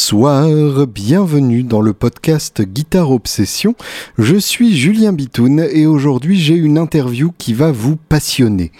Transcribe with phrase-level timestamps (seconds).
[0.00, 3.74] Bonsoir, bienvenue dans le podcast Guitare Obsession.
[4.16, 8.70] Je suis Julien Bitoun et aujourd'hui j'ai une interview qui va vous passionner.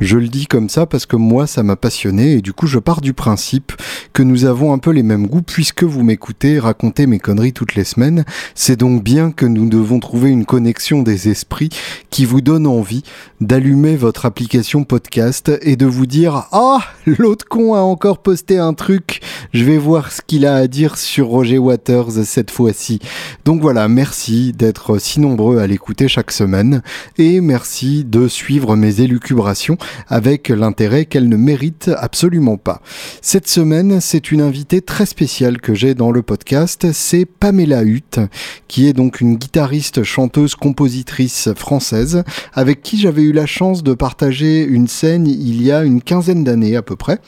[0.00, 2.78] Je le dis comme ça parce que moi ça m'a passionné et du coup je
[2.78, 3.72] pars du principe
[4.12, 7.74] que nous avons un peu les mêmes goûts puisque vous m'écoutez raconter mes conneries toutes
[7.74, 8.26] les semaines.
[8.54, 11.70] C'est donc bien que nous devons trouver une connexion des esprits
[12.10, 13.02] qui vous donne envie
[13.40, 18.74] d'allumer votre application podcast et de vous dire Ah, l'autre con a encore posté un
[18.74, 19.22] truc,
[19.54, 22.98] je vais voir ce qu'il a à dire sur Roger Waters cette fois-ci.
[23.44, 26.82] Donc voilà, merci d'être si nombreux à l'écouter chaque semaine
[27.18, 29.76] et merci de suivre mes élucubrations
[30.08, 32.80] avec l'intérêt qu'elles ne méritent absolument pas.
[33.22, 38.20] Cette semaine, c'est une invitée très spéciale que j'ai dans le podcast, c'est Pamela Hutt,
[38.68, 43.94] qui est donc une guitariste, chanteuse, compositrice française avec qui j'avais eu la chance de
[43.94, 47.20] partager une scène il y a une quinzaine d'années à peu près.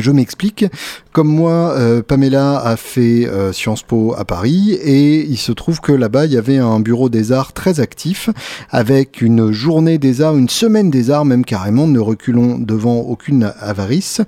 [0.00, 0.64] Je m'explique.
[1.12, 5.80] Comme moi, euh, Pamela a fait euh, Sciences Po à Paris et il se trouve
[5.80, 8.30] que là-bas, il y avait un bureau des arts très actif
[8.70, 13.52] avec une journée des arts, une semaine des arts même carrément, ne reculons devant aucune
[13.60, 14.20] avarice.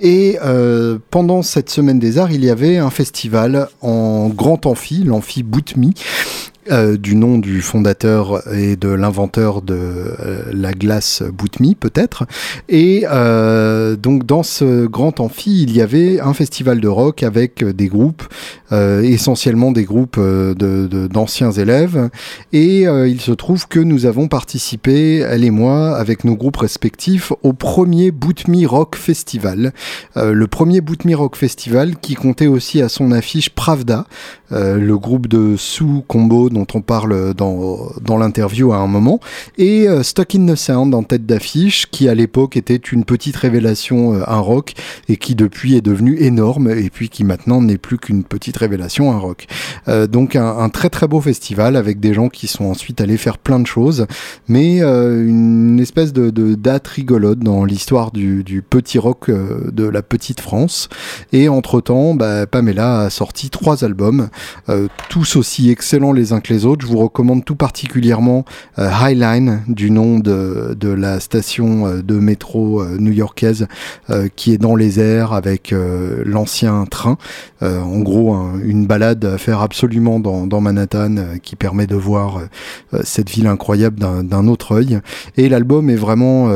[0.00, 5.04] Et euh, pendant cette semaine des arts, il y avait un festival en grand amphi,
[5.04, 5.94] l'amphi Boutmi,
[6.70, 12.26] euh, du nom du fondateur et de l'inventeur de euh, la glace Boutmi peut-être.
[12.68, 17.64] Et euh, donc dans ce grand amphi, il y avait un festival de rock avec
[17.64, 18.22] des groupes,
[18.70, 22.10] essentiellement des groupes d'anciens de, élèves.
[22.52, 27.32] Et il se trouve que nous avons participé, elle et moi, avec nos groupes respectifs,
[27.42, 29.72] au premier Boutmi Rock Festival.
[30.16, 34.06] le premier Boutmi Rock Festival qui comptait aussi à son affiche Pravda,
[34.50, 39.20] le groupe de sous combo dont on parle dans, l'interview à un moment,
[39.58, 43.36] et euh, Stuck in the Sound en tête d'affiche, qui à l'époque était une petite
[43.36, 44.74] révélation euh, un rock,
[45.08, 49.12] et qui depuis est devenu énorme, et puis qui maintenant n'est plus qu'une petite révélation
[49.12, 49.46] un rock.
[49.86, 53.38] Euh, donc un, très très beau festival avec des gens qui sont ensuite allés faire
[53.38, 54.06] plein de choses,
[54.48, 60.88] mais une espèce de, date rigolote dans l'histoire du, petit rock de la petite France.
[61.32, 64.28] Et entre-temps, bah, Pamela a sorti trois albums,
[65.08, 66.86] tous aussi excellents les uns que les autres.
[66.86, 68.44] Je vous recommande tout particulièrement
[68.78, 73.66] euh, Highline, du nom de, la station euh, de métro euh, new-yorkaise
[74.36, 75.74] qui est dans les airs avec
[76.24, 77.18] l'ancien train.
[77.60, 78.34] en gros,
[78.64, 82.40] une balade à faire absolument dans, dans Manhattan qui permet de voir
[83.02, 85.00] cette ville incroyable d'un autre œil.
[85.36, 86.50] Et l'album est vraiment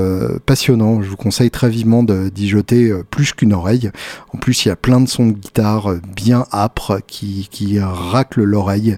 [0.46, 1.02] passionnant.
[1.02, 3.90] Je vous conseille très vivement d'y jeter plus qu'une oreille.
[4.34, 8.44] En plus, il y a plein de sons de guitare bien âpres qui, qui raclent
[8.44, 8.96] l'oreille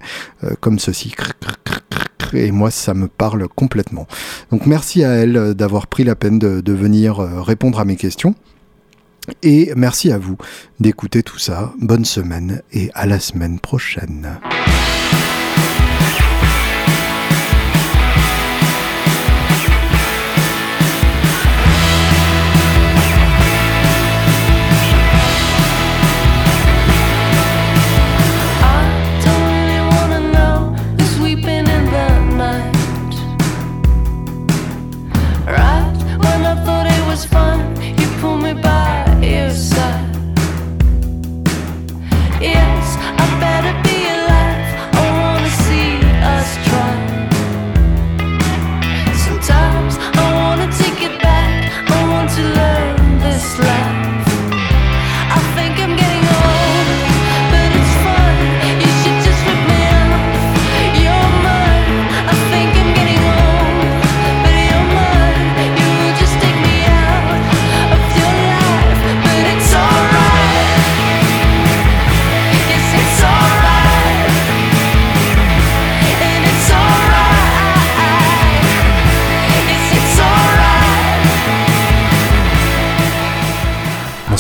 [0.61, 1.14] comme ceci
[2.34, 4.06] et moi, ça me parle complètement.
[4.50, 7.84] Donc merci à elle euh, d'avoir pris la peine de, de venir euh, répondre à
[7.84, 8.34] mes questions.
[9.42, 10.36] Et merci à vous
[10.80, 11.72] d'écouter tout ça.
[11.80, 14.38] Bonne semaine et à la semaine prochaine.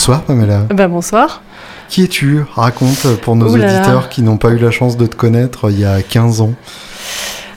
[0.04, 0.66] Bonsoir Pamela.
[0.68, 1.40] Ben bonsoir.
[1.88, 2.44] Qui es-tu?
[2.52, 5.86] Raconte pour nos auditeurs qui n'ont pas eu la chance de te connaître il y
[5.86, 6.52] a 15 ans.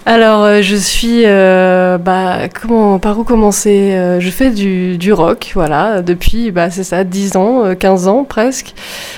[0.10, 1.24] Alors, euh, je suis.
[1.26, 6.70] Euh, bah, comment, par où commencer euh, Je fais du, du, rock, voilà, depuis, bah,
[6.70, 8.74] c'est ça, 10 ans, 15 ans presque.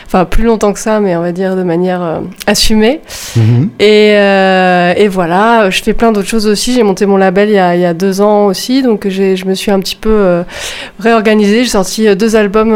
[0.07, 3.01] Enfin, plus longtemps que ça, mais on va dire de manière assumée.
[3.35, 3.69] Mhm.
[3.79, 6.73] Et, et, voilà, je fais plein d'autres choses aussi.
[6.73, 9.45] J'ai monté mon label il y a, il y a deux ans aussi, donc je
[9.45, 10.43] me suis un petit peu
[10.99, 11.65] réorganisée.
[11.65, 12.75] J'ai sorti deux albums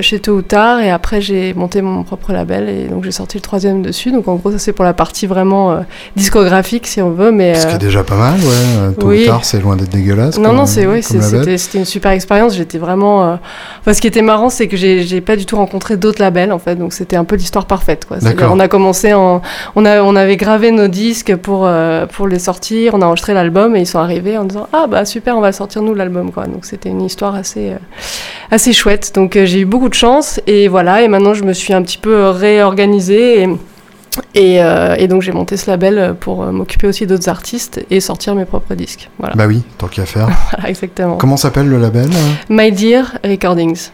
[0.00, 3.36] chez Tôt ou Tard, et après, j'ai monté mon propre label, et donc j'ai sorti
[3.36, 4.12] le troisième dessus.
[4.12, 5.84] Donc, en gros, ça, c'est pour la partie vraiment
[6.16, 8.94] discographique, si on veut, mais Mais, Ce qui euh, est déjà pas mal, ouais.
[8.98, 9.24] Tôt oui.
[9.24, 10.38] ou tard, c'est loin d'être dégueulasse.
[10.38, 11.58] Non, comme- non, c'est label.
[11.58, 12.54] c'était une super expérience.
[12.56, 13.24] J'étais vraiment.
[13.24, 13.36] euh,
[13.80, 16.58] Enfin, ce qui était marrant, c'est que j'ai pas du tout rencontré d'autres labels en
[16.58, 18.04] fait, donc c'était un peu l'histoire parfaite.
[18.06, 18.18] Quoi.
[18.50, 19.40] On a commencé en,
[19.74, 22.94] on a, on avait gravé nos disques pour euh, pour les sortir.
[22.94, 25.52] On a enregistré l'album et ils sont arrivés en disant ah bah super, on va
[25.52, 26.46] sortir nous l'album quoi.
[26.46, 27.76] Donc c'était une histoire assez euh,
[28.50, 29.12] assez chouette.
[29.14, 31.02] Donc euh, j'ai eu beaucoup de chance et voilà.
[31.02, 33.48] Et maintenant je me suis un petit peu réorganisée et
[34.34, 38.00] et, euh, et donc j'ai monté ce label pour euh, m'occuper aussi d'autres artistes et
[38.00, 39.08] sortir mes propres disques.
[39.18, 40.28] Voilà, Bah oui, tant qu'à faire.
[40.52, 41.16] Voilà, exactement.
[41.16, 43.90] Comment s'appelle le label euh My Dear Recordings.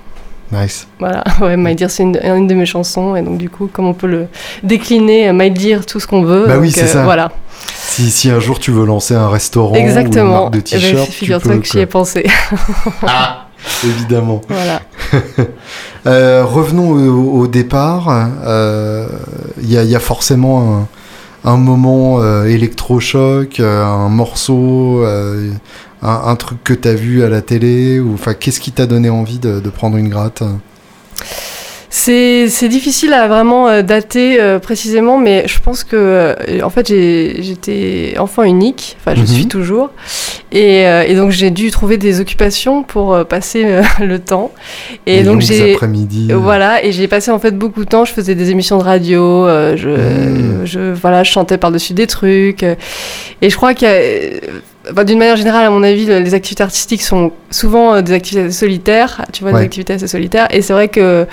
[0.53, 0.87] Nice.
[1.01, 3.87] Voilà, ouais, My Dear, c'est une, une de mes chansons, et donc du coup, comme
[3.89, 4.27] on peut le
[4.63, 6.47] décliner, My Dear, tout ce qu'on veut.
[6.47, 7.03] Bah oui, c'est ça.
[7.03, 7.33] Voilà,
[7.75, 10.43] Si, si un jour tu veux lancer un restaurant ou une exactement.
[10.43, 11.59] marque de Eh ben, t-shirt, tu Figure-toi peux.
[11.61, 12.27] que j'y ai pensé.
[13.07, 13.46] Ah,
[13.85, 14.41] évidemment.
[14.49, 14.83] voilà.
[16.07, 18.07] Euh, revenons au, au départ.
[18.45, 19.09] Euh,
[19.61, 20.87] Il y, a, il y a forcément
[21.45, 25.51] un, un moment euh, électrochoc, un morceau, un,
[26.03, 27.99] un truc que tu as vu à la télé.
[27.99, 30.45] ou qu'est-ce qui t'a donné envie de, de prendre une gratte?
[31.99, 36.87] C'est difficile à vraiment euh, dater euh, précisément, mais je pense que, euh, en fait,
[36.89, 39.27] j'étais enfant unique, enfin, je Mhm.
[39.27, 39.91] suis toujours,
[40.53, 43.65] et, euh, et donc j'ai dû trouver des occupations pour passer
[44.01, 44.53] le temps.
[45.07, 45.73] Et Les donc j'ai.
[45.73, 46.29] après-midi.
[46.35, 48.05] Voilà, et j'ai passé en fait beaucoup de temps.
[48.05, 50.67] Je faisais des émissions de radio, euh, je, Mm.
[50.67, 52.63] je, voilà, je chantais par-dessus des trucs.
[52.63, 54.39] et je crois euh,
[54.93, 58.51] enfin, d'une manière générale, à mon avis, le- les activités artistiques sont souvent des activités
[58.51, 59.25] solitaires.
[59.33, 59.61] Tu vois, Ouais.
[59.61, 60.47] des activités assez solitaires.
[60.51, 61.27] Et c'est vrai que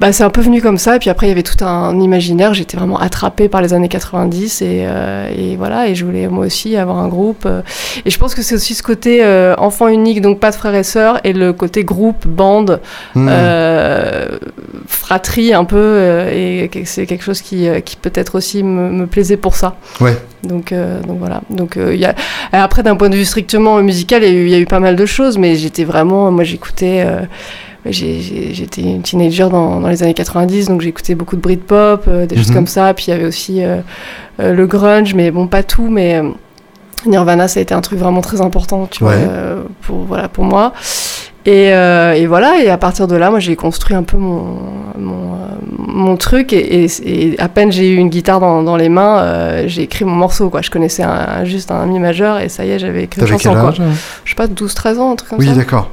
[0.00, 0.96] bah, c'est un peu venu comme ça.
[0.96, 2.54] Et puis après, il y avait tout un imaginaire.
[2.54, 4.62] J'étais vraiment attrapée par les années 90.
[4.62, 7.44] Et, euh, et voilà, et je voulais moi aussi avoir un groupe.
[7.46, 7.62] euh.
[8.04, 10.74] Et je pense que c'est aussi ce côté euh, enfant unique, donc pas de frères
[10.74, 12.80] et sœurs, et le côté groupe, bande,
[13.14, 13.28] Hmm.
[13.30, 14.38] euh,
[14.86, 19.06] fratrie un peu, euh, et c'est quelque chose qui, euh, qui peut-être aussi me, me
[19.06, 19.76] plaisait pour ça.
[20.00, 20.16] Ouais.
[20.44, 21.42] Donc, euh, donc voilà.
[21.50, 22.14] Donc euh, il y a...
[22.52, 25.06] après, d'un point de vue strictement musical, il y, y a eu pas mal de
[25.06, 27.04] choses, mais j'étais vraiment, moi j'écoutais.
[27.86, 32.36] J'étais une teenager dans, dans les années 90, donc j'écoutais beaucoup de Britpop, euh, des
[32.36, 32.54] choses Mhm.
[32.54, 32.92] comme ça.
[32.94, 33.76] Puis il y avait aussi euh,
[34.40, 36.28] euh, le grunge, mais bon, pas tout, mais euh,
[37.06, 39.16] Nirvana, ça a été un truc vraiment très important, tu Ouais.
[39.16, 40.72] vois, pour, voilà, pour moi.
[41.46, 44.58] Et, et voilà, et à partir de là, moi j'ai construit un peu mon,
[44.98, 45.38] mon,
[45.78, 49.66] mon truc, et, et- et à peine j'ai eu une guitare dans, dans les mains,
[49.66, 50.60] j'ai écrit mon morceau, quoi.
[50.60, 53.54] Je connaissais un- juste un mi majeur, et ça y est, j'avais écrit une chanson,
[53.54, 53.72] quoi.
[53.72, 55.54] Je sais pas, 12-13 ans, un truc comme Oui, ça.
[55.54, 55.88] d'accord.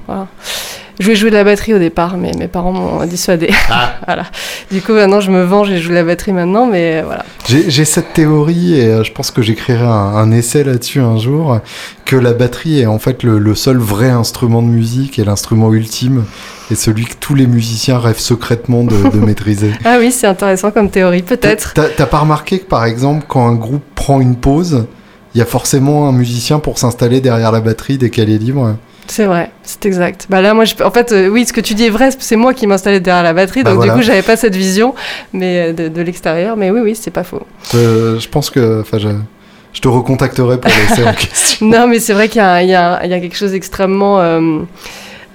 [1.00, 3.50] Je voulais jouer de la batterie au départ, mais mes parents m'ont dissuadé.
[3.70, 3.96] Ah.
[4.06, 4.24] voilà.
[4.72, 7.24] Du coup, maintenant, je me venge et je joue de la batterie maintenant, mais voilà.
[7.48, 11.60] J'ai cette théorie et euh, je pense que j'écrirai un, un essai là-dessus un jour,
[12.06, 15.72] que la batterie est en fait le, le seul vrai instrument de musique et l'instrument
[15.72, 16.26] ultime
[16.72, 19.72] et celui que tous les musiciens rêvent secrètement de, de maîtriser.
[19.86, 21.74] Ah oui, c'est intéressant comme théorie, peut-être.
[21.74, 24.86] T'as pas remarqué que par exemple quand un groupe prend une pause,
[25.36, 28.76] il y a forcément un musicien pour s'installer derrière la batterie dès qu'elle est libre?
[29.10, 30.28] C'est vrai, c'est exact.
[30.30, 30.76] Bah là, moi, je...
[30.84, 33.24] en fait, euh, oui, ce que tu dis est vrai, c'est moi qui m'installais derrière
[33.24, 33.94] la batterie, Bah donc voilà.
[33.94, 34.94] du coup, j'avais pas cette vision
[35.34, 37.44] mais euh, de, de l'extérieur, mais oui, oui, c'est pas faux.
[37.76, 39.08] Euh, Je pense que enfin, je,
[39.74, 41.66] je te recontacterai pour l'essai en question.
[41.68, 44.20] Non, mais c'est vrai qu'il y, a- y y quelque chose d'extrêmement.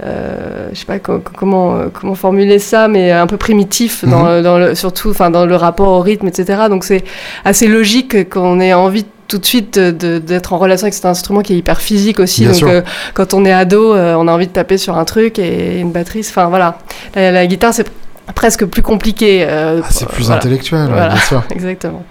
[0.04, 4.24] euh, je sais pas co- co- comment, comment formuler ça, mais un peu primitif, dans,
[4.24, 4.28] Mhm.
[4.36, 6.62] le- dans le, surtout enfin, dans le rapport au rythme, etc.
[6.68, 7.04] Donc c'est
[7.44, 11.54] assez logique qu'on ait envie tout de suite d'être en relation avec cet instrument qui
[11.54, 12.42] est hyper physique aussi.
[12.42, 12.82] Bien Donc euh,
[13.14, 15.90] quand on est ado, euh, on a envie de taper sur un truc et une
[15.90, 16.76] batterie, enfin voilà.
[17.14, 17.86] La, la guitare, c'est
[18.34, 19.46] presque plus compliqué.
[19.48, 20.36] euh, Ah, c'est plus voilà.
[20.36, 21.08] intellectuel, Voilà.
[21.14, 21.42] bien sûr.
[21.50, 22.04] Exactement.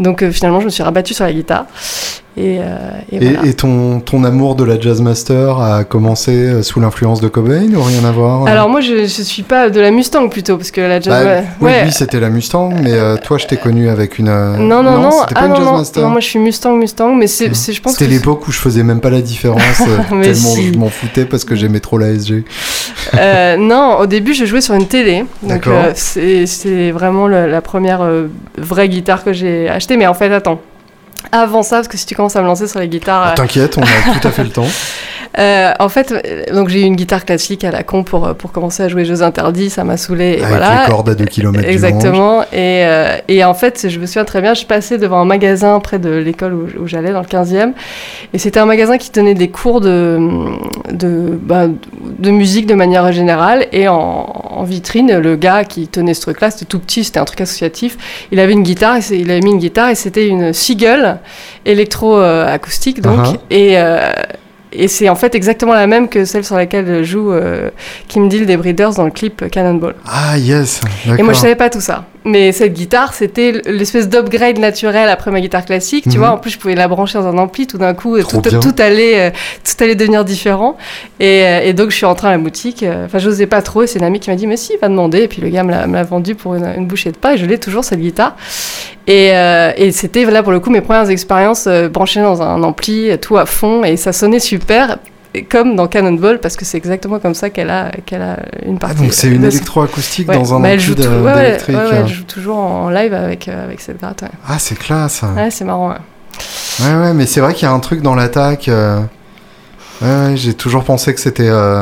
[0.00, 1.66] Donc finalement, je me suis rabattue sur la guitare.
[2.36, 2.64] Et, euh,
[3.12, 3.48] et Et, voilà.
[3.48, 7.72] et ton, ton amour de la Jazz Master a commencé euh, sous l'influence de Cobain
[7.74, 10.72] ou rien à voir Alors moi, je, je suis pas de la Mustang plutôt, parce
[10.72, 11.24] que la jazz...
[11.24, 11.84] Bah, oui, ouais.
[11.84, 14.28] lui c'était la Mustang, mais euh, toi je t'ai connu avec une.
[14.28, 15.10] euh, Non, non, non.
[15.20, 15.76] C'était pas ah une non, Jazz non.
[15.78, 16.02] Master.
[16.02, 18.58] Non, moi je suis Mustang, Mustang, mais c'est, je pense que C'était l'époque où je
[18.58, 20.72] faisais même pas la différence, euh, tellement si.
[20.72, 22.44] je m'en foutais parce que j'aimais trop la SG.
[23.16, 25.20] Euh, non, au début, je jouais sur une télé.
[25.42, 25.72] Donc, D'accord.
[25.86, 28.26] euh, c'est, c'est vraiment le- la première euh,
[28.58, 29.96] vraie guitare que j'ai achetée.
[29.96, 30.60] Mais en fait, attends.
[31.36, 33.28] Avant ça, parce que si tu commences à me lancer sur les guitares.
[33.30, 34.66] euh, T'inquiète, on a tout à fait le temps.
[35.38, 38.34] Euh, en fait, euh, donc j'ai eu une guitare classique à la con pour, euh,
[38.34, 40.34] pour commencer à jouer Jeux interdits, ça m'a saoulé.
[40.34, 40.82] Avec voilà.
[40.84, 42.42] les cordes à 2 km Exactement.
[42.52, 45.80] Et, euh, et en fait, je me souviens très bien, je passais devant un magasin
[45.80, 47.72] près de l'école où, où j'allais, dans le 15e.
[48.32, 50.18] Et c'était un magasin qui tenait des cours de,
[50.92, 51.66] de, bah,
[52.00, 53.66] de musique de manière générale.
[53.72, 57.24] Et en, en vitrine, le gars qui tenait ce truc-là, c'était tout petit, c'était un
[57.24, 58.26] truc associatif.
[58.30, 61.18] Il avait une guitare, et il avait mis une guitare et c'était une Seagull
[61.64, 63.18] électro-acoustique, donc.
[63.26, 63.38] Uh-huh.
[63.50, 63.78] Et.
[63.78, 64.12] euh,
[64.74, 67.70] et c'est en fait exactement la même que celle sur laquelle joue euh,
[68.08, 69.94] Kim Deal des Breeders dans le clip Cannonball.
[70.06, 70.80] Ah yes.
[71.18, 72.06] Et moi je savais pas tout ça.
[72.26, 76.04] Mais cette guitare, c'était l'espèce d'upgrade naturel après ma guitare classique.
[76.04, 76.16] Tu Mhm.
[76.16, 78.74] vois, en plus je pouvais la brancher dans un ampli tout d'un coup, tout, tout
[78.78, 79.30] allait, euh,
[79.62, 80.78] tout allait devenir différent.
[81.20, 82.82] Et, euh, et donc je suis rentrée à la boutique.
[83.04, 83.82] Enfin, j'osais pas trop.
[83.82, 85.18] Et c'est une amie qui m'a dit, mais si, va demander.
[85.24, 87.32] Et puis le gars me l'a me l'a vendu pour une, une bouchée de pain.
[87.34, 88.36] Et je l'ai toujours cette guitare.
[89.06, 92.62] Et, euh, et c'était là pour le coup mes premières expériences euh, branchées dans un
[92.62, 93.84] ampli, tout à fond.
[93.84, 94.98] Et ça sonnait super.
[95.50, 98.86] Comme dans Cannonball, parce que c'est exactement comme ça qu'elle a, qu'elle a une Ah,
[98.86, 99.02] partie.
[99.02, 101.74] donc c'est une électroacoustique Ouais, dans un bah, elle ampli joue tout- ouais, ouais, ouais,
[101.74, 101.90] hein.
[102.02, 104.22] elle joue toujours en live avec, euh, avec cette gratte.
[104.48, 105.22] Ah c'est classe.
[105.36, 105.88] Ouais, c'est marrant.
[105.88, 105.96] ouais.
[106.86, 108.68] Ouais, ouais, mais c'est vrai qu'il y a un truc dans l'attaque.
[108.68, 109.00] euh,
[110.04, 111.78] Ouais, j'ai toujours pensé que c'était euh,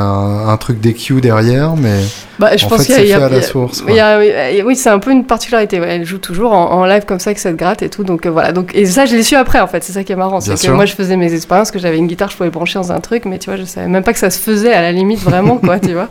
[0.47, 1.99] un, truc d'EQ derrière, mais
[2.39, 3.83] Bah, je en pense fait c'est fait à la source.
[3.89, 4.17] y a-
[4.65, 5.81] oui, c'est un peu une particularité.
[5.81, 5.95] ouais.
[5.95, 8.05] Elle joue toujours en, en live comme ça avec cette gratte et tout.
[8.05, 8.53] Donc euh, voilà.
[8.53, 9.83] Donc et ça, je l'ai su après en fait.
[9.83, 12.07] C'est ça qui est marrant, c'est que moi je faisais mes expériences, que j'avais une
[12.07, 14.19] guitare, je pouvais brancher dans un truc, mais tu vois, je savais même pas que
[14.19, 16.07] ça se faisait à la limite vraiment quoi, tu vois.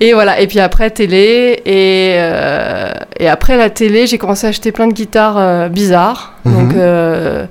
[0.00, 0.38] Et voilà.
[0.40, 4.86] Et puis après télé et euh, et après la télé, j'ai commencé à acheter plein
[4.86, 6.31] de guitares bizarres.
[6.44, 6.52] Mhm.
[6.54, 7.46] Donc euh,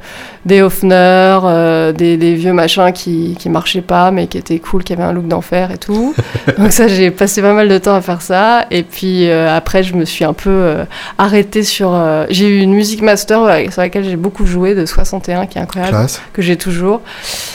[0.46, 4.84] des Hofner, euh, des, des vieux machins qui qui marchaient pas mais qui étaient cool,
[4.84, 6.14] qui avaient un look d'enfer et tout.
[6.58, 8.66] Donc ça, j'ai passé pas mal de temps à faire ça.
[8.72, 10.76] Et puis euh, après, je me suis un peu
[11.18, 11.98] arrêtée sur...
[12.30, 15.94] j'ai eu une musique master sur laquelle j'ai beaucoup joué, de 61, qui est incroyable,
[15.96, 16.22] Classe.
[16.34, 17.02] que j'ai toujours.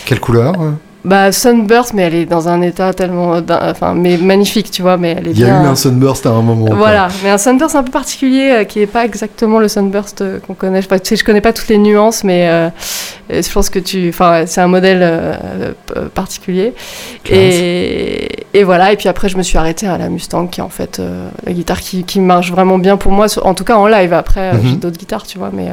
[0.07, 0.55] Quelle couleur
[1.07, 3.37] Bah, Sunburst, mais elle est dans un état tellement...
[3.49, 5.63] Enfin, mais magnifique, tu vois, mais elle est Il y a bien...
[5.63, 6.67] eu un sunburst à un moment.
[6.67, 6.75] quoi.
[6.75, 10.41] Voilà, mais un sunburst un peu particulier euh, qui n'est pas exactement le sunburst euh,
[10.41, 10.83] qu'on connaît.
[10.83, 12.71] Je, sais, je connais pas toutes les nuances, mais euh,
[13.31, 14.09] je pense que tu.
[14.09, 15.39] Enfin, c'est un modèle
[16.15, 16.75] particulier.
[17.31, 20.65] Et, et voilà, et puis après, je me suis arrêtée à la Mustang, qui est
[20.65, 21.01] en fait
[21.45, 24.13] la guitare qui, qui marche vraiment bien pour moi, en tout cas en live.
[24.13, 24.61] Après, euh, Mhm.
[24.71, 25.69] j'ai d'autres guitares, tu vois, mais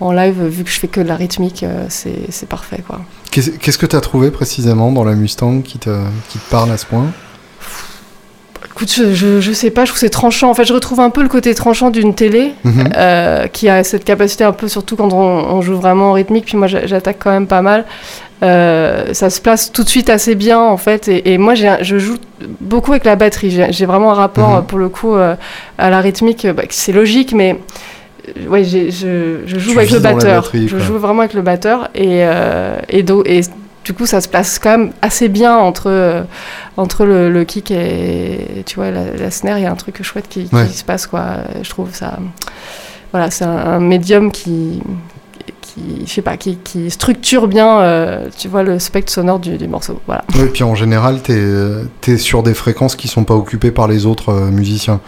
[0.00, 3.00] en live, vu que je fais que de la rythmique, c'est c'est parfait, quoi.
[3.32, 5.90] Qu'est-ce que tu as trouvé précisément dans la Mustang qui te,
[6.28, 7.06] qui te parle à ce point?
[8.74, 10.50] Écoute, je, je, je sais pas, je trouve c'est tranchant.
[10.50, 12.52] En fait, je retrouve un peu le côté tranchant d'une télé.
[12.64, 12.88] Mhm.
[12.96, 16.44] euh, qui a cette capacité un peu, surtout quand on, on joue vraiment en rythmique,
[16.46, 17.84] puis moi j'a- j'attaque quand même pas mal.
[18.42, 21.98] Euh, ça se place tout de suite assez bien en fait, et, et moi je
[21.98, 22.16] joue
[22.60, 23.50] beaucoup avec la batterie.
[23.70, 24.64] J'ai vraiment un rapport Mhm.
[24.64, 25.36] pour le coup euh,
[25.78, 27.58] à la rythmique, bah, c'est logique, mais
[28.48, 30.42] ouais, j'ai- je, je joue Tu avec le batteur.
[30.42, 33.40] batterie, je joue vraiment avec le batteur, et, euh, et, do- et
[33.84, 36.22] du coup ça se place quand même assez bien entre, euh,
[36.76, 39.58] entre le, le kick et tu vois la, la snare.
[39.58, 40.68] Il y a un truc chouette qui, qui Ouais.
[40.68, 41.38] se passe quoi.
[41.62, 42.18] Je trouve ça
[43.10, 44.80] voilà, c'est un, un médium qui,
[45.60, 49.58] qui, je sais pas, qui, qui structure bien, euh, tu vois, le spectre sonore du,
[49.58, 50.00] du morceau.
[50.06, 50.24] Voilà.
[50.38, 51.42] Ouais, puis en général, t'es
[52.12, 55.00] es sur des fréquences qui sont pas occupées par les autres euh, musiciens.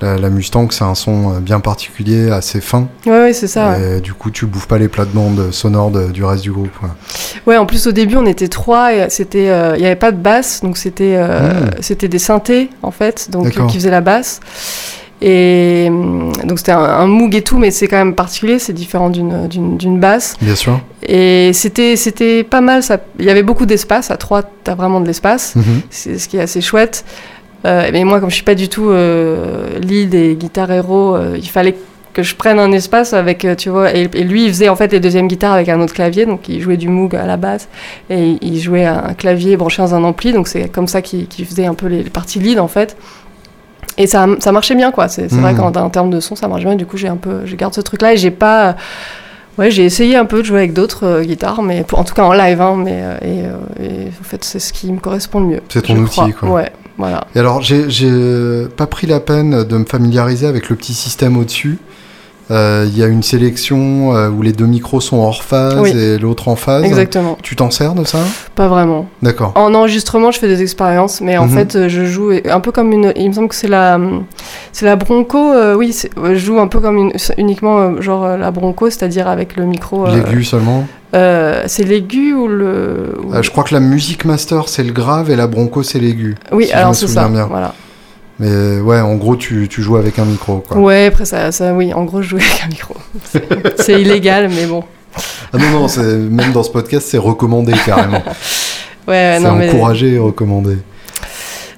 [0.00, 2.88] La, la Mustang, c'est un son euh, bien particulier, assez fin.
[3.06, 3.70] Ouais, ouais, c'est ça.
[3.78, 4.00] Ouais.
[4.00, 6.76] Du coup, tu bouffes pas les plates-bandes sonores de- du reste du groupe.
[7.46, 10.12] Ouais, en plus au début on était trois, et c'était, euh, il y avait pas
[10.12, 11.70] de basse, donc c'était, euh, Mm.
[11.80, 14.40] c'était des synthés en fait, donc qui faisaient la basse.
[15.22, 18.72] Et hum, donc c'était un, un Moog et tout, mais c'est quand même particulier, c'est
[18.74, 20.34] différent d'une, d'une, d'une basse.
[20.42, 20.80] Bien sûr.
[21.06, 22.98] Et c'était, c'était pas mal, ça.
[23.18, 24.10] Il y avait beaucoup d'espace.
[24.10, 25.54] À trois, t'as vraiment de l'espace.
[25.54, 25.64] Mhm.
[25.88, 27.04] c'est ce qui est assez chouette.
[27.66, 31.36] Euh, mais moi, comme je suis pas du tout euh, lead et guitare héros, euh,
[31.38, 31.76] il fallait
[32.12, 34.92] que je prenne un espace avec, tu vois, et, et lui, il faisait en fait
[34.92, 37.66] les deuxièmes guitares avec un autre clavier, donc il jouait du Moog à la base,
[38.10, 41.66] et il, jouait un clavier branché dans un ampli, donc c'est comme ça qu'il faisait
[41.66, 42.96] un peu les, les parties lead en fait.
[43.96, 45.08] Et ça, ça marchait bien, quoi.
[45.08, 45.58] C'est vrai Mhm.
[45.72, 46.74] qu'en en termes de son, ça marche bien.
[46.74, 48.74] Du coup, j'ai un peu, je garde ce truc-là et j'ai pas.
[49.56, 52.12] Ouais, j'ai essayé un peu de jouer avec d'autres euh, guitares, mais pour- en tout
[52.14, 54.98] cas en live, hein, mais euh, et, euh, et en fait, c'est ce qui me
[54.98, 55.60] correspond le mieux.
[55.68, 56.30] C'est ton outil, crois.
[56.32, 56.50] quoi.
[56.50, 57.26] Ouais, voilà.
[57.34, 61.78] Et alors, j'ai pas pris la peine de me familiariser avec le petit système au-dessus.
[62.50, 65.90] Euh, Il y a une sélection euh, où les deux micros sont hors phase Oui.
[65.96, 66.84] et l'autre en phase.
[66.84, 67.38] Exactement.
[67.42, 68.18] Tu t'en sers de ça?
[68.54, 69.06] Pas vraiment.
[69.22, 69.52] D'accord.
[69.54, 71.50] En enregistrement, je fais des expériences, mais en Mhm.
[71.56, 73.12] fait, euh, je joue un peu comme une.
[73.16, 73.98] Il me semble que c'est la,
[74.72, 75.52] c'est la Bronco.
[75.52, 79.64] euh, oui, je joue un peu comme une, uniquement genre la Bronco, c'est-à-dire avec le
[79.64, 80.06] micro.
[80.06, 80.86] L'aigu seulement?
[81.14, 83.14] euh, c'est l'aigu ou le.
[83.24, 85.98] ou- Euh, je crois que la Music Master c'est le grave et la Bronco c'est
[86.00, 86.34] l'aigu.
[86.52, 87.28] oui, si alors c'est ça.
[87.28, 87.46] bien.
[87.46, 87.72] Voilà.
[88.40, 90.58] Mais euh, ouais, en gros, tu, tu joues avec un micro.
[90.58, 90.76] Quoi.
[90.78, 92.94] Ouais, après ça, ça, oui, en gros, je joue avec un micro.
[93.24, 94.82] C'est- C'est illégal, mais bon.
[95.52, 98.22] Ah non, non, c'est- même dans ce podcast, c'est recommandé carrément.
[99.06, 99.68] Ouais, c'est non, mais.
[99.68, 100.78] encouragé et recommandé.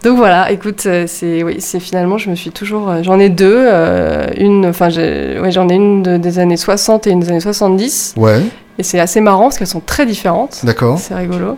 [0.04, 3.28] Donc voilà, écoute, euh, c'est oui, c'est finalement, je me suis toujours, euh, j'en ai
[3.30, 7.28] deux, euh, une, enfin, ouais, j'en ai une de- des années 60 et une des
[7.30, 8.42] années 70, Ouais,
[8.78, 10.60] et c'est assez marrant parce qu'elles sont très différentes.
[10.62, 11.00] d'accord.
[11.00, 11.56] C'est rigolo.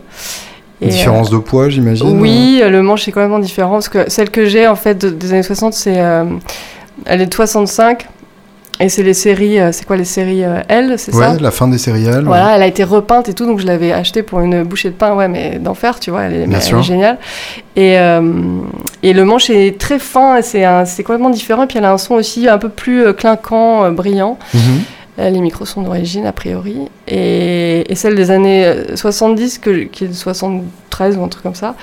[0.80, 2.20] Et, euh, Différence de poids, j'imagine.
[2.20, 5.10] oui, euh, le manche est complètement différent parce que celle que j'ai en fait de-
[5.10, 6.24] des années 60, c'est, euh,
[7.04, 8.06] elle est de 65.
[8.80, 11.78] et c'est les séries, c'est quoi les séries L, c'est ouais, ça la fin des
[11.78, 12.22] séries L.
[12.24, 14.94] Voilà, elle a été repeinte et tout, donc je l'avais achetée pour une bouchée de
[14.94, 16.42] pain, ouais, mais d'enfer, tu vois, elle est,
[16.76, 17.18] elle géniale.
[17.74, 17.94] Et,
[19.02, 20.62] et le manche est très fin, c'est
[21.02, 24.38] complètement différent, et puis elle a un son aussi un peu plus clinquant, brillant.
[24.54, 24.60] Mhm.
[25.18, 26.78] Les micros sont d'origine, a priori.
[27.08, 31.54] Et, et, celle des années 70, que, qui est de 73 ou un truc comme
[31.54, 31.74] ça,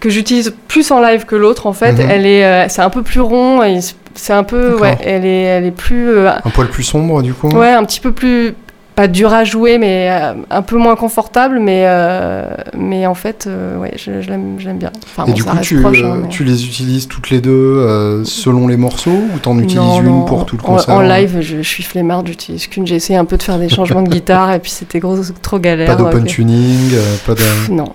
[0.00, 1.92] que j'utilise plus en live que l'autre, en fait.
[1.92, 2.10] Mhm.
[2.10, 3.78] Elle est, euh, c'est un peu plus rond, et
[4.14, 6.10] c'est un peu, ouais, elle est, elle est plus...
[6.10, 8.54] Euh, un poil plus sombre, du coup Ouais, un petit peu plus...
[8.94, 13.48] Pas dur à jouer, mais euh, un peu moins confortable, mais, euh, mais en fait,
[13.78, 14.92] ouais, je, je l'aime bien.
[15.04, 16.28] Enfin, et bon, du coup, tu, proche, hein, mais...
[16.28, 20.06] tu les utilises toutes les deux euh, selon les morceaux ou t'en utilises non, une
[20.06, 20.22] non.
[20.22, 22.86] pour tout le concert en live, je, je suis flemmarde, j'utilise qu'une.
[22.86, 25.58] J'ai essayé un peu de faire des changements de guitare et puis c'était gros, trop
[25.58, 25.86] galère.
[25.86, 27.38] Pas d'open tuning, euh, pas de.
[27.38, 27.90] Pff, non.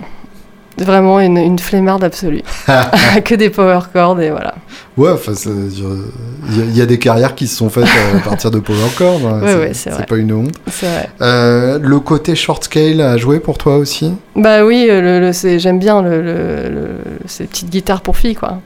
[0.79, 2.41] Vraiment une, une flemmarde absolue.
[3.25, 4.55] que des power chords et voilà.
[4.97, 8.59] Ouais, enfin, il y, y, a des carrières qui se sont faites à partir de
[8.59, 9.21] power chords.
[9.25, 10.55] Hein, ouais, ouais, c'est pas une honte.
[10.81, 11.09] Vrai.
[11.21, 14.13] Euh, le côté short scale a joué pour toi aussi?
[14.35, 16.87] Bah oui, le, le, j'aime bien le, le,
[17.27, 18.59] ces petites guitares pour filles, quoi.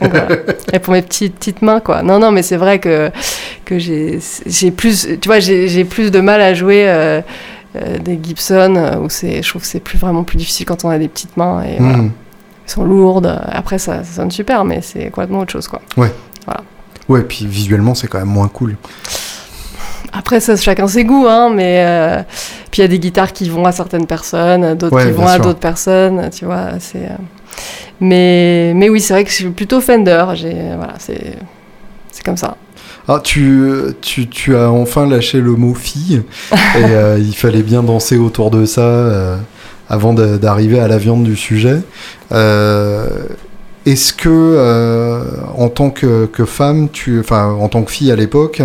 [0.00, 0.28] Donc, voilà.
[0.72, 2.02] Et pour mes petites, petites mains, quoi.
[2.02, 3.10] Non, non, mais c'est vrai que,
[3.64, 4.20] que j'ai
[4.70, 6.84] plus, tu vois, j'ai plus de mal à jouer.
[6.86, 7.20] Euh,
[7.74, 10.84] euh, des Gibson euh, où c'est je trouve que c'est plus vraiment plus difficile quand
[10.84, 11.84] on a des petites mains et mmh.
[11.84, 11.98] voilà.
[12.02, 12.10] elles
[12.66, 13.40] sont lourdes.
[13.46, 15.80] Après ça, ça sonne super mais c'est complètement autre chose quoi.
[15.96, 16.12] Ouais.
[16.44, 16.62] Voilà.
[17.08, 18.76] Ouais puis visuellement c'est quand même moins cool.
[20.12, 22.22] Après ça chacun ses goûts hein mais euh,
[22.70, 25.26] puis il y a des guitares qui vont à certaines personnes d'autres ouais, qui vont
[25.26, 27.08] à d'autres personnes tu vois c'est
[28.00, 31.36] mais mais oui c'est vrai que je suis plutôt Fender j'ai voilà c'est
[32.10, 32.56] c'est comme ça
[33.08, 33.68] ah, tu,
[34.00, 38.50] tu, tu, as enfin lâché le mot fille, et euh, il fallait bien danser autour
[38.50, 39.36] de ça euh,
[39.88, 41.80] avant d'arriver à la viande du sujet.
[42.30, 43.08] Euh,
[43.86, 45.24] Est-ce que,
[45.56, 48.62] en tant que, que femme, tu, enfin, en tant que fille à l'époque,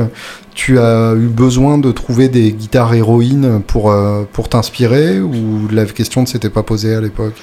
[0.53, 3.93] tu as eu besoin de trouver des guitares héroïnes pour,
[4.33, 7.33] pour t'inspirer, ou la question ne s'était pas posée à l'époque?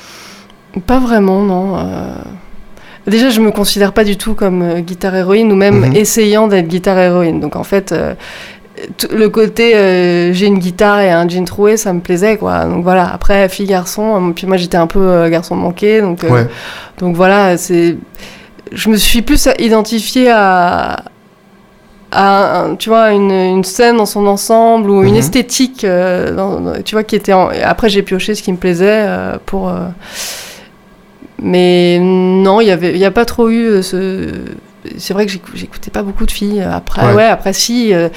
[0.87, 1.77] Pas vraiment, non.
[3.07, 5.91] Déjà, je me considère pas du tout comme euh, guitare héroïne ou même Mhm.
[5.91, 5.97] mmh.
[5.97, 7.39] essayant d'être guitare héroïne.
[7.41, 8.15] Donc en fait, euh,
[9.13, 12.65] le côté euh, j'ai une guitare et un jean troué, ça me plaisait quoi.
[12.65, 13.11] Donc voilà.
[13.13, 16.47] Après, fille garçon, puis moi j'étais un peu euh, garçon manqué, donc ouais.
[16.99, 17.57] donc voilà.
[17.59, 17.97] C'est,
[18.73, 21.05] je me suis plus identifiée à
[22.17, 25.19] à un, tu vois une, une, scène dans son ensemble ou une Mhm.
[25.19, 27.49] esthétique dans, tu vois qui était en...
[27.65, 29.05] après j'ai pioché ce qui me plaisait
[29.47, 29.73] pour.
[31.45, 34.29] Mais non il y avait y a pas trop eu euh, ce
[34.99, 38.09] c'est vrai que j'écoutais pas beaucoup de filles après ouais, ouais après si euh,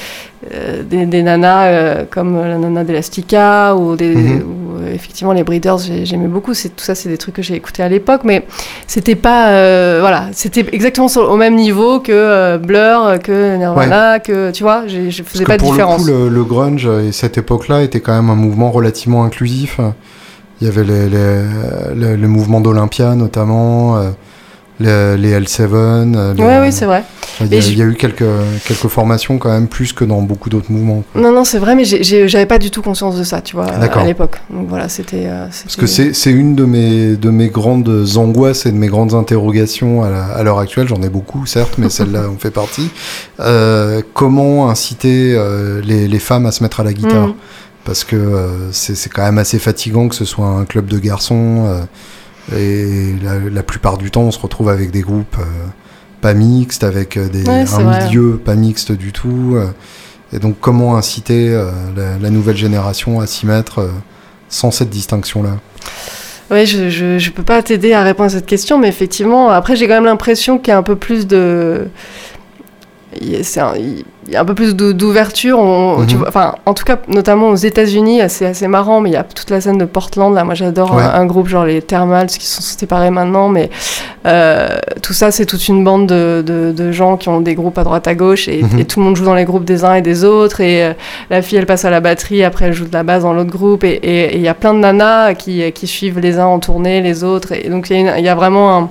[0.83, 4.41] des, des, nanas euh, comme la nana d'Elastica ou, des, Mhm.
[4.41, 7.83] ou euh, effectivement les Breeders j'aimais beaucoup tout ça c'est des trucs que j'ai écouté
[7.83, 8.45] à l'époque mais
[8.85, 14.19] c'était pas euh, voilà c'était exactement sur, au même niveau que euh, Blur que Nirvana
[14.19, 16.43] que tu vois je faisais Parce pas que de différence pour le coup le, le
[16.43, 19.79] grunge et cette époque là était quand même un mouvement relativement inclusif
[20.61, 21.43] il y avait les, les,
[21.95, 24.09] les, les mouvements d'Olympia notamment euh,
[24.79, 27.03] les, les L7 euh, les, ouais oui c'est vrai
[27.41, 28.25] il y, a, il y, a eu quelques,
[28.65, 31.03] quelques formations quand même plus que dans beaucoup d'autres mouvements.
[31.11, 31.21] Quoi.
[31.21, 34.05] Non, non, c'est vrai, mais j'avais pas du tout conscience de ça, tu vois, à
[34.05, 34.37] l'époque.
[34.49, 35.25] Donc voilà, c'était.
[35.27, 39.13] Euh, Parce que c'est une de mes, de mes grandes angoisses et de mes grandes
[39.13, 40.87] interrogations à l'heure actuelle.
[40.87, 42.89] J'en ai beaucoup, certes, mais celle-là en fait partie.
[43.39, 47.27] Euh, comment inciter euh, les, les, femmes à se mettre à la guitare?
[47.27, 47.35] Mm.
[47.87, 51.65] Parce que euh, c'est quand même assez fatigant que ce soit un club de garçons.
[51.67, 51.83] euh,
[52.53, 55.43] et la, la, plupart du temps, on se retrouve avec des groupes euh,
[56.19, 58.07] pas mixtes, avec des, ouais, un vrai.
[58.07, 59.57] milieu pas mixte du tout.
[60.33, 61.51] et donc, comment inciter
[61.95, 63.89] la, la, nouvelle génération à s'y mettre
[64.49, 65.57] sans cette distinction-là?
[66.51, 69.75] Oui, je, je, je, peux pas t'aider à répondre à cette question, mais effectivement, après,
[69.75, 71.87] j'ai quand même l'impression qu'il y a un peu plus de.
[73.21, 75.57] Il y a un peu plus d'ouverture.
[75.63, 76.25] Mhm.
[76.27, 79.49] Enfin, en tout cas, notamment aux États-Unis, c'est assez marrant, mais il y a toute
[79.49, 80.33] la scène de Portland.
[80.33, 81.03] Là, moi, j'adore ouais.
[81.03, 83.69] un, un, groupe genre les Thermals qui sont séparés maintenant, mais
[84.25, 84.67] euh,
[85.01, 87.83] tout ça, c'est toute une bande de, de, de, gens qui ont des groupes à
[87.85, 88.67] droite à gauche et, Mhm.
[88.67, 88.81] mm -hmm.
[88.81, 90.59] et tout le monde joue dans les groupes des uns et des autres.
[90.61, 90.93] Et euh,
[91.29, 93.51] la fille, elle passe à la batterie, après, elle joue de la basse dans l'autre
[93.51, 93.83] groupe.
[93.85, 97.23] Et il y a plein de nanas qui, qui, suivent les uns en tournée, les
[97.23, 97.53] autres.
[97.53, 98.89] Et donc, il y, y, a vraiment un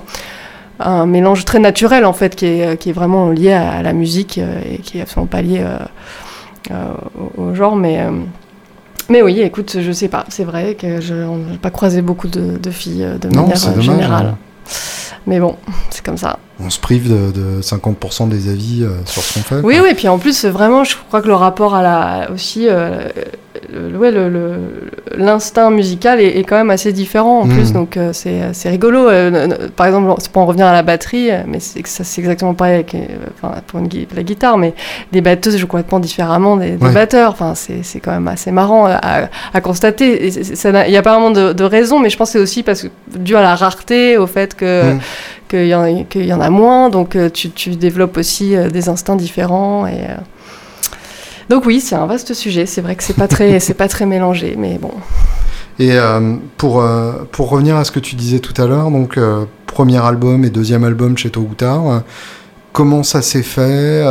[0.79, 4.37] un mélange très naturel en fait qui est, qui est vraiment lié à, la musique
[4.37, 5.77] euh, et qui est absolument pas lié euh,
[6.71, 6.93] euh,
[7.37, 8.05] au, au, genre mais
[9.09, 10.25] mais oui écoute je sais pas.
[10.29, 13.83] C'est vrai que je n'ai pas croisé beaucoup de, de, filles de non, manière dommage,
[13.83, 14.25] générale.
[14.27, 14.37] hein.
[15.25, 15.55] mais bon
[15.89, 19.39] c'est comme ça on se prive de, de 50% des avis euh, sur ce qu'on
[19.43, 19.55] fait.
[19.63, 22.31] Oui, oui, et puis en plus, vraiment, je crois que le rapport à la.
[22.33, 22.67] aussi.
[22.69, 23.09] Euh,
[23.73, 24.11] ouais,
[25.15, 27.53] l'instinct musical est, est quand même assez différent en Mm.
[27.53, 29.07] plus, donc euh, c'est, rigolo.
[29.09, 31.79] Euh, par exemple, c'est pour en revenir à la batterie, euh, mais c'est,
[32.19, 32.95] exactement pareil avec,
[33.41, 34.73] enfin, pour une la guitare, mais
[35.11, 36.93] les batteuses jouent complètement différemment des, des Ouais.
[36.93, 37.31] batteurs.
[37.31, 40.27] Enfin, c'est, quand même assez marrant à, à constater.
[40.27, 42.83] Il n'y a pas vraiment de, de raison, mais je pense que c'est aussi parce
[42.83, 44.93] que, dû à la rareté, au fait que.
[44.93, 44.99] Mm.
[45.47, 48.55] Qu'il y, en a- qu'il y en a moins, donc euh, tu, tu développes aussi
[48.55, 49.87] euh, des instincts différents.
[49.87, 50.15] Et, euh,
[51.49, 52.65] Donc oui, c'est un vaste sujet.
[52.65, 54.91] C'est vrai que c'est pas très, pas très mélangé, mais bon.
[55.79, 59.17] Et euh, pour, euh, pour revenir à ce que tu disais tout à l'heure, donc
[59.17, 61.99] euh, premier album et deuxième album chez euh,
[62.73, 64.03] comment ça s'est fait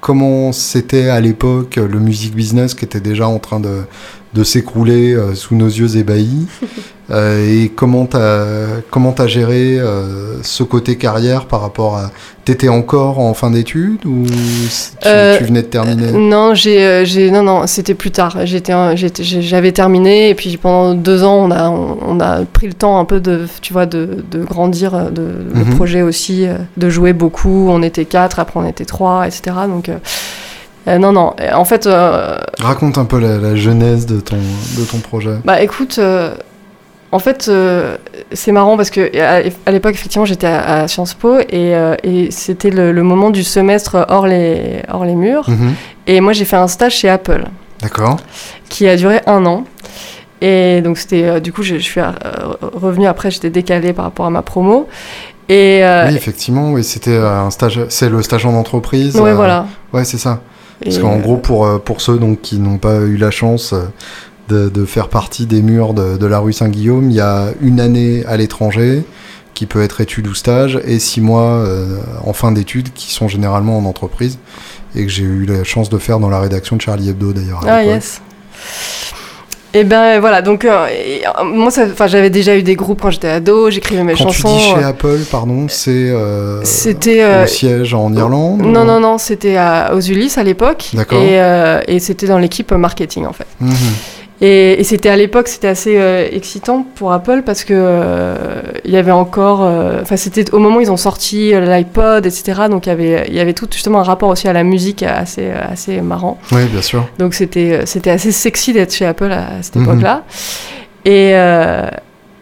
[0.00, 3.82] Comment c'était à l'époque le music business qui était déjà en train de,
[4.34, 6.46] de s'écrouler euh, sous nos yeux ébahis
[7.10, 8.44] Euh, Et comment t'as
[8.90, 12.10] comment t'as géré euh, ce côté carrière par rapport à
[12.46, 16.12] T'étais encore en fin d'études ou tu, Euh, tu venais de terminer?
[16.12, 18.38] Non, j'ai, non, non, c'était plus tard.
[18.46, 18.72] J'étais,
[19.22, 22.98] j'avais terminé et puis pendant deux ans, on a, on, on a pris le temps
[22.98, 25.74] un peu de, tu vois, de, de grandir, le Mhm.
[25.74, 26.46] projet aussi,
[26.78, 27.66] de jouer beaucoup.
[27.68, 29.42] On était quatre, après on était trois, etc.
[29.68, 29.90] Donc
[30.86, 31.34] euh, euh, non, non.
[31.54, 35.36] En fait, euh, Raconte un peu la, la genèse de ton, de ton projet.
[35.44, 36.34] Bah écoute, euh,
[37.12, 37.96] en fait, euh,
[38.32, 41.94] c'est marrant parce que à, à l'époque, effectivement, j'étais à, à Sciences Po et, euh,
[42.02, 45.48] et c'était le, le moment du semestre hors les, hors les murs.
[45.48, 45.74] Mhm.
[46.06, 47.44] Et moi, j'ai fait un stage chez Apple
[47.80, 48.16] D'accord.
[48.68, 49.64] qui a duré un an.
[50.40, 52.10] Et donc, c'était euh, du coup, je, suis euh,
[52.60, 54.88] revenue après, j'étais décalée par rapport à ma promo.
[55.48, 59.14] Et, euh, Oui, effectivement, oui, c'était euh, un stage, c'est le stage en entreprise.
[59.16, 59.66] euh, voilà.
[59.92, 60.40] Ouais, c'est ça.
[60.84, 63.84] Parce qu'en gros, pour, euh, pour ceux donc, qui n'ont pas eu la chance euh,
[64.48, 67.80] de, de faire partie des murs de, de la rue Saint-Guillaume, il y a une
[67.80, 69.04] année à l'étranger
[69.54, 73.28] qui peut être études ou stage, et six mois euh, en fin d'études qui sont
[73.28, 74.38] généralement en entreprise,
[74.94, 77.60] et que j'ai eu la chance de faire dans la rédaction de Charlie Hebdo d'ailleurs.
[77.66, 78.22] Ah yes.
[79.74, 83.10] Et ben voilà, donc euh, et, euh, moi enfin, j'avais déjà eu des groupes quand
[83.10, 84.48] j'étais ado, j'écrivais mes Quand chansons.
[84.48, 88.84] tu dis chez euh, Apple, pardon, c'est euh, C'était au siège en Irlande non ou-
[88.84, 89.56] non non, c'était
[89.94, 91.22] aux Ulysses à l'époque D'accord.
[91.22, 91.40] et,
[91.88, 93.46] et c'était dans l'équipe marketing en fait.
[93.60, 93.72] Mhm.
[94.44, 98.34] Et, et c'était à l'époque, c'était assez euh, excitant pour Apple parce que euh,
[98.84, 102.62] il y avait encore, euh, enfin c'était au moment où ils ont sorti l'iPod, etc.
[102.68, 105.04] Donc il y avait, il y avait tout justement un rapport aussi à la musique
[105.04, 106.38] assez, assez marrant.
[106.50, 107.06] Oui, bien sûr.
[107.20, 109.84] Donc c'était, c'était assez sexy d'être chez Apple à, à cette Mhm.
[109.84, 110.24] époque-là.
[111.04, 111.34] Et,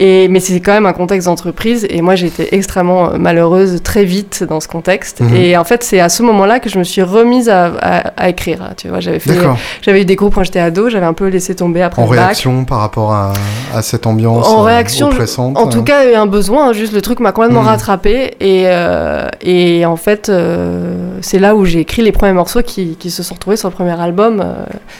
[0.00, 3.80] et mais c'est quand même un contexte d'entreprise et moi j'ai été extrêmement euh, malheureuse
[3.84, 5.20] très vite dans ce contexte.
[5.20, 5.36] Mhm.
[5.36, 8.28] Et en fait c'est à ce moment-là que je me suis remise à, à- à
[8.30, 8.70] écrire.
[8.76, 9.38] Tu vois, j'avais fait,
[9.82, 12.16] j'avais eu des groupes quand j'étais ado, j'avais un peu laissé tomber après En le
[12.16, 12.24] bac.
[12.26, 13.32] réaction par rapport à,
[13.74, 16.16] à cette ambiance En euh, réaction, oppressante En tout euh, cas, il y a eu
[16.16, 17.68] un besoin, juste le truc m'a complètement Mhm.
[17.68, 18.34] rattrapé.
[18.40, 22.96] Et, euh, et en fait, euh, c'est là où j'ai écrit les premiers morceaux qui,
[22.98, 24.42] qui se sont retrouvés sur le premier album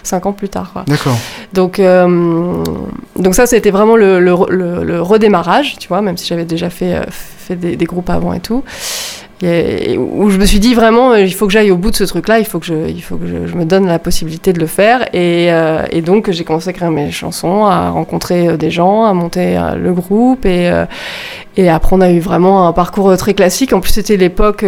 [0.02, 0.84] cinq ans plus tard.
[0.86, 1.16] D'accord.
[1.54, 1.80] Donc,
[3.18, 6.94] donc ça, c'était vraiment le, le, le- redémarrage, tu vois, même si j'avais déjà fait,
[6.94, 8.64] euh, fait des groupes avant et tout.
[9.42, 11.96] Et, où je me suis dit vraiment, euh, il faut que j'aille au bout de
[11.96, 14.53] ce truc-là, il faut que je, il faut que je, je me donne la possibilité
[14.53, 15.03] de le faire.
[15.14, 19.05] Et, euh, et donc j'ai commencé à écrire mes chansons, à rencontrer euh, des gens,
[19.05, 20.44] à monter euh, le groupe.
[20.44, 20.85] Et, euh,
[21.57, 23.72] et après on a eu vraiment un parcours très classique.
[23.72, 24.64] En plus c'était l'époque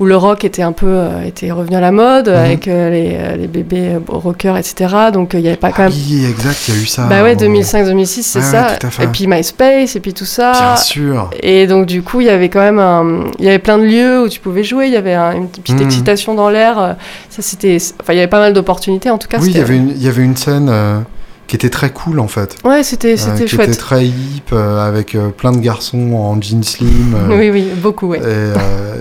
[0.00, 2.34] où le rock était un peu était revenu à la mode Mhm.
[2.34, 4.94] avec les, les bébés rockers, etc.
[5.12, 5.92] Donc il n'y avait pas quand Ah même.
[6.10, 7.02] oui, exact, il y a eu ça.
[7.08, 8.76] Bah ouais, au- 2005-2006, c'est ça.
[8.82, 9.04] ouais.
[9.04, 10.52] Et puis MySpace, et puis tout ça.
[10.52, 11.30] Bien sûr.
[11.42, 13.24] Et donc du coup, il y avait quand même un...
[13.38, 14.86] il y avait plein de lieux où tu pouvais jouer.
[14.86, 15.84] Il y avait un- une petite Mhm.
[15.86, 16.78] excitation dans l'air.
[16.78, 16.92] euh,
[17.30, 19.38] Ça c'était, enfin, il y avait pas mal d'opportunités en tout cas.
[19.40, 20.98] Oui, il y avait une, il y avait une scène euh,
[21.46, 22.56] qui était très cool en fait.
[22.64, 23.68] Ouais, c'était, Euh, c'était qui chouette.
[23.68, 27.14] était très hip, euh, avec euh, plein de garçons en jeans slim.
[27.14, 28.18] euh, Oui, oui, beaucoup, ouais.
[28.18, 28.54] Et euh,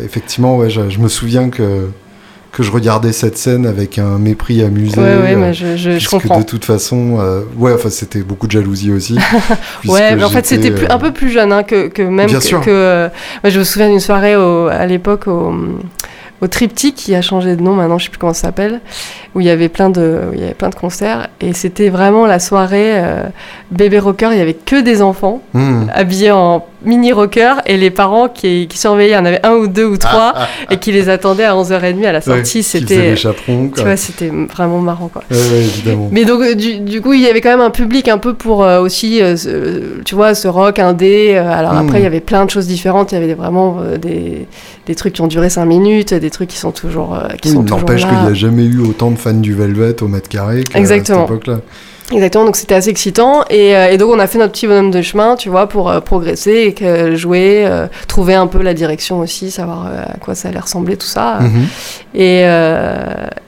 [0.04, 1.90] effectivement, ouais, je, je me souviens que,
[2.60, 5.00] que je regardais cette scène avec un mépris amusé.
[5.00, 6.39] ouais, ouais, euh, mais je, je, je comprends.
[6.39, 9.17] de toute façon, euh, ouais, enfin, c'était beaucoup de jalousie aussi.
[9.88, 12.28] Ouais, mais en fait, c'était plus- euh, un peu plus jeune hein, que, que même
[12.28, 12.43] Bien que.
[12.43, 12.60] sûr.
[12.60, 13.08] que, euh,
[13.43, 15.54] moi, je me souviens d'une soirée au- à l'époque au,
[16.41, 18.82] au Triptyque qui a changé de nom maintenant, je sais plus comment ça s'appelle,
[19.36, 21.88] où il y avait plein de, où il y avait plein de concerts et c'était
[21.88, 23.02] vraiment la soirée
[23.72, 24.32] bébé rocker.
[24.34, 25.84] Il y avait que des enfants hmm.
[25.93, 29.10] habillés en mini rocker et les parents qui, qui surveillaient.
[29.12, 30.34] Il y en avait un ou deux ou trois
[30.72, 32.63] et qui les attendaient à 11h30 à la sortie.
[32.63, 33.84] c'était, les chaperons, tu quoi.
[33.84, 35.24] vois, c'était vraiment marrant quoi.
[35.30, 36.10] Ouais, ouais, évidemment.
[36.12, 38.34] Mais donc, euh, du, du coup, il y avait quand même un public un peu
[38.34, 41.34] pour euh, aussi, euh, ce- tu vois, ce rock indé.
[41.36, 41.78] euh, alors Mm.
[41.88, 43.12] après, il y avait plein de choses différentes.
[43.12, 44.48] Il y avait vraiment euh, des,
[44.86, 48.08] des trucs qui ont duré 5 minutes, des trucs qui sont toujours, qui Oui, N'empêche
[48.08, 51.10] qu'il n'y a jamais eu autant de fans du Velvet au mètre carré qu'à cette
[51.10, 51.60] époque-là.
[52.12, 53.43] Exactement, donc c'était assez excitant.
[53.50, 55.89] Et, euh, et, donc on a fait notre petit bonhomme de chemin, tu vois, pour
[55.89, 60.17] euh, progresser et que, jouer, euh, trouver un peu la direction aussi, savoir euh, à
[60.17, 61.39] quoi ça allait ressembler, tout ça.
[61.39, 61.67] Mhm.
[62.15, 62.41] Et,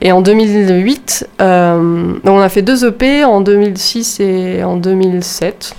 [0.00, 5.74] et en 2008, donc on a fait deux EP en 2006 et en 2007.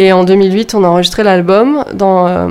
[0.00, 2.46] Et en 2008, on a enregistré l'album dans euh,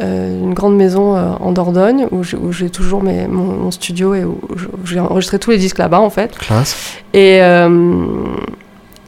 [0.00, 4.24] euh, une grande maison euh, en Dordogne, où j'ai toujours mes, mon, mon, studio et
[4.24, 4.40] où
[4.84, 6.36] j'ai enregistré tous les disques là-bas, en fait.
[6.36, 6.98] Classe.
[7.14, 7.40] Et,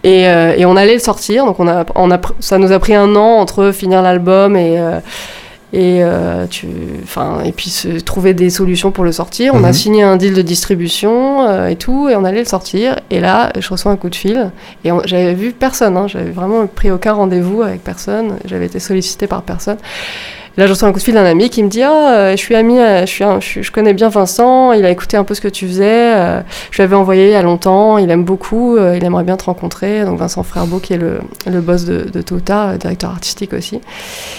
[0.04, 2.94] et, et, on allait le sortir, donc on a, on a, ça nous a pris
[2.94, 4.78] un an entre finir l'album et
[5.74, 6.68] et, euh, tu,
[7.44, 9.54] et puis se, trouver des solutions pour le sortir.
[9.54, 9.64] On Mhm.
[9.64, 13.00] a signé un deal de distribution euh, et tout, et on allait le sortir.
[13.10, 14.52] Et là, je reçois un coup de fil,
[14.84, 19.26] et j'avais vu personne, hein, j'avais vraiment pris aucun rendez-vous avec personne, j'avais été sollicité
[19.26, 19.78] par personne.
[20.56, 22.36] Là, je reçois un coup de fil d'un ami qui me dit Ah, euh, je
[22.36, 25.16] suis ami, euh, je, suis un- je, suis- je connais bien Vincent, il a écouté
[25.16, 26.40] un peu ce que tu faisais, euh,
[26.70, 29.44] je lui avais envoyé il y a longtemps, il aime beaucoup, il aimerait bien te
[29.44, 30.04] rencontrer.
[30.04, 31.18] Donc, Vincent Frerbeau, qui est le,
[31.50, 33.80] le boss de, de euh, directeur artistique aussi.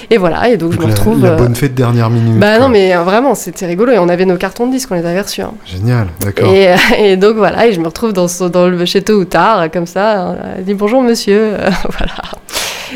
[0.10, 1.21] Et voilà, et donc, je me retrouve.
[1.21, 2.39] la bonne fête dernière minute.
[2.39, 2.60] bah quoi.
[2.65, 3.91] non, mais vraiment, c'était rigolo.
[3.91, 5.41] Et on avait nos cartons de disques, on les avait reçus.
[5.41, 5.54] hein.
[5.65, 6.49] Génial, d'accord.
[6.49, 9.69] Et, et donc voilà, et je me retrouve dans, dans le, chez Tôt ou Tard,
[9.71, 10.36] comme ça.
[10.58, 11.54] Elle dit bonjour monsieur.
[11.97, 12.13] voilà.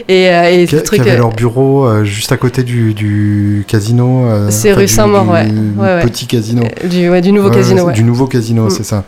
[0.08, 1.02] Et, euh, et ce truc.
[1.02, 4.26] qui avait euh, leur bureau euh, juste à côté du, du casino.
[4.50, 6.02] C'est rue Saint-Maur, ouais.
[6.04, 6.64] Petit casino.
[6.90, 7.92] du, ouais, du nouveau casino.
[7.92, 8.70] Du nouveau casino, Mm.
[8.70, 9.04] c'est ça.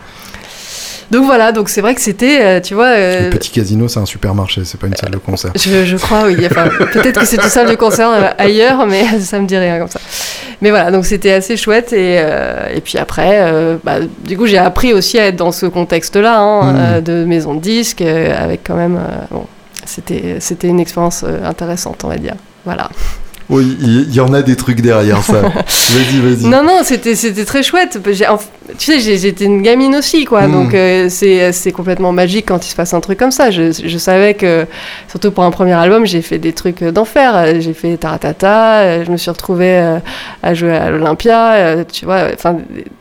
[1.12, 2.86] Donc voilà, donc c'est vrai que c'était, tu vois.
[2.86, 5.52] euh, Le petit casino, c'est un supermarché, c'est pas une salle de concert.
[5.58, 6.38] Je, je crois, oui.
[6.50, 9.90] Enfin, peut-être que c'est une salle de concert ailleurs, mais ça me dit rien comme
[9.90, 10.00] ça.
[10.62, 11.92] Mais voilà, donc c'était assez chouette.
[11.92, 15.52] Et, euh, et puis après, euh, bah, du coup, j'ai appris aussi à être dans
[15.52, 18.98] ce contexte-là, hein, euh, de maison de disques, avec quand même.
[19.32, 19.46] bon,
[19.92, 22.36] c'était, c'était une expérience euh, intéressante, on va dire.
[22.66, 22.90] Voilà.
[23.50, 25.42] Oui, il y, en a des trucs derrière ça.
[25.42, 26.46] vas-y, vas-y.
[26.46, 28.00] Non, non, c'était, c'était très chouette.
[28.12, 28.40] J'ai- en-
[28.78, 30.48] tu sais, j'étais une gamine aussi, quoi.
[30.48, 30.52] Mm.
[30.52, 33.52] Donc, euh, c'est, complètement magique quand il se passe un truc comme ça.
[33.52, 34.66] Je, je savais que,
[35.10, 37.60] surtout pour un premier album, j'ai fait des trucs d'enfer.
[37.60, 40.00] J'ai fait Taratata, euh, je me suis retrouvée euh,
[40.44, 42.28] à jouer à l'Olympia, euh, tu vois.
[42.34, 42.58] Enfin,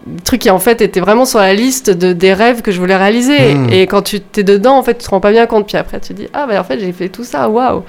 [0.07, 2.79] des trucs qui, en fait, étaient vraiment sur la liste de, des rêves que je
[2.81, 3.55] voulais réaliser.
[3.55, 3.73] Mm.
[3.73, 5.67] Et quand tu t'es dedans, en fait, tu te rends pas bien compte.
[5.67, 7.83] Puis après, tu te dis, ah, bah, en fait, j'ai fait tout ça, waouh.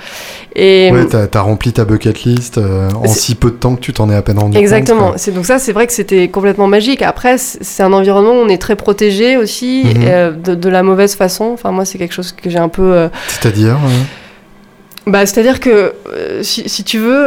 [0.56, 0.92] Et.
[0.92, 3.94] Ouais, t'as as rempli ta bucket list euh, en si peu de temps que tu
[3.94, 5.12] t'en es à peine rendu Exactement.
[5.12, 5.20] compte.
[5.20, 7.02] C'est donc ça, c'est vrai que c'était complètement magique.
[7.02, 7.38] Après,
[7.72, 10.04] c'est un environnement où on est très protégé aussi Mhm.
[10.06, 11.46] euh, de, de la mauvaise façon.
[11.54, 12.84] Enfin, moi, c'est quelque chose que j'ai un peu.
[12.94, 13.08] euh.
[13.28, 13.78] C'est-à-dire
[15.08, 17.26] Bah, c'est-à-dire que euh, si, si tu veux.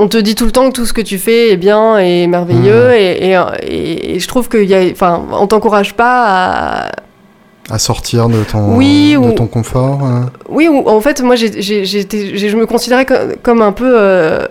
[0.00, 2.26] on te dit tout le temps que tout ce que tu fais est bien et
[2.28, 2.92] merveilleux Mhm.
[2.94, 6.90] et, et, et- et je trouve qu'il y a, enfin, on t'encourage pas à,
[7.70, 11.34] à sortir de ton, Oui, de ou- ton confort euh, Oui, ou- en fait, moi,
[11.34, 14.46] j'ai- je me considérais co- comme, un peu euh,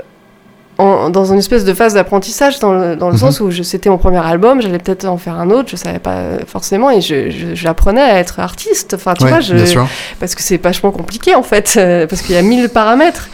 [0.77, 3.19] en- dans une espèce de phase d'apprentissage, dans le, dans le Mhm.
[3.19, 5.99] sens où je- c'était mon premier album, j'allais peut-être en faire un autre, je savais
[5.99, 8.93] pas euh, forcément, et je- je- j'apprenais à être artiste.
[8.93, 9.87] Enfin, tu ouais, vois, je, bien sûr.
[10.19, 13.29] parce que c'est vachement compliqué en fait, euh, parce qu'il y a mille paramètres.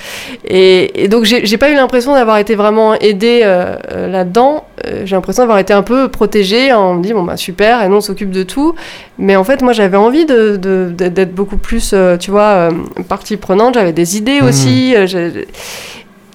[0.46, 3.76] Et, et donc j'ai pas eu l'impression d'avoir été vraiment aidée euh,
[4.10, 4.66] là-dedans.
[5.06, 6.74] J'ai l'impression d'avoir été un peu protégée.
[6.74, 8.76] On me dit bon bah super, et nous on s'occupe de tout.
[9.18, 12.70] Mais en fait moi j'avais envie de- de- de- d'être beaucoup plus, euh, tu vois,
[13.08, 13.74] partie prenante.
[13.76, 14.48] J'avais des idées Mhm.
[14.48, 14.96] aussi.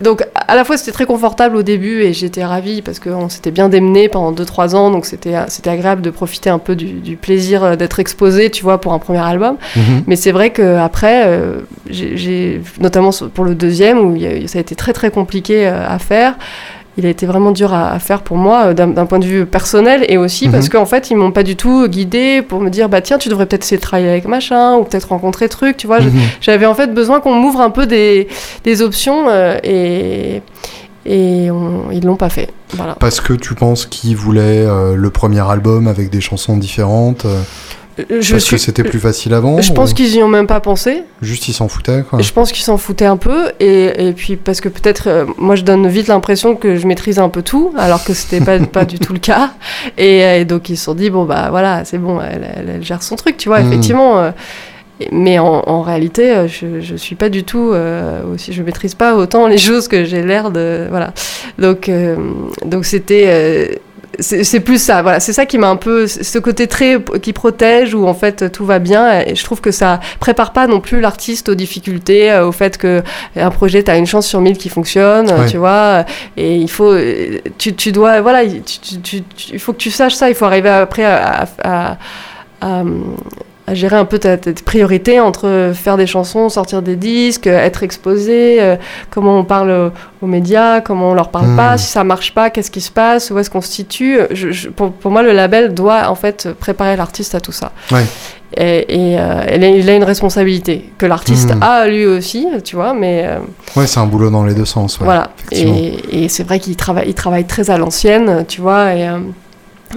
[0.00, 3.28] Euh, donc à la fois c'était très confortable au début et j'étais ravie parce qu'on
[3.28, 4.90] s'était bien démené pendant 2-3 ans.
[4.90, 8.62] Donc c'était c'était agréable de profiter un peu du, du plaisir euh, d'être exposé tu
[8.62, 9.56] vois pour un premier album.
[9.76, 10.04] Mhm.
[10.06, 14.58] mais c'est vrai qu'après, euh, j'ai notamment pour le deuxième, où il y a- ça
[14.58, 16.36] a été très très compliqué euh, à faire,
[16.98, 19.46] il a été vraiment dur à, à faire pour moi euh, d'un point de vue
[19.46, 20.52] personnel et aussi Mhm.
[20.52, 23.28] parce qu'en fait, ils m'ont pas du tout guidé pour me dire, bah tiens, tu
[23.30, 26.00] devrais peut-être essayer de travailler avec machin, ou peut-être rencontrer truc, tu vois.
[26.00, 26.10] Mhm.
[26.40, 28.28] J'avais en fait besoin qu'on m'ouvre un peu des,
[28.64, 30.42] des options euh, et,
[31.06, 32.50] et on- ils l'ont pas fait.
[32.74, 32.96] Voilà.
[32.98, 37.40] Parce que tu penses qu'ils voulaient euh, le premier album avec des chansons différentes Euh,
[38.08, 40.46] Je Parce suis- que c'était plus facile avant Je pense ou qu'ils y ont même
[40.46, 41.02] pas pensé.
[41.22, 42.20] Juste ils s'en foutaient quoi.
[42.20, 45.56] Je pense qu'ils s'en foutaient un peu et, et puis parce que peut-être euh, moi
[45.56, 48.84] je donne vite l'impression que je maîtrise un peu tout alors que c'était pas, pas
[48.84, 49.50] du tout le cas
[49.96, 52.70] et, euh, et donc ils se sont dit bon bah voilà c'est bon elle, elle-
[52.76, 53.66] elle gère son truc tu vois Mhm.
[53.72, 54.30] effectivement euh,
[55.12, 58.94] mais en, en réalité euh, je, je suis pas du tout euh, aussi je maîtrise
[58.94, 61.12] pas autant les choses que j'ai l'air de voilà
[61.58, 62.16] donc euh,
[62.64, 63.66] donc c'était euh,
[64.20, 67.94] c'est plus ça, voilà, c'est ça qui m'a un peu, ce côté très qui protège
[67.94, 69.20] où en fait tout va bien.
[69.20, 72.78] Et je trouve que ça prépare pas non plus l'artiste aux difficultés, euh, au fait
[72.78, 73.02] que
[73.36, 75.46] un projet, tu as une chance sur mille qui fonctionne, Ouais.
[75.48, 76.04] tu vois.
[76.36, 80.14] Et il faut, euh, tu, tu dois, voilà, tu- tu- il faut que tu saches
[80.14, 80.28] ça.
[80.28, 81.96] Il faut arriver après à, à- à-
[82.60, 82.84] à-
[83.68, 87.82] à gérer un peu ta, tes priorités entre faire des chansons, sortir des disques, être
[87.82, 88.76] exposé, euh,
[89.10, 91.56] comment on parle aux, aux médias, comment on leur parle Hmm.
[91.56, 94.18] pas, si ça marche pas, qu'est-ce qui se passe, où est-ce qu'on se situe.
[94.30, 97.72] Je- je- pour, pour moi, le label doit en fait préparer l'artiste à tout ça.
[97.92, 98.04] Ouais.
[98.56, 99.44] et, et euh,
[99.80, 101.62] il a une responsabilité que l'artiste Mhm.
[101.62, 103.38] a lui aussi, tu vois, mais euh,
[103.76, 104.98] Ouais, c'est un boulot dans les deux sens.
[104.98, 105.28] ouais, voilà.
[105.52, 109.06] Et, et c'est vrai qu'il travaille, il travaille très à l'ancienne, tu vois, et,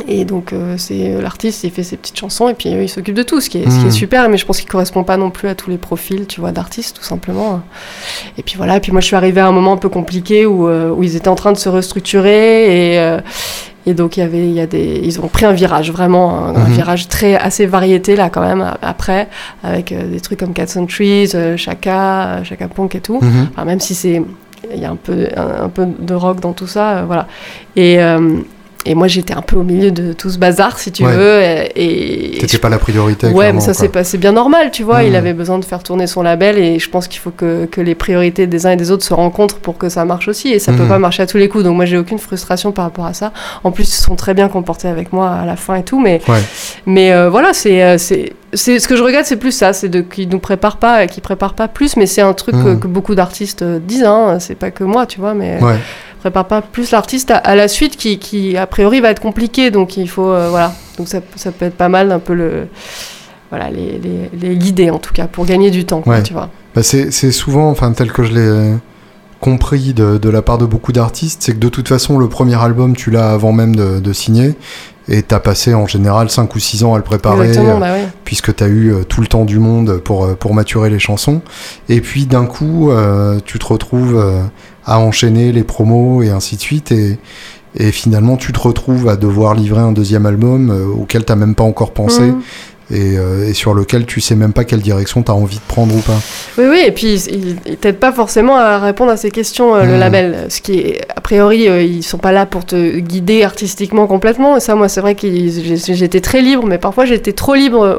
[0.08, 3.14] et donc euh, c'est l'artiste, il fait ses petites chansons et puis euh, il s'occupe
[3.16, 5.18] de tout, ce qui est, ce qui est super, mais je pense qu'il correspond pas
[5.18, 7.62] non plus à tous les profils, tu vois, d'artistes, tout simplement.
[8.38, 10.46] Et puis voilà, et puis moi je suis arrivée à un moment un peu compliqué
[10.46, 13.20] où, euh, où ils étaient en train de se restructurer et, euh,
[13.86, 16.38] et donc il y avait, il y a des, ils ont pris un virage vraiment,
[16.46, 16.74] un, un Mhm.
[16.74, 19.28] virage très assez variété là quand même a- après,
[19.64, 23.20] avec euh, des trucs comme Cats and Trees, euh, Chaka, euh, Chaka Punk et tout.
[23.54, 24.22] Enfin, même si c'est
[24.74, 27.28] il y a un peu un, un peu de rock dans tout ça euh, voilà
[27.76, 28.36] et euh,
[28.86, 31.16] et moi j'étais un peu au milieu de tout ce bazar si tu Ouais.
[31.16, 33.28] veux et, et T'étais pas la priorité.
[33.28, 35.84] ouais mais ça c'est pas c'est bien normal tu vois il avait besoin de faire
[35.84, 38.76] tourner son label et je pense qu'il faut que, que les priorités des uns et
[38.78, 40.90] des autres se rencontrent pour que ça marche aussi et ça peut Mhm.
[40.90, 43.32] pas marcher à tous les coups donc moi j'ai aucune frustration par rapport à ça
[43.64, 46.20] en plus ils sont très bien comportés avec moi à la fin et tout mais
[46.28, 46.40] Ouais.
[46.86, 49.90] mais euh, voilà, c'est, euh, c'est, c'est ce que je regrette, c'est plus ça, c'est
[49.90, 52.88] de qu'ils nous préparent pas, qu'ils préparent pas plus, mais c'est un truc que, que
[52.88, 55.76] beaucoup d'artistes euh, disent, hein, c'est pas que moi, tu vois, mais Ouais.
[56.22, 59.72] Préparent pas plus l'artiste à, à la suite qui, qui a priori va être compliqué,
[59.72, 62.68] donc il faut, euh, voilà, donc ça, ça peut être pas mal un peu le,
[63.50, 66.50] voilà, les, les, les guider en tout cas pour gagner du temps, quoi, tu vois.
[66.76, 68.78] Bah, c'est souvent, enfin tel que je l'ai
[69.42, 72.62] compris de, de la part de beaucoup d'artistes, c'est que de toute façon le premier
[72.62, 74.56] album tu l'as avant même de, de signer
[75.10, 78.08] et t'as passé en général 5 ou 6 ans à le préparer euh, bah ouais.
[78.24, 81.42] puisque t'as eu euh, tout le temps du monde pour, euh, pour maturer les chansons
[81.90, 84.44] et puis d'un coup euh, tu te retrouves euh,
[84.86, 87.18] à enchaîner les promos et ainsi de suite et,
[87.78, 91.56] et finalement tu te retrouves à devoir livrer un deuxième album euh, auquel t'as même
[91.56, 92.42] pas encore pensé Mhm.
[92.92, 95.96] et, euh, et sur lequel tu sais même pas quelle direction t'as envie de prendre
[95.96, 96.20] ou pas.
[96.58, 99.86] Oui, oui, et puis il, il t'aide pas forcément à répondre à ces questions, euh,
[99.86, 100.00] le Mhm.
[100.00, 100.38] label.
[100.50, 104.58] Ce qui est, a priori, euh, ils sont pas là pour te guider artistiquement complètement.
[104.58, 107.96] Et ça, moi, c'est vrai que j'étais très libre, mais parfois j'étais trop libre euh,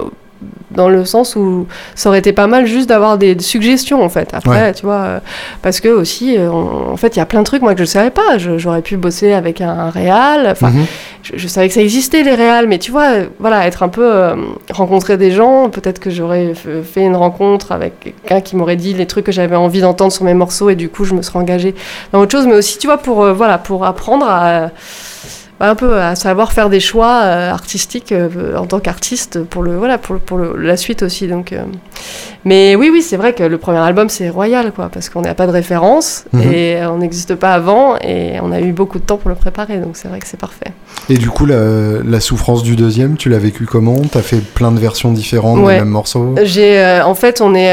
[0.70, 4.08] dans le sens où ça aurait été pas mal juste d'avoir des, des suggestions, en
[4.08, 4.30] fait.
[4.32, 5.18] Après, tu vois, euh,
[5.60, 7.84] parce que aussi, euh, en fait, il y a plein de trucs, moi, que je
[7.84, 8.38] savais pas.
[8.38, 10.86] J'aurais pu bosser avec un, un réal, enfin, Mhm.
[11.22, 13.88] je, je savais que ça existait les réals, mais tu vois, euh, voilà, être un
[13.88, 14.10] peu
[14.70, 19.06] rencontrer des gens, peut-être que j'aurais fait une rencontre avec quelqu'un qui m'aurait dit les
[19.06, 21.74] trucs que j'avais envie d'entendre sur mes morceaux et du coup je me serais engagée
[22.12, 24.70] dans autre chose, mais aussi tu vois pour voilà pour apprendre à
[25.62, 29.76] un peu à savoir faire des choix euh, artistiques euh, en tant qu'artiste pour le
[29.76, 31.62] voilà pour, pour le- la suite aussi donc euh.
[32.44, 35.34] mais oui oui c'est vrai que le premier album c'est royal quoi parce qu'on n'a
[35.34, 36.52] pas de référence Mhm.
[36.52, 39.78] et on n'existe pas avant et on a eu beaucoup de temps pour le préparer
[39.78, 40.72] donc c'est vrai que c'est parfait
[41.08, 41.56] Et du coup, la,
[42.04, 43.96] la souffrance du deuxième, tu l'as vécu comment?
[44.10, 45.74] T'as fait plein de versions différentes Ouais.
[45.74, 46.34] des mêmes morceaux?
[46.42, 47.72] J'ai, euh, en fait, on est.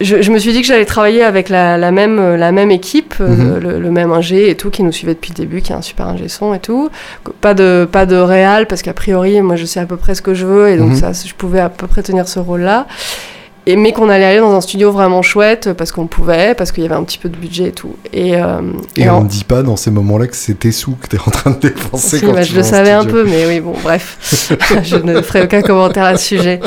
[0.00, 2.70] je, je me suis dit que j'allais travailler avec la, la même, euh, la même
[2.70, 3.58] équipe, euh, Mhm.
[3.58, 5.82] le, le même ingé et tout, qui nous suivait depuis le début, qui est un
[5.82, 6.88] super ingé son et tout.
[7.40, 10.22] Pas de, pas de réal, parce qu'a priori, moi, je sais à peu près ce
[10.22, 10.96] que je veux, et donc Mhm.
[10.96, 12.86] ça, je pouvais à peu près tenir ce rôle-là.
[13.70, 16.82] Et, mais qu'on allait aller dans un studio vraiment chouette, parce qu'on pouvait, parce qu'il
[16.82, 17.94] y avait un petit peu de budget et tout.
[18.14, 18.60] Et, euh,
[18.96, 21.06] Et et on en- ne dit pas dans ces moments-là que c'est tes sous que
[21.06, 23.46] t'es en train de dépenser si, quand bah, tu je le savais un peu, mais
[23.46, 24.16] oui, bon, bref,
[24.84, 26.60] je ne ferai aucun commentaire à ce sujet.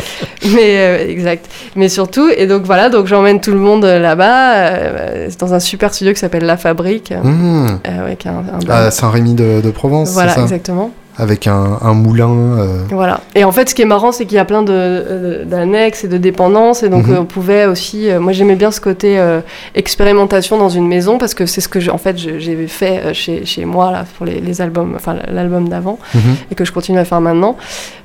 [0.54, 1.48] Mais euh, exact.
[1.76, 5.60] Mais surtout, et donc voilà, donc j'emmène tout le monde euh, là-bas, euh, dans un
[5.60, 7.80] super studio qui s'appelle La Fabrique, euh, Mmh.
[7.86, 8.44] avec un.
[8.70, 10.42] À Saint-Rémy de, de Provence, voilà, ça?
[10.42, 10.92] exactement.
[11.18, 12.30] Avec un, un moulin.
[12.32, 13.20] euh, Voilà.
[13.36, 16.04] Et en fait, ce qui est marrant, c'est qu'il y a plein de, euh, d'annexes
[16.04, 16.84] et de dépendances.
[16.84, 17.14] Et donc, Mhm.
[17.16, 18.10] euh, on pouvait aussi.
[18.10, 19.42] euh, moi, j'aimais bien ce côté euh,
[19.76, 23.46] expérimentation dans une maison parce que c'est ce que, je- en fait, j'ai fait chez,
[23.46, 26.22] chez moi là, pour les, les albums, enfin, l'album d'avant mhm.
[26.52, 27.58] et que je continue à faire maintenant.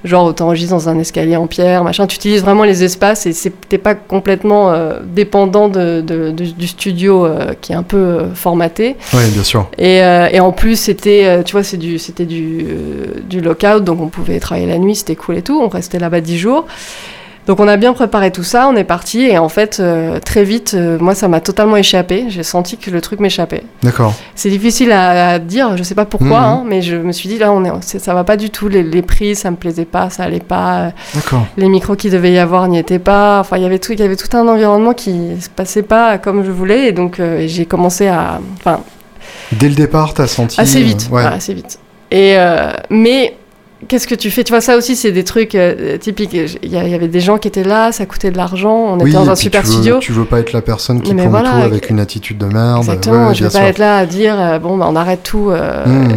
[0.04, 2.06] Genre, t'enregistres dans un escalier en pierre, machin.
[2.06, 3.32] Tu utilises vraiment les espaces et
[3.68, 4.72] t'es pas complètement
[5.14, 7.26] dépendant de, du studio
[7.60, 8.96] qui est un peu formaté.
[9.14, 9.68] Oui, bien sûr.
[9.78, 9.96] Et,
[10.32, 12.56] et en plus, c'était, tu vois, c'était du,
[12.96, 15.60] euh, du lockout, donc on pouvait travailler la nuit, c'était cool et tout.
[15.60, 16.66] On restait là-bas dix jours.
[17.46, 20.42] Donc on a bien préparé tout ça, on est parti et en fait euh, très
[20.42, 22.24] vite, euh, moi ça m'a totalement échappé.
[22.28, 23.62] J'ai senti que le truc m'échappait.
[23.84, 24.14] D'accord.
[24.34, 26.44] C'est difficile à, à dire, je sais pas pourquoi, Mhm.
[26.44, 28.66] hein, mais je me suis dit là on est, ça va pas du tout.
[28.66, 30.90] Les, les prises, ça me plaisait pas, ça allait pas.
[31.14, 31.46] D'accord.
[31.56, 33.38] Les micros qu'il devait y avoir n'y étaient pas.
[33.38, 36.18] Enfin il y avait tout, il y avait tout un environnement qui se passait pas
[36.18, 38.80] comme je voulais et donc euh, j'ai commencé à, enfin
[39.52, 40.60] Dès le départ, t'as senti.
[40.60, 41.22] assez euh, vite, ouais.
[41.24, 41.78] assez vite.
[42.10, 43.34] Et euh, mais
[43.88, 44.42] qu'est-ce que tu fais?
[44.44, 46.32] Tu vois, ça aussi, c'est des trucs euh, typiques.
[46.34, 48.74] Il y, avait des gens qui étaient là, ça coûtait de l'argent.
[48.94, 49.98] On Oui, était dans un super tu veux, studio.
[49.98, 52.46] Tu veux pas être la personne qui Mais prend voilà, tout avec une attitude de
[52.46, 52.78] merde.
[52.78, 53.66] Exactement, Ouais, je bien pas sûr.
[53.66, 55.50] être là à dire euh, bon bah on arrête tout.
[55.50, 56.14] Mm.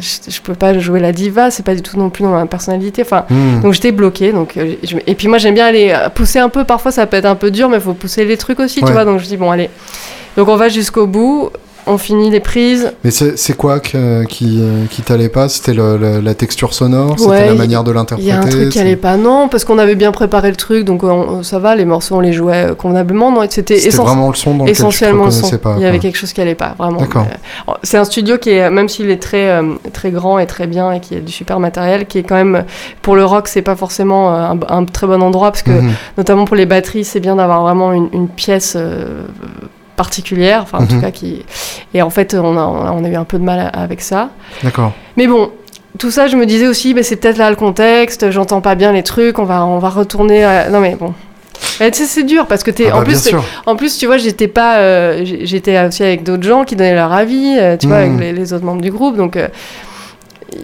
[0.00, 2.46] Je, je peux pas jouer la diva, c'est pas du tout non plus dans ma
[2.46, 3.02] personnalité.
[3.02, 3.60] Enfin, Hmm.
[3.62, 4.32] donc j'étais bloquée.
[4.32, 6.64] Donc je- et puis moi j'aime bien aller pousser un peu.
[6.64, 8.86] Parfois ça peut être un peu dur, mais il faut pousser les trucs aussi, Ouais.
[8.86, 9.04] tu vois.
[9.04, 9.70] Donc je dis bon allez.
[10.36, 11.50] Donc on va jusqu'au bout.
[11.86, 12.92] On finit les prises.
[13.04, 15.48] Mais c'est quoi que, qui, euh, qui t'allait pas?
[15.48, 17.18] C'était la texture sonore?
[17.18, 19.64] C'était la manière de l'interpréter Il y a un truc qui allait pas, non, parce
[19.64, 21.02] qu'on avait bien préparé le truc, donc
[21.42, 23.32] ça va, les morceaux on les jouait convenablement.
[23.32, 25.56] Non, c'était vraiment le son dans essentiellement le son.
[25.58, 27.00] Pas, il y avait quelque chose qui allait pas, vraiment.
[27.66, 30.66] Oh, c'est un studio qui est, même s'il est très, euh, très grand et très
[30.66, 32.64] bien et qui a du super matériel, qui est quand même,
[33.02, 35.92] pour le rock, c'est pas forcément euh, un, très bon endroit, parce que, mhm.
[36.18, 38.76] notamment pour les batteries, c'est bien d'avoir vraiment une, pièce
[39.96, 41.02] particulière, enfin en tout mhm.
[41.02, 41.44] cas qui.
[41.94, 44.30] Et en fait, on a, on a eu un peu de mal avec ça.
[44.62, 44.92] D'accord.
[45.16, 45.50] Mais bon,
[45.98, 48.92] tout ça, je me disais aussi, bah, c'est peut-être là le contexte, j'entends pas bien
[48.92, 50.46] les trucs, on va, on va retourner.
[50.70, 51.14] Non mais bon.
[51.92, 52.88] c'est dur parce que t'es.
[52.90, 53.30] Ah en, bah, plus,
[53.66, 54.78] en plus, tu vois, j'étais pas.
[54.78, 58.20] Euh, j'étais aussi avec d'autres gens qui donnaient leur avis, euh, tu vois, avec mhm.
[58.20, 59.16] les, autres membres du groupe.
[59.16, 59.48] Donc, euh,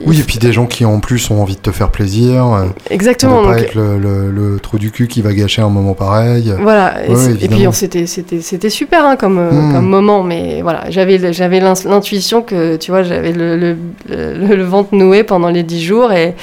[0.06, 2.44] oui, et puis des gens qui en plus ont envie de te faire plaisir.
[2.46, 3.44] Euh, Exactement.
[3.44, 3.98] Pas être le,
[4.30, 6.54] le, trou du cul qui va gâcher un moment pareil.
[6.60, 6.94] Voilà.
[7.06, 9.72] et, puis c'était c'était super hein, comme euh, hmm.
[9.72, 13.76] comme moment, mais voilà, j'avais j'avais l'intuition que tu vois j'avais le,
[14.08, 16.34] le, ventre noué pendant les dix jours et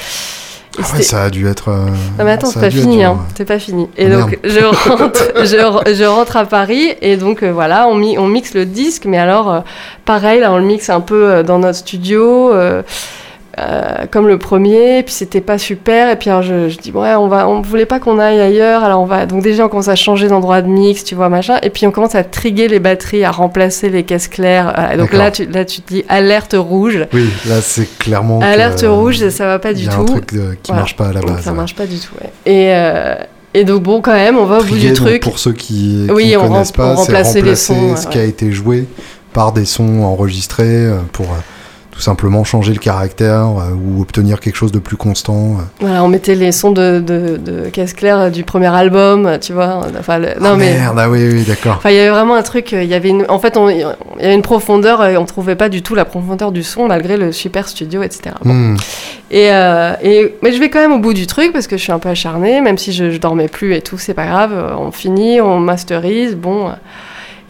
[0.77, 1.69] ah ça a dû être.
[1.69, 1.85] Euh,
[2.19, 3.17] non mais attends, c'est pas fini, hein.
[3.37, 3.87] c'est pas fini.
[3.97, 8.27] Et donc je rentre, je, je, rentre à Paris et donc voilà, on, mi on
[8.27, 9.63] mixe le disque, mais alors
[10.03, 12.51] pareil là, on le mixe un peu dans notre studio.
[13.57, 17.15] Euh, comme le premier, puis c'était pas super, et puis alors je, je, dis ouais
[17.15, 19.87] on va, on voulait pas qu'on aille ailleurs, alors on va, donc déjà on commence
[19.87, 22.79] à changer d'endroit de mix, tu vois machin, et puis on commence à triguer les
[22.79, 26.53] batteries, à remplacer les caisses claires, euh, donc là tu, là tu te dis alerte
[26.57, 27.07] rouge.
[27.13, 30.01] Oui, là c'est clairement alerte rouge, ça va pas du tout.
[30.01, 31.39] Un truc qui marche pas à la base.
[31.39, 32.11] ça marche pas du tout.
[32.21, 32.31] Ouais.
[32.45, 33.15] Et euh,
[33.53, 35.21] et donc bon quand même, on va au bout du truc.
[35.21, 38.51] Pour ceux qui, oui, ne connaissent pas, c'est remplacer les sons, ce qui a été
[38.51, 38.85] joué
[39.31, 41.27] par des sons enregistrés pour
[41.95, 45.33] tout simplement changer le caractère euh, ou obtenir quelque chose de plus constant.
[45.33, 45.63] Euh.
[45.79, 49.87] Voilà, on mettait les sons de, de, de Caisse Claire du premier album, tu vois.
[49.97, 50.73] Enfin, non, ah, mais...
[50.73, 51.75] Merde, ah oui, oui, d'accord.
[51.77, 53.25] Enfin, il y avait vraiment un truc, il y avait une...
[53.29, 56.51] en fait, il y avait une profondeur et on trouvait pas du tout la profondeur
[56.51, 58.35] du son malgré le super studio, etc.
[58.43, 58.75] Hmm.
[59.31, 61.81] Et, euh, et, mais je vais quand même au bout du truc parce que je
[61.81, 64.53] suis un peu acharnée, même si je, je dormais plus et tout, c'est pas grave.
[64.77, 66.71] On finit, on masterise, bon.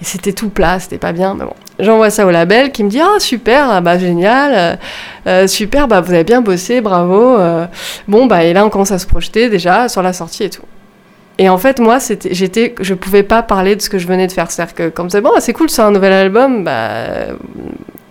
[0.06, 1.54] C'était tout plat, c'était pas bien, mais bon.
[1.80, 4.76] J'envoie ça au label qui me dit Ah, super, ah, bah génial, euh,
[5.26, 7.38] euh, super, bah vous avez bien bossé, bravo.
[7.40, 7.66] Euh.
[8.08, 10.62] bon, bah et là on commence à se projeter déjà sur la sortie et tout.
[11.40, 14.28] Et en fait, moi, c'était, j'étais, je pouvais pas parler de ce que je venais
[14.28, 14.52] de faire.
[14.52, 17.34] C'est-à-dire que comme c'est bon, c'est cool, c'est un nouvel album, bah,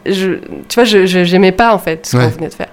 [0.05, 0.33] je,
[0.69, 2.73] tu vois, je, j'aimais pas en fait ce qu'on venait de faire.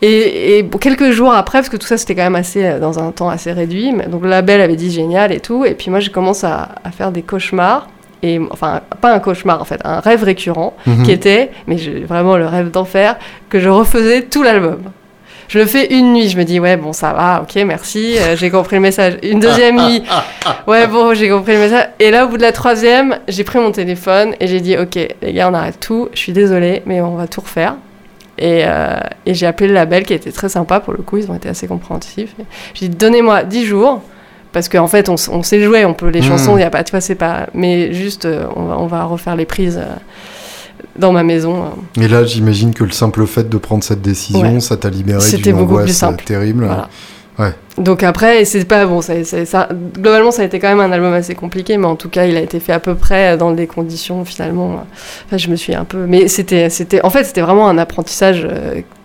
[0.00, 3.10] Et, et quelques jours après, parce que tout ça c'était quand même assez dans un
[3.10, 6.08] temps assez réduit, donc le label avait dit génial et tout, et puis moi je
[6.10, 7.88] commence à, à faire des cauchemars
[8.22, 11.04] et enfin pas un cauchemar en fait, un rêve récurrent mhm.
[11.04, 13.16] qui était, mais vraiment le rêve d'enfer,
[13.48, 14.78] que je refaisais tout l'album.
[15.48, 18.36] Je le fais une nuit, je me dis ouais bon ça va, ok merci, euh,
[18.36, 19.14] j'ai compris le message.
[19.22, 20.02] Une deuxième nuit,
[20.66, 21.88] ouais bon j'ai compris le message.
[21.98, 24.96] Et là au bout de la troisième, j'ai pris mon téléphone et j'ai dit ok
[25.22, 27.76] les gars on arrête tout, je suis désolée mais on va tout refaire.
[28.40, 31.28] Et, euh, et j'ai appelé le label qui était très sympa pour le coup, ils
[31.28, 32.34] ont été assez compréhensifs.
[32.74, 34.02] J'ai dit donnez-moi 10 jours,
[34.52, 36.24] parce qu'en fait, on, sait jouer, on peut les hmm.
[36.24, 37.48] chansons, il y a pas, tu vois, c'est pas.
[37.54, 39.94] Mais juste, euh, on va, refaire les prises euh,
[40.98, 41.64] dans ma maison.
[41.64, 42.02] Euh.
[42.02, 45.54] Et là, j'imagine que le simple fait de prendre cette décision, ça t'a libéré d'une
[45.56, 46.68] angoisse terrible.
[47.38, 47.52] Ouais.
[47.76, 49.00] Donc après, c'est pas bon.
[49.00, 52.08] Ça, ça, globalement, ça a été quand même un album assez compliqué, mais en tout
[52.08, 54.84] cas, il a été fait à peu près dans des conditions finalement.
[55.26, 58.48] Enfin, je me suis un peu, mais c'était, c'était, en fait, c'était vraiment un apprentissage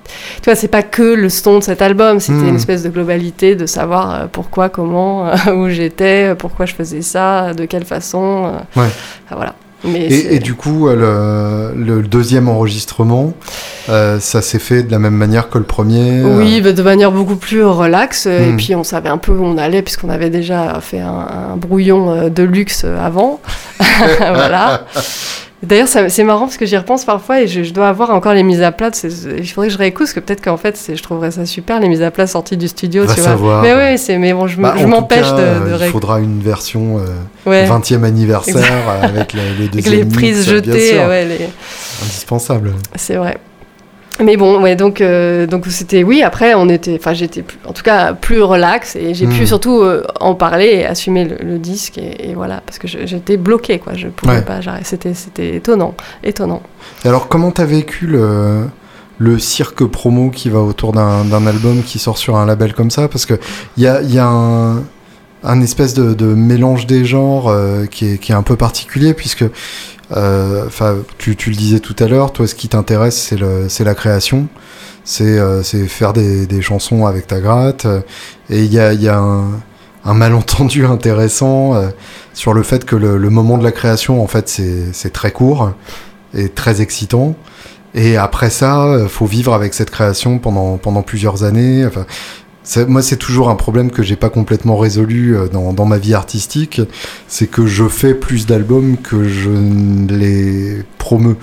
[0.06, 2.56] tu vois, c'est pas que le son de cet album, c'était une hmm.
[2.56, 7.54] espèce de globalité de savoir euh, pourquoi, comment, euh, où j'étais, pourquoi je faisais ça,
[7.54, 8.52] de quelle façon.
[8.78, 8.90] Euh, ouais.
[9.32, 9.56] voilà.
[9.86, 13.34] Mais et, du coup, le, deuxième enregistrement,
[13.88, 17.36] ça s'est fait de la même manière que le premier Oui, bah, de manière beaucoup
[17.36, 18.26] plus relaxe.
[18.26, 18.56] Et hmm.
[18.56, 22.44] puis, on savait un peu où on allait, puisqu'on avait déjà fait un brouillon de
[22.44, 23.42] luxe avant.
[24.20, 24.86] voilà.
[25.64, 28.62] D'ailleurs, c'est marrant parce que j'y repense parfois et je, dois avoir encore les mises
[28.62, 28.92] à plat.
[29.04, 31.88] Il faudrait que je réécoute parce que peut-être qu'en fait, je trouverais ça super, les
[31.88, 33.06] mises à plat sorties du studio.
[33.06, 33.62] tu vois.
[33.62, 37.00] Mais oui, mais bon, je bah, m'empêche de, de, Il faudra une version
[37.48, 41.00] 20e euh, anniversaire avec les, les, les prises jetées.
[41.00, 41.50] Ouais, les...
[42.04, 42.74] Indispensable.
[42.96, 43.38] C'est vrai.
[44.20, 46.22] Mais bon, ouais, donc euh, donc c'était oui.
[46.22, 49.46] Après, on était, enfin, j'étais en tout cas plus relax et j'ai pu hmm.
[49.48, 53.94] surtout euh, en parler et assumer le, disque et, voilà parce que j'étais bloqué quoi.
[53.96, 54.60] Je pouvais pas.
[54.84, 56.62] C'était c'était étonnant, étonnant.
[57.06, 58.66] alors, comment t'as vécu le
[59.20, 63.08] le cirque promo qui va autour d'un album qui sort sur un label comme ça?
[63.08, 63.36] Parce que
[63.78, 64.84] il y a, y a un,
[65.44, 69.14] un espèce de, de, mélange des genres euh, qui, est, qui est un peu particulier
[69.14, 69.46] puisque
[70.12, 73.34] enfin, tu, tu, le disais tout à l'heure, toi, ce qui t'intéresse,
[73.68, 74.48] c'est la création,
[75.04, 77.86] c'est euh, faire des, des, chansons avec ta gratte.
[78.50, 79.62] et il y a, y a un,
[80.06, 81.90] un, malentendu intéressant euh,
[82.34, 85.72] sur le fait que le, le, moment de la création, en fait, c'est très court.
[86.34, 87.36] est très excitant.
[87.96, 91.86] Et après ça, faut vivre avec cette création pendant pendant plusieurs années.
[91.86, 92.08] Enfin,
[92.88, 96.82] moi, c'est toujours un problème que j'ai pas complètement résolu euh, dans, ma vie artistique.
[97.28, 101.38] C'est que je fais plus d'albums que je ne les promeux.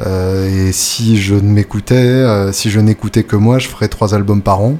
[0.00, 4.14] Euh, et si je ne m'écoutais, euh, si je n'écoutais que moi, je ferais trois
[4.14, 4.78] albums par an.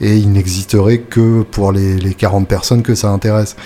[0.00, 3.56] Et il n'existerait que pour les, les 40 personnes que ça intéresse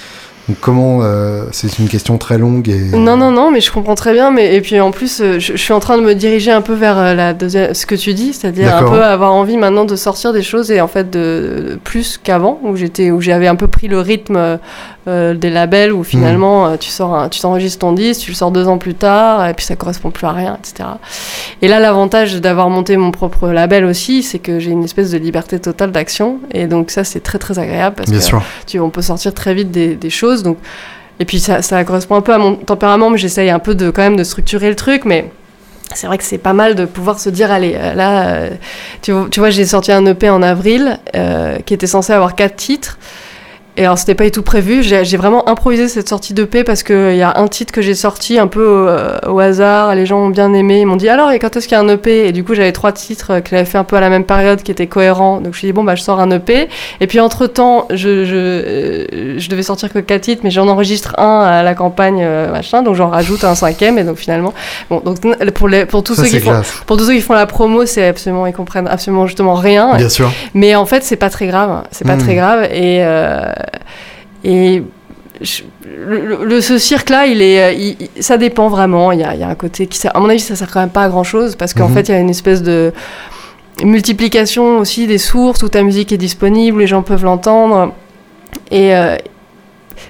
[0.61, 4.12] comment euh, c'est une question très longue et non non non mais je comprends très
[4.12, 6.62] bien mais et puis en plus euh, je, suis en train de me diriger un
[6.62, 9.84] peu vers euh, la deuxième ce que tu dis c'est-à-dire un peu avoir envie maintenant
[9.84, 13.57] de sortir des choses et en fait de, plus qu'avant où j'étais où j'avais un
[13.57, 14.59] peu pris le rythme
[15.09, 18.78] des labels où finalement tu sors tu t'enregistres ton disque tu le sors deux ans
[18.78, 20.88] plus tard et puis ça correspond plus à rien etc
[21.62, 25.18] et là l'avantage d'avoir monté mon propre label aussi c'est que j'ai une espèce de
[25.18, 28.36] liberté totale d'action et donc ça c'est très très agréable parce que
[28.66, 30.59] Tu, on peut sortir très vite des, des choses donc,
[31.20, 33.90] et puis ça, ça, correspond un peu à mon tempérament, mais j'essaye un peu de
[33.90, 35.30] quand même de structurer le truc, mais
[35.94, 38.50] c'est vrai que c'est pas mal de pouvoir se dire allez euh, là euh,
[39.00, 42.98] tu, vois j'ai sorti un EP en avril euh, qui était censé avoir quatre titres
[43.79, 44.83] et alors, c'était pas du tout prévu.
[44.83, 47.95] J'ai vraiment improvisé cette sortie de paix parce qu'il y a un titre que j'ai
[47.95, 48.91] sorti un peu
[49.24, 49.95] au, hasard.
[49.95, 50.81] Les gens ont bien aimé.
[50.81, 52.55] Ils m'ont dit alors, et quand est-ce qu'il y a un EP Et du coup,
[52.55, 55.37] j'avais trois titres que j'avais fait un peu à la même période qui étaient cohérents.
[55.37, 56.68] Donc, je me suis dit, bon, bah, je sors un EP.
[57.01, 61.14] Et puis, entre-temps, je, je, euh, je devais sortir que quatre titres, mais j'en enregistre
[61.16, 62.83] un à la campagne, euh, machin.
[62.83, 63.97] Donc, j'en rajoute un cinquième.
[63.97, 64.55] Et donc, finalement,
[64.91, 65.20] bon, donc,
[65.55, 68.09] pour, les, pour, tous ceux qui font, pour tous ceux qui font la promo, c'est
[68.09, 69.95] absolument, ils comprennent absolument justement rien.
[69.97, 70.33] Bien sûr.
[70.55, 71.85] Mais en fait, c'est pas très grave.
[71.93, 72.22] C'est pas hmm.
[72.22, 72.64] très grave.
[72.72, 73.05] Et.
[73.05, 73.53] Euh,
[74.44, 74.82] et
[75.84, 79.12] le, ce cirque-là, il est, ça dépend vraiment.
[79.12, 80.80] Il y, a, il y, a, un côté qui, à mon avis, ça sert quand
[80.80, 81.94] même pas à grand chose parce qu'en mhm.
[81.94, 82.92] fait, il y a une espèce de
[83.84, 87.92] multiplication aussi des sources où ta musique est disponible, les gens peuvent l'entendre.
[88.70, 89.16] Et euh,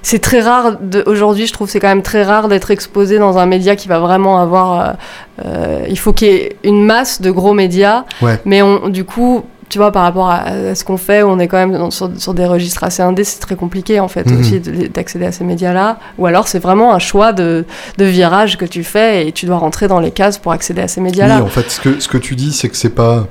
[0.03, 3.47] c'est très rare, aujourd'hui, je trouve, c'est quand même très rare d'être exposé dans un
[3.47, 4.81] média qui va vraiment avoir.
[4.81, 4.93] Euh,
[5.45, 8.05] euh, il faut qu'il y ait une masse de gros médias,
[8.45, 11.57] mais on, du coup tu vois, par rapport à, ce qu'on fait, on est quand
[11.57, 14.41] même sur, des registres assez indés, c'est très compliqué en fait mhm.
[14.41, 15.99] aussi d'accéder à ces médias-là.
[16.19, 17.65] Ou alors c'est vraiment un choix de,
[17.99, 20.89] de, virage que tu fais et tu dois rentrer dans les cases pour accéder à
[20.89, 21.37] ces médias-là.
[21.37, 23.27] Oui, en fait, ce que, ce que tu dis, c'est que c'est pas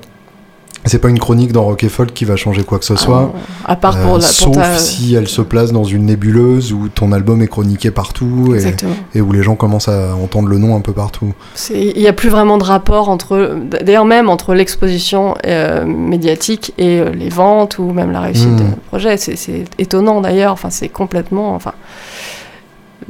[0.87, 3.33] c'est pas une chronique dans Rock Folk qui va changer quoi que ce soit.
[3.65, 7.41] à part pour, euh, sauf si elle se place dans une nébuleuse où ton album
[7.41, 8.75] est chroniqué partout et,
[9.17, 11.33] et, où les gens commencent à entendre le nom un peu partout.
[11.69, 16.99] Il n'y a plus vraiment de rapport entre, d'ailleurs même entre l'exposition euh, médiatique et
[16.99, 18.69] euh, les ventes ou même la réussite hmm.
[18.69, 19.17] du projet.
[19.17, 20.53] C'est étonnant d'ailleurs.
[20.53, 21.73] Enfin, c'est complètement, enfin.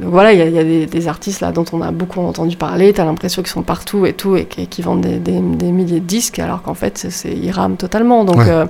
[0.00, 3.00] Donc voilà, il y a, des, artistes là dont on a beaucoup entendu parler, tu
[3.00, 6.62] as l'impression qu'ils sont partout et tout, et qui, vendent des, milliers de disques, alors
[6.62, 8.24] qu'en fait, c'est, ils rament totalement.
[8.24, 8.66] Donc, euh,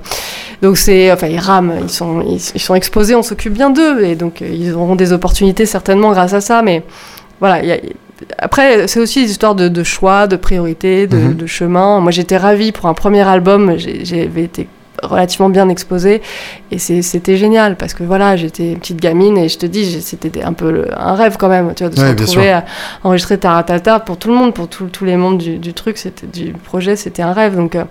[0.61, 4.15] donc c'est, enfin, ils rament, ils sont, ils, sont exposés, on s'occupe bien d'eux, et
[4.15, 6.83] donc euh, ils auront des opportunités certainement grâce à ça, mais
[7.39, 7.77] voilà, y a,
[8.37, 11.35] après, c'est aussi des histoires de, choix, de priorités, de, mm-hmm.
[11.37, 11.99] de chemin.
[12.01, 14.67] Moi, j'étais ravie pour un premier album, j'avais été
[15.03, 16.21] relativement bien exposé.
[16.71, 20.53] Et c'était génial parce que voilà j'étais petite gamine et je te dis c'était un
[20.53, 22.65] peu un rêve quand même tu vois de se retrouver à
[23.03, 26.95] enregistrer Taratata pour tout le monde pour tous les membres du, truc c'était du projet
[26.95, 27.55] c'était un rêve.
[27.55, 27.83] Donc euh,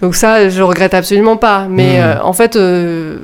[0.00, 1.66] donc ça je regrette absolument pas.
[1.68, 2.02] Mais hmm.
[2.02, 3.18] euh, en fait euh,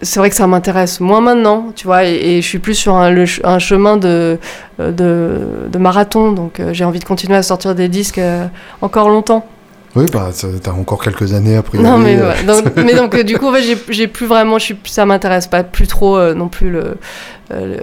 [0.00, 3.14] c'est vrai que ça m'intéresse moins maintenant, tu vois, et, je suis plus sur un,
[3.44, 4.36] un chemin de,
[4.80, 8.20] de, de, marathon, donc j'ai envie de continuer à sortir des disques
[8.80, 9.46] encore longtemps.
[9.94, 10.30] Oui, bah,
[10.62, 11.78] t'as encore quelques années après.
[11.78, 12.16] Non, mais,
[12.46, 15.62] donc, mais donc, du coup, en fait, j'ai plus vraiment, je suis, ça m'intéresse pas
[15.64, 16.96] plus trop euh, non plus le,
[17.52, 17.76] euh,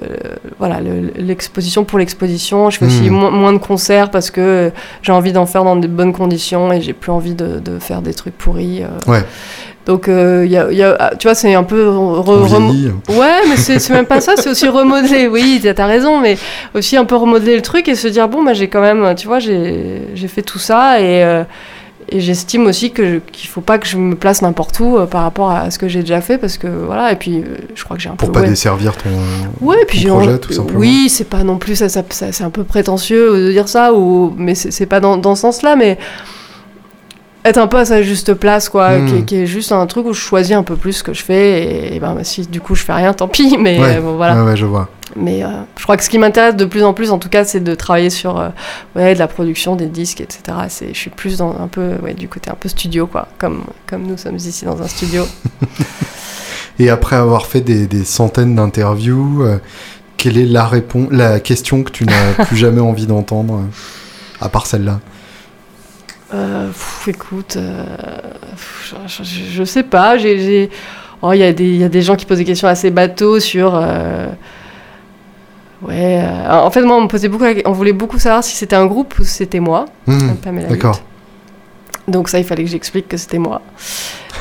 [0.57, 0.79] voilà,
[1.15, 2.71] l'exposition pour l'exposition.
[2.71, 3.13] Je fais aussi hmm.
[3.13, 4.71] moins de concerts parce que
[5.03, 8.01] j'ai envie d'en faire dans de bonnes conditions et j'ai plus envie de, de, faire
[8.01, 8.81] des trucs pourris.
[8.81, 9.11] Euh.
[9.11, 9.23] Ouais.
[9.85, 11.89] Donc, il y a, y a, ah, tu vois, c'est un peu.
[11.89, 15.27] ouais, mais c'est même pas ça, c'est aussi remodeler.
[15.27, 16.37] Oui, t'as raison, mais
[16.73, 19.27] aussi un peu remodeler le truc et se dire, bon, bah, j'ai quand même, tu
[19.27, 21.43] vois, j'ai fait tout ça et
[22.11, 25.23] et j'estime aussi que qu'il faut pas que je me place n'importe où euh, par
[25.23, 27.97] rapport à ce que j'ai déjà fait parce que voilà et puis euh, je crois
[27.97, 29.09] que j'ai un pour peu pas desservir ton,
[29.65, 30.79] ouais, puis projet tout simplement.
[30.79, 34.33] oui c'est pas non plus ça, ça, c'est un peu prétentieux de dire ça ou
[34.37, 35.97] mais c'est pas dans, dans ce sens là mais
[37.45, 39.25] être un peu à sa juste place quoi hmm.
[39.25, 41.95] qui, est juste un truc où je choisis un peu plus ce que je fais
[41.95, 44.51] et, ben si du coup je fais rien tant pis mais euh, bon, voilà ouais,
[44.51, 47.11] ouais je vois mais euh, je crois que ce qui m'intéresse de plus en plus,
[47.11, 48.49] en tout cas, c'est de travailler sur euh,
[48.95, 50.41] ouais, de la production, des disques, etc.
[50.93, 54.03] Je suis plus dans un peu, ouais, du côté un peu studio, quoi, comme, comme
[54.03, 55.25] nous sommes ici dans un studio.
[56.79, 59.59] Et après avoir fait des, des centaines d'interviews, euh,
[60.15, 63.63] quelle est la, réponse, la question que tu n'as plus jamais envie d'entendre,
[64.39, 64.99] à part celle-là?
[67.07, 67.57] Écoute,
[69.07, 70.15] je, je, sais pas.
[71.21, 73.73] Oh, il y, y, a des gens qui posent des questions assez bateaux sur
[75.81, 78.75] Ouais, euh, en fait, moi, on me posait beaucoup, on voulait beaucoup savoir si c'était
[78.75, 80.33] un groupe ou si c'était moi, Hmm,
[80.69, 81.01] D'accord.
[82.09, 83.61] Donc ça, il fallait que j'explique que c'était moi.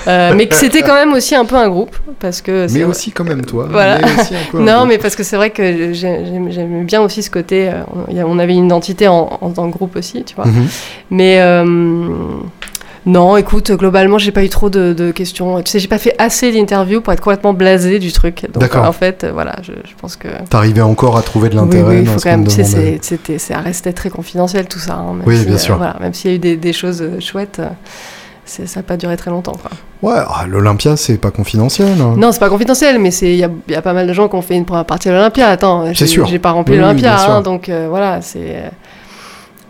[0.06, 2.66] Euh, mais que c'était quand même aussi un peu un groupe, parce que...
[2.72, 3.66] Mais aussi quand même toi.
[3.70, 3.98] Voilà.
[3.98, 7.22] mais aussi un peu un Non, mais parce que c'est vrai que j'aimais bien aussi
[7.22, 7.68] ce côté...
[7.68, 10.46] euh, on- avait une identité en, en tant que groupe aussi, tu vois.
[10.46, 10.66] Mhm.
[11.10, 11.64] Mais euh,
[13.06, 15.62] non, écoute, globalement, j'ai pas eu trop de, de questions.
[15.62, 18.46] Tu sais, j'ai pas fait assez d'interviews pour être complètement blasé du truc.
[18.54, 18.84] D'accord.
[18.86, 20.28] en fait, euh, voilà, je, je pense que.
[20.50, 22.46] T'arrivais encore à trouver de Oui, l'intérêt oui, il dans faut quand même.
[22.46, 22.98] Tu sais,
[23.38, 24.94] c'est- restait très confidentiel tout ça.
[24.94, 25.76] hein, Oui, si, bien euh, sûr.
[25.76, 27.60] voilà, même s'il y a eu des, des choses euh, chouettes,
[28.44, 29.52] ça n'a pas duré très longtemps.
[29.52, 29.70] Quoi.
[30.10, 32.00] Ouais, ah, l'Olympia, c'est pas confidentiel.
[32.00, 32.14] hein.
[32.16, 34.36] Non, c'est pas confidentiel, mais c'est il y y a pas mal de gens qui
[34.36, 35.48] ont fait une première partie de l'Olympia.
[35.48, 38.62] Attends, j'ai, pas rempli Oui, oui, l'Olympia, hein, donc euh, voilà, c'est.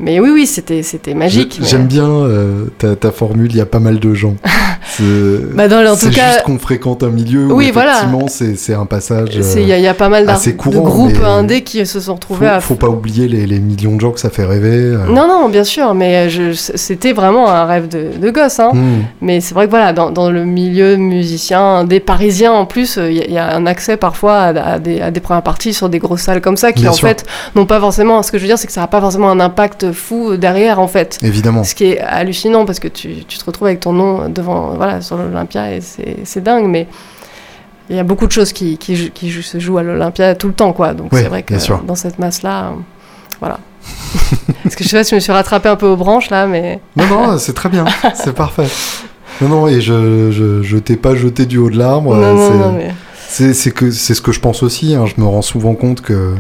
[0.01, 1.59] Euh, Mais oui, oui, c'était, c'était magique.
[1.61, 4.35] Mais- J'aime bien euh, ta, ta formule, il y a pas mal de gens.
[4.91, 7.93] C'est Bah, dans, en tout cas, juste qu'on fréquente un milieu où Oui, voilà.
[7.99, 9.31] effectivement c'est c'est un passage.
[9.37, 11.85] euh, Il y, a- il y a pas mal assez de courant, groupes indés qui
[11.85, 12.61] se sont faut, retrouvés à.
[12.61, 14.69] faut pas oublier les, les millions de gens que ça fait rêver.
[14.95, 15.07] euh.
[15.09, 18.61] Non, non, bien sûr, mais je, c'était vraiment un rêve de, de gosse.
[18.61, 18.71] Hein.
[18.73, 19.03] Hmm.
[19.21, 23.11] Mais c'est vrai que voilà, dans, dans le milieu musicien, des Parisiens en plus, euh,
[23.11, 25.89] il y, a- y un accès parfois à, à des, à des premières parties sur
[25.89, 27.09] des grosses salles comme ça qui Bien en sûr.
[27.09, 27.25] fait
[27.55, 28.23] n'ont pas forcément.
[28.23, 30.79] Ce que je veux dire, c'est que ça n'a pas forcément un impact fou derrière
[30.81, 31.19] en fait.
[31.23, 31.65] Évidemment.
[31.65, 35.01] Ce qui est hallucinant parce que tu, tu te retrouves avec ton nom devant, voilà,
[35.01, 36.87] sur l'Olympia et c'est dingue, mais
[37.91, 40.53] il y a beaucoup de choses qui, qui, qui se jouent à l'Olympia tout le
[40.55, 40.93] temps, quoi.
[40.95, 41.55] Donc Oui, c'est vrai que
[41.87, 42.73] dans cette masse-là,
[43.41, 43.59] voilà.
[44.63, 46.47] Parce que je sais pas si je me suis rattrapé un peu aux branches là,
[46.47, 47.85] mais Non, non, c'est très bien,
[48.15, 48.67] c'est parfait.
[49.41, 52.15] Non, non, et je, je, je t'ai pas jeté du haut de l'arbre.
[53.29, 54.95] c'est- mais ce que je pense aussi.
[54.95, 55.07] hein.
[55.07, 56.35] Je me rends souvent compte que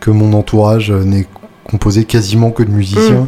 [0.00, 1.26] que mon entourage n'est
[1.72, 3.26] composé quasiment que de musiciens.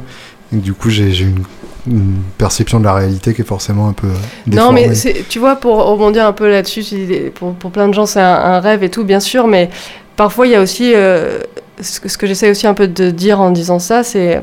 [0.53, 0.57] Mm.
[0.59, 1.43] Et du coup, j'ai une,
[1.89, 4.11] une perception de la réalité qui est forcément un peu euh,
[4.47, 4.87] non, déformée.
[4.89, 6.85] mais c'est- tu vois, pour rebondir un peu là-dessus,
[7.35, 9.69] pour, pour plein de gens, c'est un, un rêve et tout, bien sûr, mais
[10.17, 11.41] parfois il y a aussi euh,
[11.81, 14.43] ce que, j'essaie aussi un peu de dire en disant ça, c'est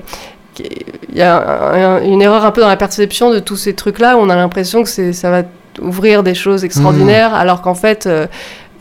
[0.54, 0.68] qu'il
[1.16, 4.18] y a un- un- une erreur un peu dans la perception de tous ces trucs-là
[4.18, 5.44] où on a l'impression que ça va
[5.82, 8.06] ouvrir des choses extraordinaires, alors qu'en fait.
[8.08, 8.28] euh,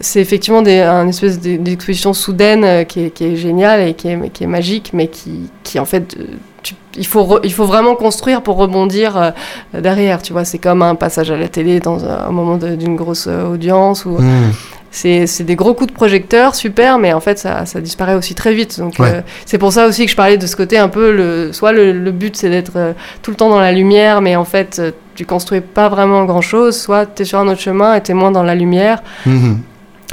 [0.00, 3.94] c'est effectivement des, un espèce d'e- d'exposition soudaine euh, qui, est, qui est géniale et
[3.94, 6.24] qui est, qui est magique, mais qui, qui en fait, euh,
[6.62, 9.30] tu- il, faut re- il faut vraiment construire pour rebondir euh,
[9.78, 10.22] derrière.
[10.22, 13.26] Tu vois, c'est comme un passage à la télé dans un, un moment d'une grosse
[13.26, 14.04] audience.
[14.06, 14.52] Ou, Hmm.
[14.92, 18.52] c'est des gros coups de projecteur, super, mais en fait, ça, ça disparaît aussi très
[18.54, 18.80] vite.
[18.80, 19.08] Donc, Ouais.
[19.16, 21.12] euh, c'est pour ça aussi que je parlais de ce côté un peu.
[21.12, 22.92] Le, soit le, le but, c'est d'être euh,
[23.22, 26.40] tout le temps dans la lumière, mais en fait, euh, tu construis pas vraiment grand
[26.40, 26.76] chose.
[26.80, 29.60] Soit tu es sur un autre chemin et tu es moins dans la lumière, Mhm.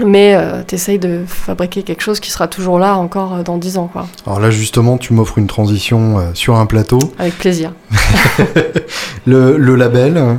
[0.05, 0.37] Mais
[0.67, 3.89] tu essayes de fabriquer quelque chose qui sera toujours là encore euh, dans 10 ans,
[3.91, 4.07] quoi.
[4.25, 6.99] Alors là, justement, tu m'offres une transition euh, sur un plateau.
[7.17, 7.73] Avec plaisir.
[9.25, 10.33] Le, le label, euh,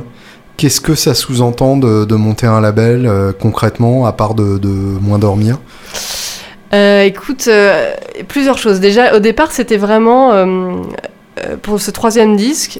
[0.57, 4.67] qu'est-ce que ça sous-entend de, de monter un label euh, concrètement, à part de, de
[4.67, 5.59] moins dormir?
[6.73, 7.93] Euh, écoute, euh,
[8.27, 8.79] plusieurs choses.
[8.79, 10.45] Déjà, au départ, c'était vraiment euh,
[11.39, 12.79] euh, pour ce troisième disque.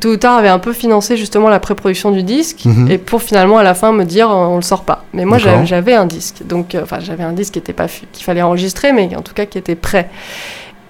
[0.00, 2.90] Tôt ou tard avait un peu financé justement la pré-production du disque Mhm.
[2.90, 5.04] et pour finalement à la fin me dire on le sort pas.
[5.12, 8.24] Mais moi j'avais un disque, donc euh, enfin j'avais un disque qui était pas qu'il
[8.24, 10.08] fallait enregistrer, mais en tout cas qui était prêt.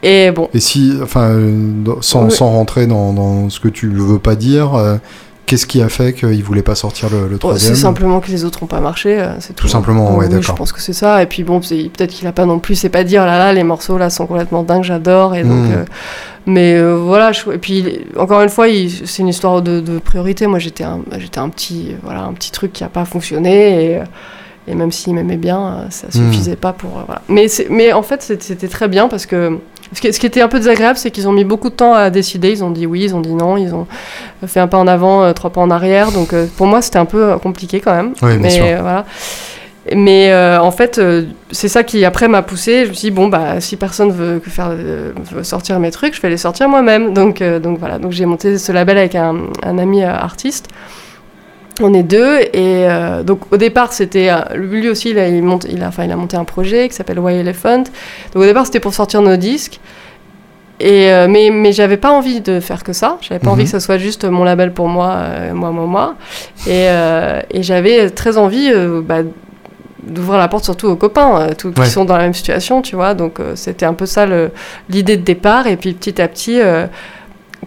[0.02, 2.30] Et bon, Et si, enfin, euh, sans, Oui.
[2.32, 4.96] sans rentrer dans, dans ce que tu ne veux pas dire, euh,
[5.46, 7.74] qu'est-ce qui a fait qu'il voulait pas sortir le, le Bon, troisième?
[7.74, 9.62] C'est simplement que les autres n'ont pas marché, c'est tout.
[9.62, 10.42] Tout simplement, ouais, Oui, d'accord.
[10.42, 11.22] Je pense que c'est ça.
[11.22, 13.62] Et puis bon, peut-être qu'il a pas non plus, c'est pas dire, là là, les
[13.62, 15.36] morceaux là sont complètement dingues, j'adore.
[15.36, 15.72] Et donc, Mm.
[15.72, 15.84] euh,
[16.46, 17.32] mais euh, voilà.
[17.32, 18.66] Je, et puis encore une fois,
[19.04, 20.46] c'est une histoire de, de priorité.
[20.46, 23.84] Moi, j'étais un, j'étais un petit, voilà, un petit truc qui a pas fonctionné.
[23.92, 24.04] Et, euh,
[24.68, 26.10] et même s'il m'aimait bien, euh, ça Mm.
[26.12, 26.98] suffisait pas pour.
[26.98, 27.22] euh, voilà.
[27.28, 29.58] Mais, mais en fait, c'était très bien parce que
[29.92, 31.94] ce qui, ce qui était un peu désagréable, c'est qu'ils ont mis beaucoup de temps
[31.94, 32.50] à décider.
[32.50, 33.86] Ils ont dit oui, ils ont dit non, ils ont
[34.46, 36.12] fait un pas en avant, trois pas en arrière.
[36.12, 38.12] Donc euh, pour moi, c'était un peu compliqué quand même.
[38.22, 39.04] Oui, mais voilà.
[39.96, 42.84] Mais euh, en fait, euh, c'est ça qui après m'a poussé.
[42.84, 45.90] Je me suis dit bon bah si personne veut que faire euh, veut sortir mes
[45.90, 47.12] trucs, je vais les sortir moi-même.
[47.14, 47.98] Donc donc voilà.
[47.98, 50.68] Donc j'ai monté ce label avec un, un ami artiste.
[51.80, 52.86] On est deux et
[53.24, 56.16] donc au départ c'était lui aussi il a, il monte, il a enfin il a
[56.16, 57.78] monté un projet qui s'appelle Why Elephant.
[58.34, 59.80] Donc au départ c'était pour sortir nos disques.
[60.78, 63.16] Et mais mais j'avais pas envie de faire que ça.
[63.22, 63.52] J'avais pas Mhm.
[63.52, 65.22] envie que ça soit juste mon label pour moi,
[65.54, 66.14] moi moi moi.
[66.68, 66.86] Et,
[67.50, 68.70] et j'avais très envie
[69.02, 69.22] bah,
[70.02, 71.84] d'ouvrir la porte surtout aux copains, euh, tous, Ouais.
[71.84, 73.14] qui sont dans la même situation, tu vois.
[73.14, 74.26] Donc euh, c'était un peu ça
[74.88, 75.66] l'idée de départ.
[75.66, 76.86] Et puis petit à petit, euh,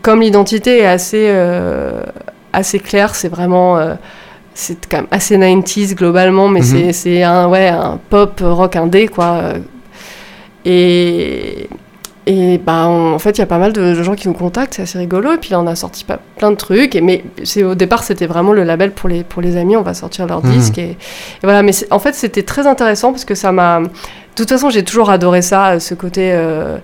[0.02, 2.02] comme l'identité est assez, euh,
[2.54, 3.80] assez claire, c'est vraiment...
[4.54, 9.08] c'est quand même assez 90s globalement, mais c'est- c'est un, ouais, un pop rock indé,
[9.10, 9.54] quoi.
[10.66, 11.70] Et,
[12.28, 14.82] et bah, en fait, il y a pas mal de gens qui nous contactent, c'est
[14.82, 15.34] assez rigolo.
[15.34, 16.96] Et puis là, on a sorti pas, plein de trucs.
[16.96, 17.24] Et, mais
[17.64, 20.42] au départ, c'était vraiment le label pour les, pour les amis, on va sortir leur
[20.42, 20.78] disque.
[20.80, 20.98] Et,
[21.44, 23.82] voilà, mais en fait, c'était très intéressant parce que ça m'a.
[23.82, 23.90] De
[24.36, 26.32] toute façon, j'ai toujours adoré ça, ce côté.
[26.34, 26.78] Euh...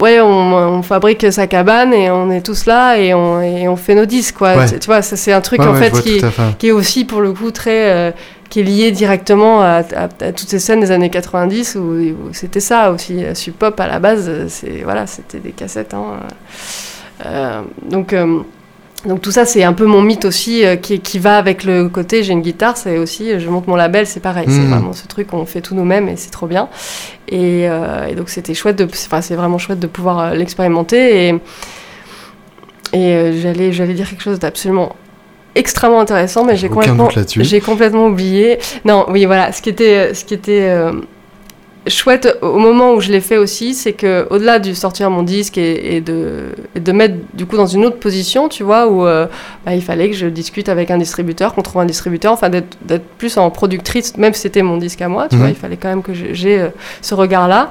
[0.00, 3.76] Ouais, on, on, fabrique sa cabane et on est tous là et on, et on
[3.76, 4.66] fait nos disques, quoi.
[4.68, 6.20] Tu vois, c'est un truc, en fait, qui,
[6.58, 7.92] qui, est aussi, pour le coup, très.
[7.92, 8.10] Euh,
[8.48, 13.24] qui est lié directement à, toutes ces scènes des années 90 où, c'était ça aussi.
[13.34, 15.94] Sub Pop à la base, c'est voilà, c'était des cassettes.
[15.94, 16.20] Hein.
[17.24, 18.40] Euh, donc euh,
[19.04, 21.88] donc tout ça, c'est un peu mon mythe aussi euh, qui, qui, va avec le
[21.88, 24.70] côté j'ai une guitare, c'est aussi je monte mon label, c'est pareil, c'est hmm.
[24.70, 26.68] vraiment ce truc on fait tout nous-mêmes et c'est trop bien.
[27.28, 31.34] Et, et donc c'était chouette de, c'est vraiment chouette de pouvoir l'expérimenter et
[32.92, 34.94] et j'allais j'allais dire quelque chose d'absolument
[35.56, 38.58] extrêmement intéressant, mais j'ai complètement, j'ai complètement oublié.
[38.84, 40.92] Non, oui, voilà, ce qui était, ce qui était euh,
[41.88, 45.58] chouette au moment où je l'ai fait aussi, c'est que au-delà du sortir mon disque
[45.58, 49.26] et, de, de mettre du coup dans une autre position, tu vois, où euh,
[49.64, 53.04] bah, il fallait que je discute avec un distributeur, qu'on trouve un distributeur, enfin d'être
[53.18, 55.52] plus en productrice, même si c'était mon disque à moi, tu vois, mhm.
[55.52, 56.68] il fallait quand même que j'ai euh,
[57.02, 57.70] ce regard-là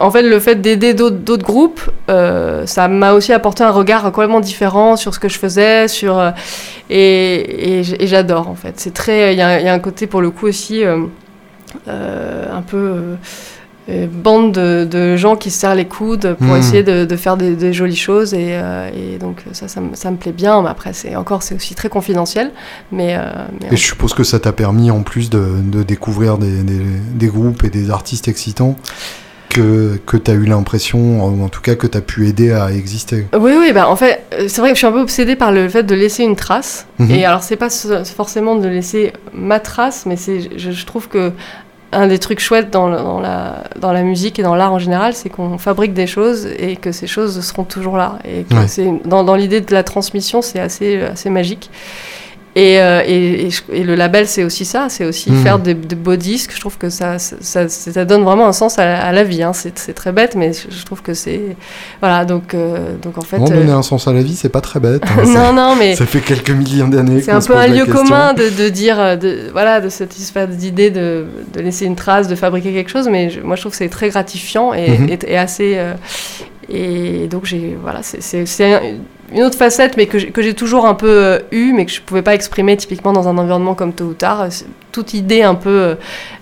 [0.00, 1.80] en fait, le fait d'aider d'autres groupes,
[2.10, 6.18] euh, ça m'a aussi apporté un regard complètement différent sur ce que je faisais, sur
[6.18, 6.30] euh,
[6.90, 8.74] et, j'adore en fait.
[8.76, 11.06] C'est très, il y, a un côté pour le coup aussi euh,
[11.86, 13.16] un peu
[14.10, 16.58] bande de, gens qui se serrent les coudes pour hmm.
[16.58, 18.58] essayer de, faire des, jolies choses et,
[19.20, 20.62] donc ça, ça, me plaît bien.
[20.62, 22.52] Mais après, c'est encore, c'est aussi très confidentiel.
[22.92, 23.18] Mais,
[23.70, 27.90] et je suppose que ça t'a permis en plus de, découvrir des groupes et des
[27.90, 28.76] artistes excitants
[29.48, 32.52] que, que tu as eu l'impression, ou en tout cas que tu as pu aider
[32.52, 33.26] à exister.
[33.38, 35.52] Oui, oui, bah, en fait, euh, c'est vrai que je suis un peu obsédée par
[35.52, 36.86] le fait de laisser une trace.
[36.98, 37.10] Mhm.
[37.10, 41.32] Et alors, c'est pas forcément de laisser ma trace, mais c'est, je, trouve que
[41.92, 45.14] un des trucs chouettes dans, dans, la, dans la musique et dans l'art en général,
[45.14, 48.18] c'est qu'on fabrique des choses et que ces choses seront toujours là.
[48.24, 51.70] Et que c'est, dans, dans l'idée de la transmission, c'est assez, assez magique.
[52.58, 55.42] Euh, et, et, le label, c'est aussi ça, c'est aussi hmm.
[55.42, 56.52] faire de, beaux disques.
[56.54, 59.42] Je trouve que ça, ça, ça, donne vraiment un sens à, la vie.
[59.42, 59.52] Hein.
[59.52, 61.40] C'est très bête, mais je, trouve que c'est.
[62.00, 63.38] Voilà, donc, euh, donc en fait.
[63.38, 65.02] donner euh, un sens à la vie, c'est pas très bête.
[65.04, 65.22] Hein.
[65.26, 65.94] non, non, mais.
[65.94, 67.22] Ça fait quelques millions d'années.
[67.22, 71.26] C'est un peu un lieu commun de, de, dire, de, voilà, de espèce d'idée de,
[71.54, 74.08] de, laisser une trace, de fabriquer quelque chose, mais moi je trouve que c'est très
[74.08, 75.16] gratifiant et, mhm.
[75.26, 75.78] et, assez.
[76.68, 77.76] et donc, j'ai.
[77.80, 78.46] Voilà, c'est
[79.32, 82.04] une autre facette, mais que j'ai toujours un peu euh, eu, mais que je ne
[82.04, 84.48] pouvais pas exprimer typiquement dans un environnement comme tôt ou tard.
[84.92, 85.94] Toute idée un peu euh,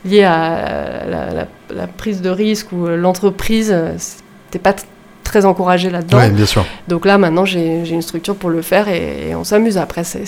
[0.05, 3.77] liée à la, prise de risque ou euh, l'entreprise,
[4.47, 4.75] c'était pas
[5.37, 6.17] très encouragé là-dedans.
[6.17, 6.65] Ouais, bien sûr.
[6.89, 9.77] Donc là, maintenant, j'ai une structure pour le faire et, on s'amuse.
[9.77, 10.25] Après, c'est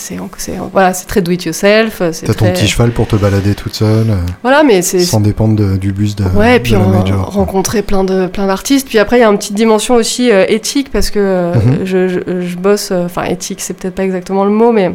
[0.72, 1.98] voilà, très do it yourself.
[1.98, 4.08] T'as ton petit cheval pour te balader toute seule.
[4.42, 6.24] Voilà, mais c'est sans dépendre du bus de.
[6.36, 8.88] Ouais, et puis on, rencontrer plein de plein d'artistes.
[8.88, 11.78] Puis après, il y a une petite dimension aussi euh, éthique parce que euh, mhm.
[11.84, 12.90] je, je, je, bosse.
[12.90, 14.92] Euh, enfin, éthique, c'est peut-être pas exactement le mot, mais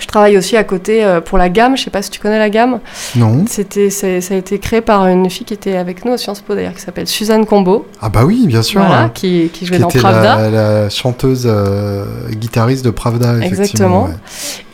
[0.00, 1.76] je travaille aussi à côté euh, pour la gamme.
[1.76, 2.80] Je sais pas si tu connais la gamme.
[3.16, 3.44] Non.
[3.48, 6.54] C'était, ça a été créé par une fille qui était avec nous à Sciences Po
[6.54, 7.86] d'ailleurs, qui s'appelle Suzanne Combo.
[8.00, 8.82] Ah bah oui, bien sûr.
[8.82, 10.36] Voilà, qui, qui jouait dans Pravda.
[10.36, 13.38] La, la chanteuse euh, guitariste de Pravda.
[13.40, 14.08] Exactement.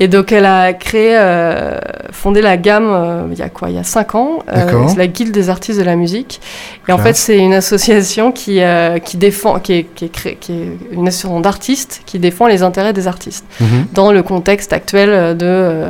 [0.01, 1.79] Et donc elle a créé, euh,
[2.13, 3.71] fondé la gamme il y a quoi?
[3.71, 4.41] Il y a cinq ans.
[4.47, 6.41] c'est la Guilde des artistes de la musique.
[6.89, 8.61] Et en fait, c'est une association qui,
[9.05, 12.93] qui défend, qui est, qui est, qui est une association d'artistes qui défend les intérêts
[12.93, 13.87] des artistes mhm.
[13.93, 15.89] dans le contexte actuel de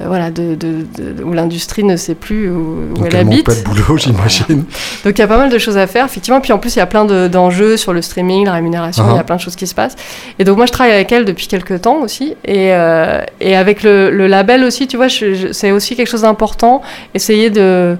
[0.00, 0.56] euh, voilà, de,
[1.22, 3.44] où l'industrie ne sait plus où, elle, habite.
[3.44, 4.64] pas de boulot, j'imagine.
[5.04, 6.40] Donc il y a pas mal de choses à faire, effectivement.
[6.40, 9.18] Puis en plus, il y a plein d'enjeux sur le streaming, la rémunération, il y
[9.18, 9.24] a uh-huh.
[9.26, 9.96] plein de choses qui se passent.
[10.38, 12.36] Et donc moi, je travaille avec elle depuis quelques temps aussi.
[12.46, 16.80] Et, euh, et avec le, label aussi, tu vois, c'est aussi quelque chose d'important.
[17.12, 17.98] Essayer de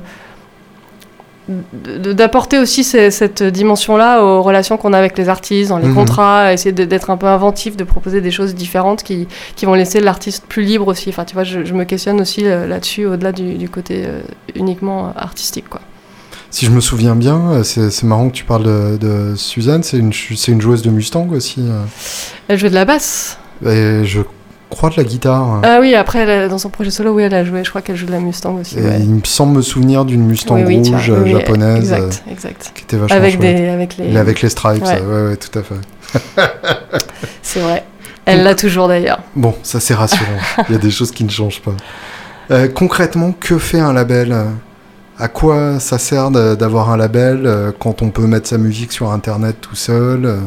[1.48, 5.94] d'apporter aussi cette dimension-là aux relations qu'on a avec les artistes, dans les mhm.
[5.94, 9.26] contrats, essayer d'être un peu inventif, de proposer des choses différentes qui,
[9.56, 11.08] qui vont laisser l'artiste plus libre aussi.
[11.08, 14.20] Enfin, tu vois, je, me questionne aussi euh, là-dessus, au-delà du, côté euh,
[14.54, 15.80] uniquement artistique, quoi.
[16.50, 20.12] Si je me souviens bien, euh, c'est marrant que tu parles de, Suzanne, c'est une,
[20.48, 21.62] une joueuse de Mustang aussi.
[22.48, 23.38] Elle jouait de la basse.
[23.64, 24.20] Et je
[24.72, 25.60] crois de la guitare.
[25.62, 27.62] Ah oui, après, dans son projet solo, oui, elle a joué.
[27.62, 28.76] Je crois qu'elle joue de la Mustang aussi.
[28.76, 31.92] Il me semble me souvenir d'une Mustang rouge euh, japonaise.
[31.92, 32.72] Exact, exact.
[32.74, 34.16] Qui était vachement avec Des, avec les...
[34.16, 36.50] avec les stripes, ouais, ouais, tout à fait.
[37.42, 37.84] c'est vrai.
[38.24, 39.20] Elle l'a toujours d'ailleurs.
[39.36, 40.26] Bon, ça c'est rassurant.
[40.68, 41.74] Il y a des choses qui ne changent pas.
[42.50, 44.34] Euh, concrètement, que fait un label?
[45.18, 49.12] À quoi ça sert d'avoir un label euh, quand on peut mettre sa musique sur
[49.12, 50.38] Internet tout seul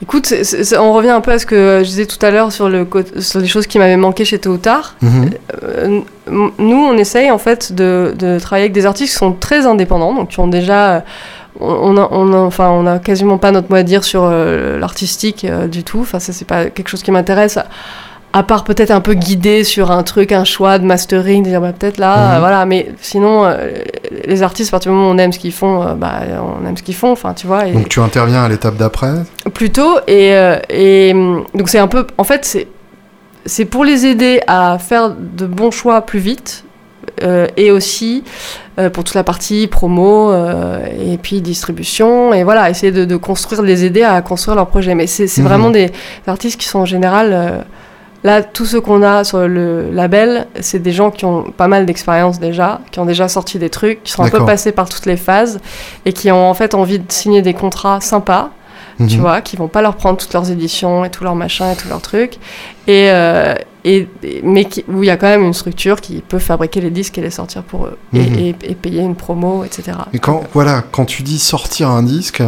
[0.00, 0.32] Écoute,
[0.78, 3.00] on revient un peu à ce que je disais tout à l'heure sur, le, cô-
[3.18, 4.94] sur les choses qui m'avaient manqué chez Tôt ou Tard.
[5.02, 5.30] Mhm.
[5.64, 6.00] Euh,
[6.58, 10.14] nous, on essaye en fait de, de travailler avec des artistes qui sont très indépendants,
[10.14, 11.04] donc qui ont déjà.
[11.60, 14.78] On a, on a- enfin, on a quasiment pas notre mot à dire sur euh,
[14.78, 15.98] l'artistique euh, du tout.
[16.02, 17.56] Enfin, ça, c'est pas quelque chose qui m'intéresse.
[17.56, 17.66] À,
[18.32, 21.60] à part peut-être un peu guider sur un truc, un choix de mastering, de dire
[21.62, 22.34] bah, peut-être là, Mhm.
[22.34, 22.66] euh, voilà.
[22.66, 23.68] Mais sinon, euh,
[24.26, 26.20] les artistes, à partir du moment où on aime ce qu'ils font, euh, bah,
[26.62, 27.10] on aime ce qu'ils font.
[27.12, 27.66] Enfin, tu vois.
[27.66, 29.12] et- Donc tu interviens à l'étape d'après?
[29.54, 31.12] Plutôt et, euh, et
[31.54, 32.68] donc c'est un peu en fait c'est
[33.46, 36.64] c'est pour les aider à faire de bons choix plus vite
[37.56, 38.22] et aussi
[38.92, 43.66] pour toute la partie promo et puis distribution et voilà essayer de, de construire de
[43.66, 45.44] les aider à construire leur projet mais c'est Mhm.
[45.44, 45.90] vraiment des
[46.26, 47.64] artistes qui sont en général
[48.24, 51.86] Là, tous ceux qu'on a sur le label, c'est des gens qui ont pas mal
[51.86, 55.06] d'expérience déjà, qui ont déjà sorti des trucs, qui sont un peu passés par toutes
[55.06, 55.60] les phases
[56.04, 58.50] et qui ont en fait envie de signer des contrats sympas
[59.06, 59.20] tu Mhm.
[59.20, 61.88] vois, qui vont pas leur prendre toutes leurs éditions et tous leurs machins et tous
[61.88, 62.34] leurs trucs,
[62.88, 63.54] et, euh,
[63.84, 64.08] et,
[64.42, 67.16] mais qui- où il y a quand même une structure qui peut fabriquer les disques
[67.16, 68.38] et les sortir pour eux, et- Mhm.
[68.40, 69.96] et, et payer une promo, etc.
[70.12, 72.42] Et quand, voilà, quand tu dis sortir un disque,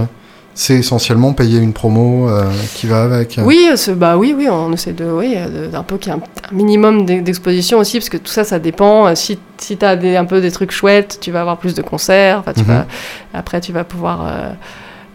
[0.55, 2.44] c'est essentiellement payer une promo euh,
[2.74, 3.38] qui va avec.
[3.44, 6.18] Oui, ce- bah oui, oui, on essaie de, oui, euh, d'un peu qu'il y ait
[6.18, 9.07] un, un minimum d'e- d'exposition aussi, parce que tout ça, ça dépend.
[9.07, 11.74] Euh, Si, si tu as des, un peu des trucs chouettes, tu vas avoir plus
[11.74, 12.42] de concerts.
[12.55, 12.66] Tu Mhm.
[12.66, 12.86] vas,
[13.34, 14.26] après, tu vas pouvoir.
[14.26, 14.51] euh,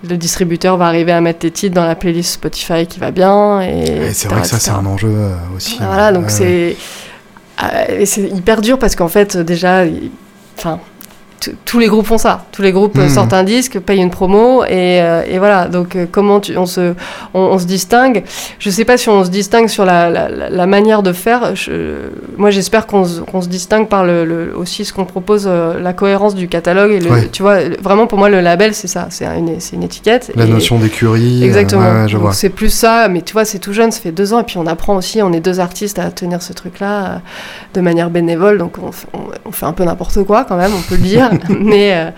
[0.07, 3.61] le distributeur va arriver à mettre tes titres dans la playlist Spotify qui va bien.
[3.61, 5.77] Et, Et c'est vrai que ça, c'est un enjeu euh, aussi.
[5.79, 6.75] Voilà, donc Euh, c'est
[7.63, 9.83] euh, c'est hyper dur parce qu'en fait, déjà,
[10.57, 10.79] enfin,
[11.65, 12.45] tous les groupes font ça.
[12.51, 13.09] Tous les groupes euh, Mhm.
[13.09, 15.67] sortent un disque, payent une promo et, euh, et voilà.
[15.67, 16.93] Donc euh, comment tu- on se
[17.33, 18.23] on, on se distingue
[18.59, 21.55] Je sais pas si on se distingue sur la, la, la- la manière de faire.
[21.55, 25.79] Je- moi, j'espère qu'on se, se distingue par le, le- aussi ce qu'on propose, euh,
[25.81, 27.27] la cohérence du catalogue et le, Ouais.
[27.31, 30.31] tu vois, vraiment pour moi le label c'est ça, c'est une, étiquette.
[30.35, 31.43] La et- notion d'écurie.
[31.43, 31.81] Exactement.
[31.81, 34.39] ouais, ouais, c'est plus ça, mais tu vois, c'est tout jeune, ça fait deux ans,
[34.39, 37.21] et puis on apprend aussi, on est deux artistes à tenir ce truc-là
[37.73, 40.71] de manière bénévole, donc on, f- on- on fait un peu n'importe quoi quand même,
[40.77, 42.09] on peut le dire, mais, euh,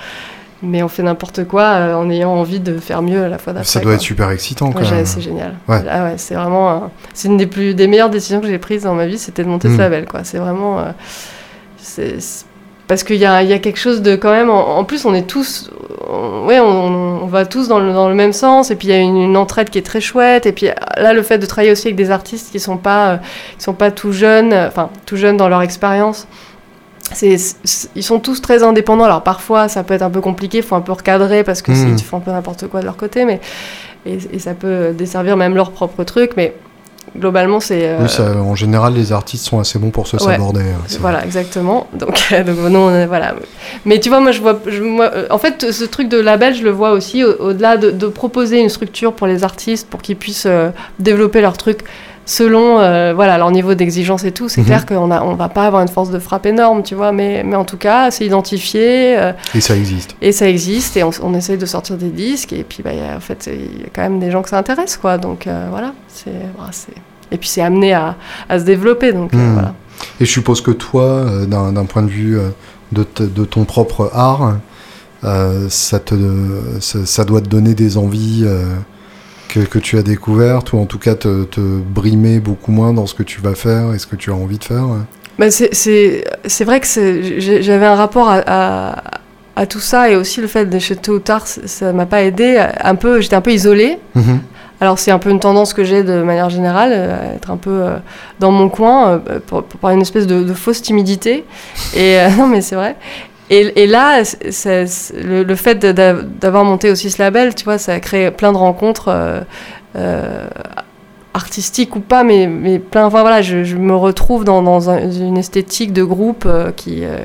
[0.64, 3.54] mais on fait n'importe quoi euh, en ayant envie de faire mieux à la fois
[3.54, 3.68] d'après.
[3.70, 3.96] Ça doit quoi.
[3.96, 5.06] être super excitant quand Ouais, j'ai- même.
[5.06, 5.54] c'est génial.
[5.68, 5.82] Ouais.
[5.90, 8.84] Ah ouais, c'est vraiment, un- c'est une des plus, des meilleures décisions que j'ai prises
[8.84, 9.76] dans ma vie, c'était de monter Mm.
[9.76, 10.22] ce label, quoi.
[10.24, 10.84] C'est vraiment, euh,
[11.78, 12.18] c'est
[12.88, 14.50] parce qu'il y y a quelque chose de quand même.
[14.50, 15.70] En, en plus, on est tous,
[16.10, 18.92] on, ouais, on, on va tous dans le, dans le même sens, et puis il
[18.92, 20.46] y a une, une entraide qui est très chouette.
[20.46, 23.20] Et puis là, le fait de travailler aussi avec des artistes qui sont pas,
[23.58, 26.28] qui sont pas tout jeunes, enfin tout jeunes dans leur expérience.
[27.22, 29.06] Ils sont tous très indépendants.
[29.06, 31.72] Alors parfois, ça peut être un peu compliqué, il faut un peu recadrer parce que
[31.72, 31.96] Mm.
[31.98, 33.40] ils font un peu n'importe quoi de leur côté, mais
[34.06, 36.32] et, et ça peut desservir même leur propre truc.
[36.38, 36.54] Mais
[37.18, 40.34] globalement, c'est euh, Oui, ça, en général, les artistes sont assez bons pour se Ouais.
[40.34, 40.62] saborder.
[40.88, 41.88] c'est voilà, exactement.
[41.94, 43.36] Donc, euh, donc nous, on est- voilà.
[43.86, 46.54] Mais tu vois, moi, je vois, je- moi, euh, en fait, ce truc de label,
[46.56, 50.02] je le vois aussi au- au-delà de, de proposer une structure pour les artistes pour
[50.02, 51.80] qu'ils puissent euh, développer leur truc
[52.28, 54.50] selon euh, voilà leur niveau d'exigence et tout.
[54.50, 54.68] C'est Mhm.
[54.68, 57.12] clair qu'on a, on va pas avoir une force de frappe énorme, tu vois.
[57.12, 60.16] Mais, mais en tout cas, c'est identifié euh, Et ça existe.
[60.22, 63.16] et ça existe et on, on essaye de sortir des disques et puis bah, a-
[63.18, 65.18] en fait il y a quand même des gens que ça intéresse quoi.
[65.18, 66.30] Donc euh, voilà, c'est,
[66.72, 66.94] c'est
[67.32, 68.16] et puis c'est amené à,
[68.50, 69.74] à se développer donc voilà.
[70.22, 72.38] Et je suppose que toi, d'un point de vue
[72.92, 74.58] de, de ton propre art,
[75.70, 76.14] ça, te,
[76.80, 78.46] ça, ça doit te donner des envies
[79.50, 83.06] que, que tu as découvertes, ou en tout cas te, te brimer beaucoup moins dans
[83.06, 84.86] ce que tu vas faire et ce que tu as envie de faire.
[85.40, 86.88] Bah, c'est, c'est, c'est vrai que
[87.62, 89.02] j'avais un rapport à, à,
[89.56, 92.64] à tout ça et aussi le fait chez tôt ou tard, ça- m'a pas aidé.
[92.82, 93.98] Un peu, j'étais un peu isolée.
[94.16, 94.40] Mhm.
[94.80, 97.58] Alors c'est un peu une tendance que j'ai de manière générale, euh, à être un
[97.58, 97.98] peu euh,
[98.40, 99.40] dans mon coin, euh,
[99.82, 101.46] par une espèce de, de fausse timidité.
[101.96, 102.96] Et euh, non mais c'est vrai.
[103.50, 108.00] Et, et là, le, le fait d'avoir monté aussi ce label, tu vois, ça a
[108.00, 109.42] créé plein de rencontres euh,
[109.96, 110.48] euh,
[111.34, 113.06] artistiques ou pas, mais, mais plein.
[113.06, 117.06] Enfin voilà, je, je me retrouve dans, dans un- une esthétique de groupe euh, qui
[117.06, 117.18] euh,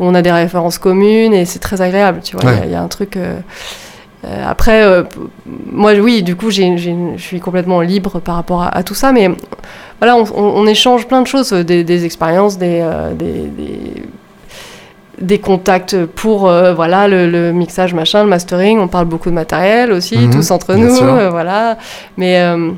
[0.00, 2.44] où on a des références communes et c'est très agréable, tu vois.
[2.44, 2.66] Il y a- Ouais.
[2.66, 3.16] il y, a un truc.
[3.16, 3.38] euh,
[4.46, 5.04] après,
[5.70, 9.28] moi, oui, du coup, je suis complètement libre par rapport à, à tout ça, mais
[10.00, 12.84] voilà, on, on- on échange plein de choses, des, des expériences, des,
[13.18, 14.02] des, des,
[15.20, 18.78] des contacts pour euh, voilà le, le mixage, machin, le mastering.
[18.78, 21.76] On parle beaucoup de matériel aussi, Mhm, tous entre nous, euh, voilà.
[22.16, 22.70] Mais euh,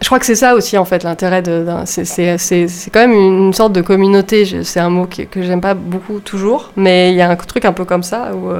[0.00, 1.64] je crois que c'est ça aussi, en fait, l'intérêt de.
[1.64, 4.44] d'un- c'est- C'est c'est- c'est quand même une, sorte de communauté.
[4.64, 7.64] C'est un mot qui- que j'aime pas beaucoup toujours, mais il y a un truc
[7.64, 8.50] un peu comme ça où.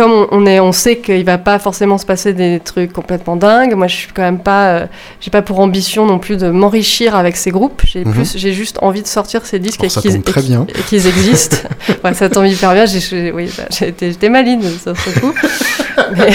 [0.00, 3.36] Comme on, on est, on sait qu'il va pas forcément se passer des trucs complètement
[3.36, 3.74] dingues.
[3.74, 4.86] Moi, je suis quand même pas, euh,
[5.20, 7.82] j'ai pas pour ambition non plus de m'enrichir avec ces groupes.
[7.84, 8.12] J'ai Mhm.
[8.12, 11.58] plus, j'ai juste envie de sortir ces disques Oh, et qu'ils et qu'ils existent.
[12.04, 12.86] ouais, ça tombe hyper bien.
[12.86, 15.34] J'ai, oui, bah, j'étais maline sur ce coup.
[16.16, 16.30] Mais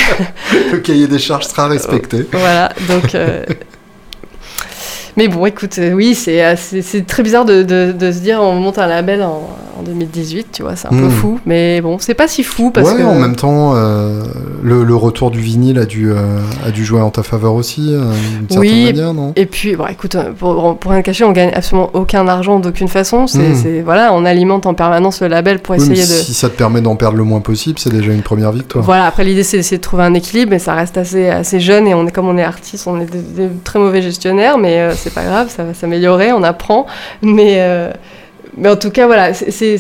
[0.72, 2.28] Le cahier des charges sera respecté.
[2.32, 3.16] voilà, donc.
[3.16, 3.44] euh,
[5.18, 8.20] Mais bon, écoute, euh, oui, c'est euh, c'est- c'est très bizarre de, de- de se
[8.20, 9.48] dire on monte un label en,
[9.80, 11.12] en 2018, tu vois, c'est un peu Mm.
[11.12, 11.40] fou.
[11.46, 13.04] Mais bon, c'est pas si fou parce ouais, que.
[13.04, 14.24] en même temps, euh,
[14.62, 17.94] le, le retour du vinyle a dû, euh, a dû jouer en ta faveur aussi,
[17.94, 18.12] euh,
[18.48, 19.34] d'une Oui, certaine manière, non?
[19.38, 23.28] Et puis, bon, écoute, pour, pour rien cacher, on gagne absolument aucun argent d'aucune façon.
[23.28, 23.56] C'est, Mm.
[23.56, 26.24] c'est- voilà, on alimente en permanence le label pour Oui, mais essayer de.
[26.24, 28.84] Si ça te permet d'en perdre le moins possible, c'est déjà une première victoire.
[28.84, 31.88] Voilà, après l'idée c'est d'essayer de trouver un équilibre, mais ça reste assez, assez jeune
[31.88, 34.90] et on est comme on est artiste, on est des, des très mauvais gestionnaires, mais
[35.06, 36.88] c'est pas grave, ça va s'améliorer, on apprend.
[37.22, 37.92] Mais, euh,
[38.58, 39.78] mais en tout cas, voilà, c'est-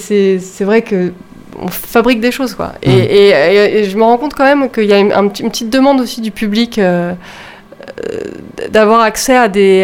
[0.63, 1.11] vrai que
[1.61, 2.73] on fabrique des choses, quoi.
[2.83, 2.93] Et, Mm.
[3.09, 5.41] et- et- et je me rends compte quand même qu'il y a une, un petit-
[5.43, 7.13] une petite demande aussi du public euh,
[8.11, 8.19] euh,
[8.69, 9.83] d'avoir accès à des,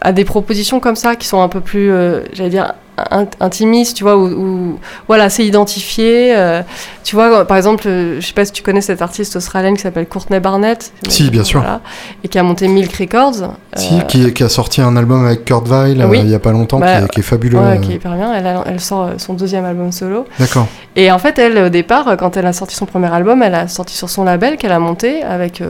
[0.00, 1.90] à des propositions comme ça qui sont un peu plus,
[2.32, 2.74] j'allais dire,
[3.10, 4.78] in- intimistes, tu vois, où, où-
[5.08, 6.34] voilà, c'est identifié.
[6.36, 6.62] euh,
[7.04, 9.82] tu vois, par exemple, euh, je sais pas si tu connais cette artiste australienne qui
[9.82, 10.92] s'appelle Courtney Barnett.
[11.08, 11.60] Si, bien sûr.
[11.60, 11.80] Voilà,
[12.22, 13.54] et qui a monté Milk Records.
[13.76, 16.38] Si, euh, qui, qui a sorti un album avec Kurt Weill euh, il y a
[16.38, 17.58] pas longtemps, Bah, qui, est, qui est fabuleux.
[17.58, 18.32] ouais, qui est hyper bien.
[18.34, 20.26] Elle, a- elle sort son deuxième album solo.
[20.38, 20.66] D'accord.
[20.96, 23.68] Et en fait, elle, au départ, quand elle a sorti son premier album, elle a
[23.68, 25.62] sorti sur son label qu'elle a monté avec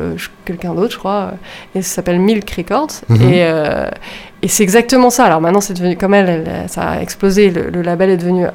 [0.45, 1.33] quelqu'un d'autre, je crois,
[1.75, 2.89] et ça s'appelle Milk Records.
[3.09, 3.31] Mhm.
[3.31, 3.45] Et,
[4.43, 5.25] et c'est exactement ça.
[5.25, 7.51] Alors maintenant, c'est devenu comme elle, elle- ça a explosé.
[7.51, 8.51] Le, le label est devenu euh,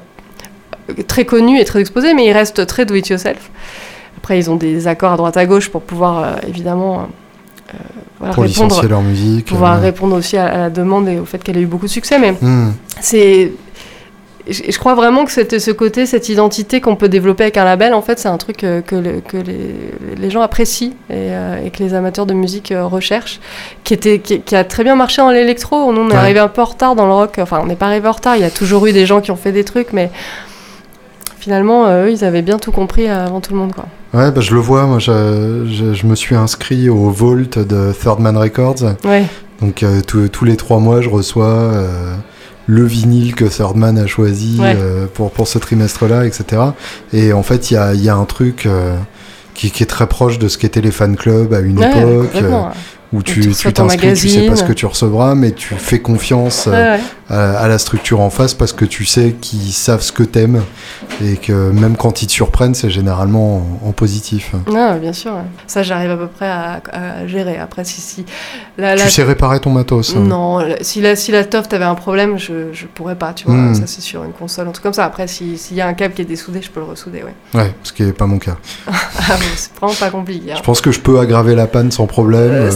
[1.07, 3.49] très connu et très exposé, mais il reste très do it yourself.
[4.17, 7.01] Après, ils ont des accords à droite à gauche pour pouvoir euh, évidemment
[7.73, 7.77] euh,
[8.19, 9.45] voilà, Pour répondre, leur musique.
[9.45, 11.86] pouvoir euh, répondre aussi à, à la demande et au fait qu'elle a eu beaucoup
[11.86, 12.17] de succès.
[12.17, 12.71] Mais hmm.
[13.01, 13.51] c'est
[14.48, 18.02] je, crois vraiment que ce côté, cette identité qu'on peut développer avec un label, en
[18.02, 19.76] fait, c'est un truc euh, que, le- que les,
[20.18, 23.39] les gens apprécient et, euh, et que les amateurs de musique euh, recherchent,
[23.84, 25.91] qui, était, qui, qui a très bien marché dans l'électro.
[25.91, 26.18] Nous, on est Ouais.
[26.18, 27.39] arrivé un peu en retard dans le rock.
[27.39, 28.36] Enfin, on n'est pas arrivé en retard.
[28.36, 30.12] Il y a toujours eu des gens qui ont fait des trucs, mais
[31.39, 33.86] finalement, euh, eux, ils avaient bien tout compris avant tout le monde, quoi.
[34.14, 34.86] Ouais, bah, je le vois.
[34.86, 38.84] Moi, je, je- je me suis inscrit au Vault de Third Man Records.
[39.04, 39.26] Ouais.
[39.62, 41.72] Donc, tous- les trois mois, je reçois
[42.68, 44.76] le vinyle que Third Man a choisi Ouais.
[44.76, 46.61] euh, pour, pour ce trimestre-là, etc.
[47.13, 48.97] Et en fait, il y a, il y a un truc euh,
[49.53, 52.30] qui, qui est très proche de ce qu'étaient les fan clubs à une Ouais, époque.
[52.36, 52.63] euh,
[53.14, 53.41] où tu
[53.74, 57.03] t'inscris, tu sais pas ce que tu recevras, mais tu fais confiance euh, Ouais, ouais.
[57.36, 60.62] à, à la structure en face parce que tu sais qu'ils savent ce que t'aimes
[61.24, 64.51] et que même quand ils te surprennent, c'est généralement en, en positif.
[64.72, 65.32] Non, bien sûr.
[65.34, 65.41] ouais.
[65.68, 67.58] Ça, j'arrive à peu près à, à gérer.
[67.58, 68.26] Après, si, si
[68.78, 70.14] la, la- Tu sais réparer ton matos.
[70.16, 70.20] hein.
[70.20, 73.56] Non, si la, si la Toft avait un problème, je, je pourrais pas, tu vois.
[73.56, 73.76] Hmm.
[73.76, 75.06] Ça, c'est sur une console, un truc comme ça.
[75.06, 77.34] Après, si- s'il y a un câble qui est dessoudé, je peux le ressouder, ouais.
[77.62, 78.58] Ouais, ce qui est pas mon cas.
[79.28, 80.51] Ah, bon, c'est vraiment pas compliqué.
[80.51, 80.56] hein.
[80.58, 82.51] Je pense que je peux aggraver la panne sans problème.
[82.51, 82.72] Euh,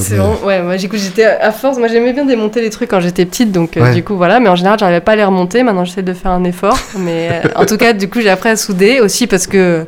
[0.46, 1.78] ouais, moi, j'écoute, j'étais à force.
[1.78, 3.94] Moi, j'aimais bien démonter les trucs quand j'étais petite, donc euh, Ouais.
[3.94, 4.40] du coup, voilà.
[4.40, 5.64] Mais en général, j'arrivais pas à les remonter.
[5.64, 6.78] Maintenant, j'essaie de faire un effort.
[6.98, 9.86] Mais euh, en tout cas, du coup, j'ai appris à souder aussi parce que,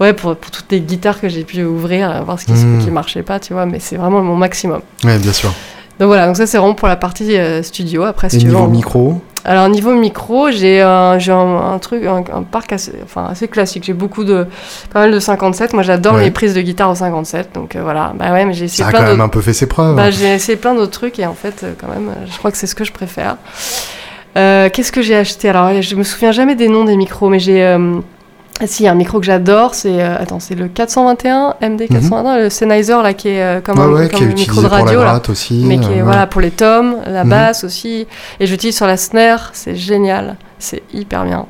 [0.00, 2.78] ouais, pour, pour toutes les guitares que j'ai pu ouvrir, voir ce qui, Hmm.
[2.84, 3.66] qui marchait pas, tu vois.
[3.66, 4.80] Mais c'est vraiment mon maximum.
[5.04, 5.52] Ouais, bien sûr.
[6.00, 8.02] Donc voilà, donc ça, c'est vraiment pour la partie euh, studio.
[8.04, 12.04] Après, si Et tu veux, on- micro Alors niveau micro, j'ai un, un, un truc,
[12.04, 13.84] un, un parc assez, enfin, assez classique.
[13.84, 14.46] J'ai beaucoup de,
[14.92, 15.72] pas mal de 57.
[15.74, 16.24] Moi, j'adore Ouais.
[16.24, 17.50] les prises de guitare au 57.
[17.54, 18.12] Donc euh, voilà.
[18.18, 19.94] Bah ouais, mais j'ai Ça essayé a plein quand même un peu fait ses preuves.
[19.96, 22.50] Bah, j'ai essayé plein d'autres trucs et en fait, euh, quand même, euh, je crois
[22.50, 23.36] que c'est ce que je préfère.
[24.36, 25.48] Euh, Qu'est-ce que j'ai acheté?
[25.48, 27.62] Alors, je me souviens jamais des noms des micros, mais j'ai.
[27.64, 28.00] euh,
[28.66, 31.88] si, il y a un micro que j'adore, c'est euh, attends, c'est le 421 MD
[31.88, 34.68] 421, le Sennheiser là qui est euh, comme ouais, un, comme qui est micro de
[34.68, 35.64] pour radio la là aussi.
[35.66, 37.30] mais qui est euh, voilà pour les tomes, la Mhm.
[37.30, 38.06] basse aussi.
[38.38, 41.46] Et j'utilise sur la snare, c'est génial, c'est hyper bien.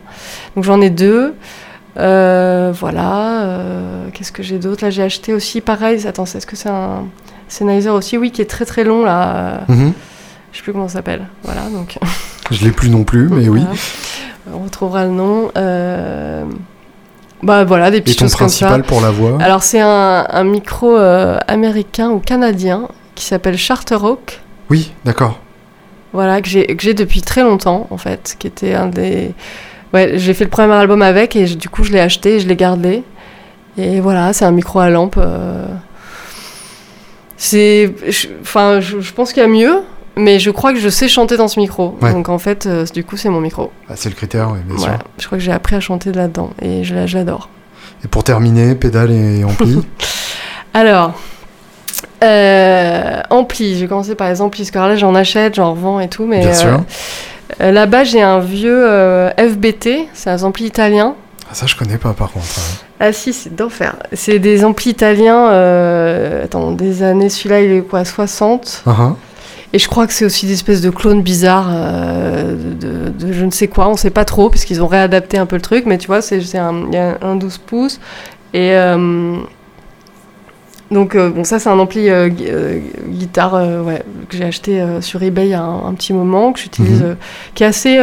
[0.56, 1.34] Donc j'en ai deux.
[1.96, 3.58] Voilà.
[4.12, 4.84] Qu'est-ce que j'ai d'autre?
[4.84, 6.06] Là, j'ai acheté aussi pareil.
[6.06, 7.04] Attends, est-ce que c'est un
[7.48, 8.16] Sennheiser aussi?
[8.18, 9.60] Oui, qui est très très long là.
[9.68, 9.74] ouais.
[9.74, 9.92] Mhm.
[10.52, 11.26] Je sais plus comment ça s'appelle.
[11.42, 11.98] Voilà, donc.
[12.50, 13.60] Je l'ai plus non plus, mais oui.
[13.60, 14.58] Voilà.
[14.58, 15.50] On retrouvera le nom.
[15.56, 16.44] Euh,
[17.44, 18.66] Bah voilà, des Et petites ton choses comme ça.
[18.66, 23.56] principal pour la voix Alors c'est un, un micro euh, américain ou canadien qui s'appelle
[23.58, 24.40] Charterhawk.
[24.70, 25.38] Oui, d'accord.
[26.12, 29.32] Voilà, que j'ai depuis très longtemps, en fait, qui était un des...
[29.92, 32.40] Ouais, j'ai fait le premier album avec et je- du coup je l'ai acheté et
[32.40, 33.02] je l'ai gardé.
[33.76, 35.16] Et voilà, c'est un micro à lampe.
[35.18, 35.66] euh,
[37.36, 37.92] C'est...
[38.40, 39.82] Enfin, je, je pense qu'il y a mieux,
[40.16, 41.96] mais je crois que je sais chanter dans ce micro.
[42.02, 42.12] Ouais.
[42.12, 43.70] Donc en fait, euh, du coup, c'est mon micro.
[43.88, 45.04] Ah, c'est le critère, oui, bien Voilà, sûr.
[45.18, 47.48] je crois que j'ai appris à chanter là-dedans et je, je l'adore.
[48.04, 49.80] Et pour terminer, pédale et ampli.
[50.74, 51.12] Alors,
[52.22, 56.00] euh, ampli, je vais commencer par les amplis, parce que là j'en achète, j'en revends
[56.00, 56.80] et tout, mais Bien sûr.
[57.60, 58.86] euh, là-bas j'ai un vieux
[59.38, 61.14] FBT, c'est un ampli italien.
[61.50, 62.44] Ah, ça, je connais pas par contre.
[62.58, 62.84] hein.
[63.00, 63.96] Ah si, c'est d'enfer.
[64.12, 65.46] C'est des amplis italiens.
[66.42, 67.28] attends, des années.
[67.28, 69.16] Celui-là, il est quoi 60 Ah, ah.
[69.74, 73.44] Et je crois que c'est aussi des espèces de clones bizarres euh, de, de je
[73.44, 73.88] ne sais quoi.
[73.88, 75.84] On sait pas trop, puisqu'ils ont réadapté un peu le truc.
[75.84, 78.00] Mais tu vois, c'est un, il y a un 12 pouces.
[78.54, 78.70] Et.
[78.76, 79.36] euh,
[80.90, 82.52] donc, euh, bon, ça, c'est un ampli gui-
[83.08, 83.54] guitare
[83.84, 87.02] ouais, que j'ai acheté sur eBay il y a un, un petit moment, que j'utilise,
[87.02, 87.16] Mhm.
[87.54, 87.98] qui est assez.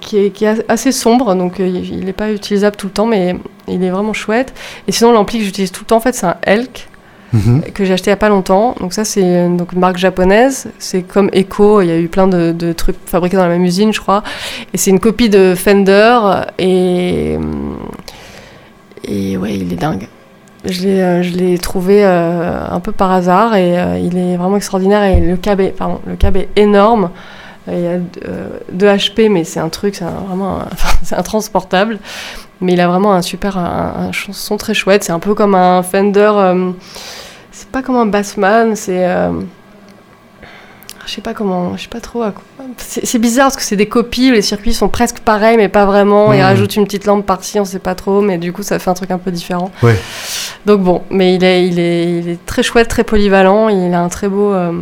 [0.00, 3.06] qui est, qui est assez sombre, donc euh, il n'est pas utilisable tout le temps,
[3.06, 3.36] mais
[3.66, 4.52] il est vraiment chouette.
[4.86, 6.88] Et sinon, l'ampli que j'utilise tout le temps, en fait, c'est un Elk
[7.32, 7.62] Mhm.
[7.74, 8.74] que j'ai acheté il n'y a pas longtemps.
[8.80, 10.68] Donc ça, c'est une marque japonaise.
[10.78, 11.80] C'est comme Echo.
[11.80, 14.22] Il y a eu plein de, trucs fabriqués dans la même usine, je crois.
[14.74, 16.18] Et c'est une copie de Fender.
[16.58, 17.38] Et
[19.04, 20.08] et ouais, il est dingue.
[20.64, 25.02] Je l'ai, euh, trouvé euh, un peu par hasard et euh, il est vraiment extraordinaire.
[25.02, 27.10] Et le câble est, pardon, le câble est énorme.
[27.68, 27.98] Il y a
[28.72, 30.60] 2 HP, mais c'est un truc, c'est vraiment
[31.02, 31.98] c'est intransportable.
[32.60, 35.02] Mais il a vraiment un super un, un son très chouette.
[35.04, 36.32] C'est un peu comme un Fender.
[37.62, 39.06] C'est pas comme un Bassman, c'est.
[39.08, 39.30] euh,
[41.06, 41.76] je sais pas comment.
[41.76, 42.22] Je sais pas trop.
[42.78, 46.32] C'est bizarre parce que c'est des copies, les circuits sont presque pareils, mais pas vraiment.
[46.32, 46.44] Ils Mhm.
[46.44, 48.94] rajoutent une petite lampe par-ci, on sait pas trop, mais du coup, ça fait un
[48.94, 49.70] truc un peu différent.
[49.82, 49.96] Ouais.
[50.66, 53.68] Donc bon, mais il est, il est, il est très chouette, très polyvalent.
[53.68, 54.52] Il a un très beau.
[54.52, 54.72] euh,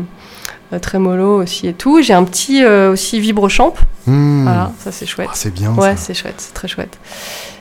[0.81, 2.01] trémolo aussi et tout.
[2.01, 3.75] J'ai un petit euh, aussi vibrochamp.
[4.07, 4.45] Hmm.
[4.45, 5.27] Voilà, ça c'est chouette.
[5.33, 6.97] Ah, c'est bien ouais, c'est chouette, c'est très chouette.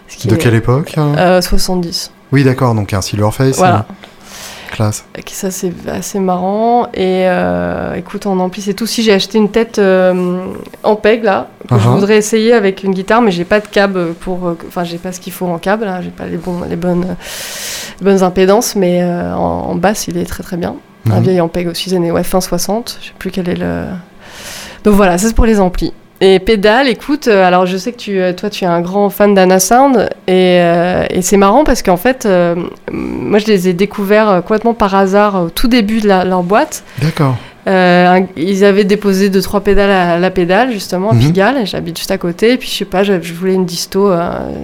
[0.08, 1.16] Ce qui De est- quelle époque hein?
[1.18, 2.12] euh, 70.
[2.32, 3.58] Oui, d'accord, donc un Silverface.
[3.58, 3.88] Voilà.
[3.90, 3.96] hein.
[4.70, 5.06] Classe.
[5.18, 6.88] Et Ça, c'est assez marrant.
[6.94, 8.86] Et euh, écoute, en ampli, c'est tout.
[8.86, 10.46] Si j'ai acheté une tête euh,
[10.84, 11.92] en PEG, là, que je Uh-huh.
[11.94, 14.48] voudrais essayer avec une guitare, mais j'ai pas de câble pour.
[14.48, 16.02] euh, Enfin, j'ai pas ce qu'il faut en câble, là.
[16.02, 17.16] J'ai pas les, bons, les, bonnes,
[18.00, 20.76] les bonnes impédances, mais euh, en, en basse, il est très très bien.
[21.10, 21.24] Un Mhm.
[21.24, 22.98] vieil Ampeg aussi, des années ouais, fin 60.
[23.02, 23.86] Je sais plus quel est le.
[24.84, 25.94] Donc voilà, ça c'est pour les amplis.
[26.22, 29.10] Et pédale, écoute, euh, alors je sais que tu, euh, toi tu es un grand
[29.10, 32.56] fan d'Anna Sound et, euh, et c'est marrant parce qu'en fait, euh,
[32.92, 36.84] moi je les ai découverts complètement par hasard au tout début de la- leur boîte.
[37.02, 37.38] D'accord.
[37.68, 41.20] Euh, ils avaient déposé deux trois pédales à la pédale justement à Mhm.
[41.22, 42.54] Pigalle, j'habite juste à côté.
[42.54, 44.12] Et puis je sais pas, je, je voulais une disto,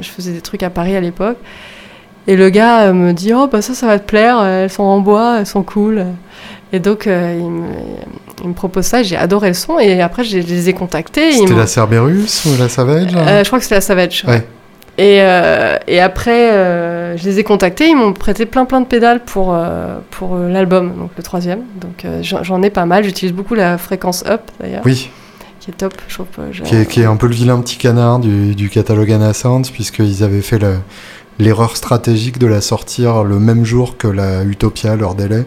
[0.01, 1.37] je faisais des trucs à Paris à l'époque.
[2.27, 4.99] Et le gars me dit oh bah ça ça va te plaire, elles sont en
[4.99, 6.05] bois, elles sont cool.
[6.73, 7.67] Et donc il, me,
[8.43, 11.29] il me propose ça, et j'ai adoré le son et après je les ai contactés.
[11.29, 14.23] ils C'était la Cerberus ou la Savage hein euh, je crois que c'était la Savage.
[14.27, 14.45] Ouais.
[14.97, 18.85] Et, euh, et après, euh, je les ai contactés, ils m'ont prêté plein plein de
[18.85, 21.59] pédales pour, euh, pour l'album, donc le troisième.
[21.81, 25.09] Donc j'en ai pas mal, j'utilise beaucoup la fréquence up d'ailleurs, Oui,
[25.59, 26.27] qui est top, je trouve.
[26.63, 29.69] qui est, qui est un peu le vilain petit canard du, du catalogue Anna Sounds,
[29.73, 30.77] puisqu'ils avaient fait le-
[31.39, 35.43] l'erreur stratégique de la sortir le même jour que la Utopia, leur délai.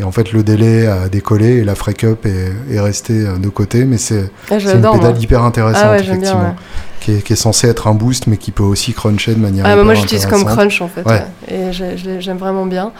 [0.00, 3.48] Et en fait, le délai a décollé et la Freak Up est, est restée de
[3.48, 6.30] côté, mais c'est Ah, une pédale hyper intéressante, Ah ouais, j'aime bien.
[6.30, 6.54] effectivement, ouais.
[7.00, 9.64] qui, est, qui est censée être un boost, mais qui peut aussi cruncher de manière
[9.66, 11.24] Ah, bah, moi j'utilise comme crunch en fait, Ouais.
[11.48, 12.92] et j'aime vraiment bien.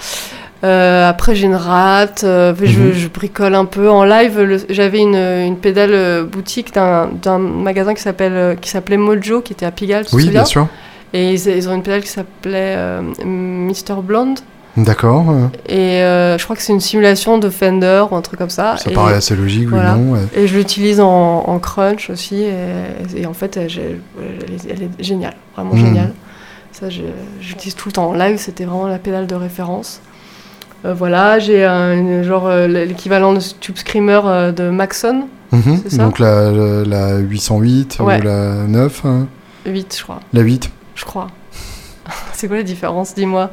[0.64, 2.92] Euh, après j'ai une rate, euh, je, Mhm.
[2.92, 4.64] je bricole un peu en live.
[4.68, 10.04] J'avais une, une pédale euh, boutique d'un magasin qui s'appelait Mojo, qui était à Pigalle,
[10.04, 10.66] tu Oui, bien sûr.
[11.14, 14.02] Et ils, ils ont une pédale qui s'appelait euh, Mr.
[14.02, 14.40] Blonde.
[14.84, 15.26] D'accord.
[15.68, 18.76] Et euh, je crois que c'est une simulation de Fender ou un truc comme ça.
[18.76, 19.94] ça et, paraît assez logique, voilà.
[19.96, 20.20] oui, non ouais.
[20.36, 22.42] et je l'utilise en, en crunch aussi.
[22.42, 22.54] Et,
[23.16, 25.84] et en fait, elle, est, elle est géniale, vraiment Mhm.
[25.86, 26.12] géniale.
[26.72, 26.86] Ça,
[27.40, 28.10] j'utilise tout le temps.
[28.10, 30.00] En live, c'était vraiment la pédale de référence.
[30.84, 35.80] Euh, voilà, j'ai un genre euh, l'équivalent de Tube Screamer de Maxon, Mhm.
[35.84, 38.20] C'est ça Donc la, la, la 808 Ouais.
[38.20, 39.26] ou la 9, hein,
[39.66, 40.20] 8, je crois.
[40.34, 40.70] la 8.
[40.94, 41.28] Je crois.
[42.34, 43.50] c'est quoi la différence, dis-moi?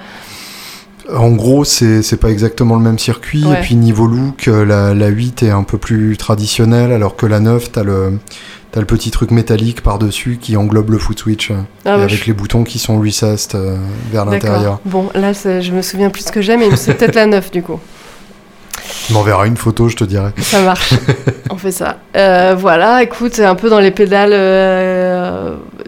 [1.14, 3.44] En gros, c'est c'est pas exactement le même circuit.
[3.46, 3.60] Ouais.
[3.60, 7.26] Et puis niveau look, euh, la, la 8 est un peu plus traditionnelle, alors que
[7.26, 8.18] la 9, t'as le,
[8.72, 12.04] t'as le petit truc métallique par-dessus qui englobe le foot switch, euh, Ah, et bah,
[12.06, 13.78] avec je- les boutons qui sont recessed euh,
[14.12, 14.80] vers l'intérieur.
[14.86, 17.52] Bon, là, c'est- je me souviens plus ce que j'aime, mais c'est peut-être la 9
[17.52, 17.80] du coup.
[19.08, 20.30] Tu m'enverras une photo, je te dirai.
[20.42, 20.94] Ça marche.
[21.52, 22.00] On fait ça.
[22.18, 24.32] Euh, voilà, écoute, un peu dans les pédales.
[24.34, 25.25] euh,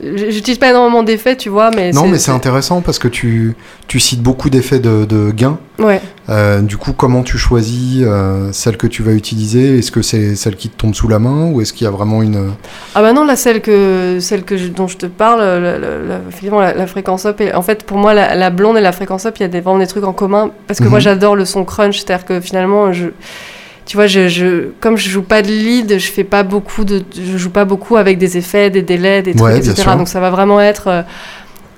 [0.04, 1.92] J'utilise pas énormément d'effets, tu vois, mais.
[1.92, 3.56] Non, mais c'est intéressant parce que tu,
[3.88, 5.58] tu cites beaucoup d'effets de, de gain.
[5.80, 6.02] Ouais.
[6.30, 9.78] Euh, du coup, comment tu choisis euh, celle que tu vas utiliser?
[9.78, 11.92] Est-ce que c'est celle qui te tombe sous la main ou est-ce qu'il y a
[11.92, 12.52] vraiment une...
[12.96, 15.78] Ah bah non, là, celle, que, celle que je- dont je te parle, la, la-
[15.80, 18.92] la- effectivement, la, la fréquence up, et, en fait, pour moi, la, blonde et la
[18.92, 21.04] fréquence up, il y a des, vraiment des trucs en commun, parce que moi, Mhm.
[21.04, 23.08] j'adore le son crunch, c'est-à-dire que finalement, je,
[23.88, 27.02] tu vois, je, je, comme je joue pas de lead, je fais pas beaucoup de,
[27.16, 29.92] je joue pas beaucoup avec des effets, des délais, des trucs, Ouais, etc.
[29.98, 31.02] Donc ça va vraiment être euh,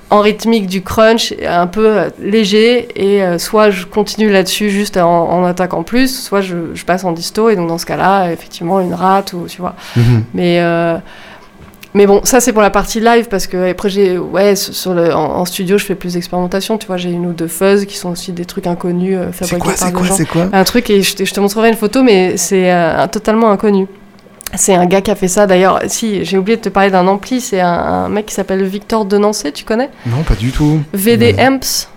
[0.10, 4.97] en rythmique du crunch, un peu euh, léger, et euh, soit je continue là-dessus juste
[4.97, 8.32] en, en attaquant plus, soit je, je passe en disto, et donc dans ce cas-là,
[8.32, 9.76] effectivement, une rate, ou tu vois.
[9.95, 10.24] Mhm.
[10.34, 10.60] Mais
[11.94, 15.14] mais bon, ça c'est pour la partie live parce que après j'ai ouais sur le,
[15.14, 16.78] en, studio je fais plus d'expérimentation.
[16.78, 19.60] Tu vois, j'ai une ou deux fuzz qui sont aussi des trucs inconnus euh, fabriqués
[19.60, 20.16] quoi, par des gens.
[20.16, 20.49] C'est quoi?
[20.53, 23.88] Un truc et je te, je te, montrerai une photo, mais c'est euh, totalement inconnu.
[24.56, 25.45] C'est un gars qui a fait ça.
[25.45, 28.64] D'ailleurs, si j'ai oublié de te parler d'un ampli, c'est un, un, mec qui s'appelle
[28.64, 29.90] Victor Denancé, tu connais?
[30.07, 30.82] Non, pas du tout.
[30.94, 31.88] VD Amps.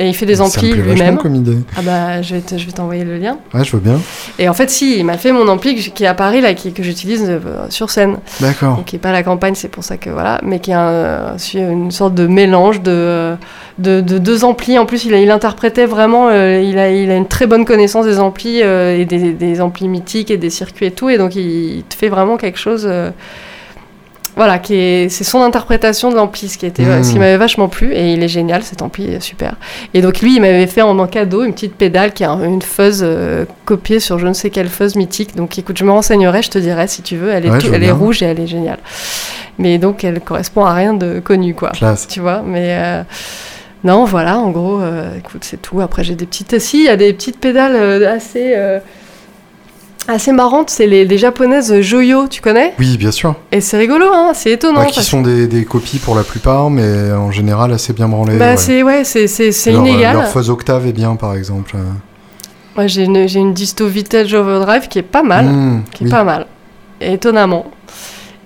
[0.00, 1.18] Et il fait des amplis lui-même.
[1.18, 1.58] comme idée.
[1.76, 3.36] Ah bah, je vais t'envoyer le lien.
[3.52, 4.00] Ouais, je veux bien.
[4.38, 6.72] Et en fait, si, il m'a fait mon ampli qui est à Paris, là, qui,
[6.72, 8.16] que j'utilise euh, sur scène.
[8.40, 8.82] D'accord.
[8.86, 10.40] Qui est pas à la campagne, c'est pour ça que voilà.
[10.42, 13.36] Mais qui est un, une sorte de mélange de,
[13.78, 14.78] de, de, deux amplis.
[14.78, 18.06] En plus, il, il interprétait vraiment, euh, il, a, il a une très bonne connaissance
[18.06, 21.10] des amplis euh, et des, des, amplis mythiques et des circuits et tout.
[21.10, 22.88] Et donc, il, te fait vraiment quelque chose
[24.36, 27.20] voilà, c'est son interprétation de l'ampli, ce qui, était, ce qui hmm.
[27.20, 29.56] m'avait vachement plu, et il est génial, cet ampli est super.
[29.92, 33.00] Et donc lui, il m'avait fait en, cadeau une petite pédale qui a une fuzz
[33.02, 35.34] euh, copiée sur je ne sais quelle fuzz mythique.
[35.34, 37.30] Donc écoute, je me renseignerai, je te dirai si tu veux.
[37.30, 38.78] Elle est, elle est rouge et elle est géniale.
[39.58, 41.70] Mais donc elle correspond à rien de connu, quoi.
[41.70, 42.06] Classe.
[42.08, 42.68] Tu vois, mais...
[42.70, 43.02] Euh,
[43.82, 45.80] non, voilà, en gros, euh, écoute, c'est tout.
[45.80, 46.58] Après, j'ai des petites...
[46.58, 48.54] Si, il y a des petites pédales assez
[50.08, 52.74] assez marrante, c'est les, japonaises Joyo, tu connais?
[52.78, 53.34] Oui, bien sûr.
[53.52, 54.84] Et c'est rigolo, hein, c'est étonnant.
[54.86, 58.38] qui sont des, copies pour la plupart, mais en général assez bien branlées.
[58.38, 60.16] Bah, c'est ouais, c'est inégal.
[60.16, 61.76] Leur fuzz octave est bien, par exemple.
[62.76, 66.24] Moi, j'ai une, une disto Vintage Overdrive qui est pas mal, mmh, qui est pas
[66.24, 66.46] mal,
[67.00, 67.66] étonnamment.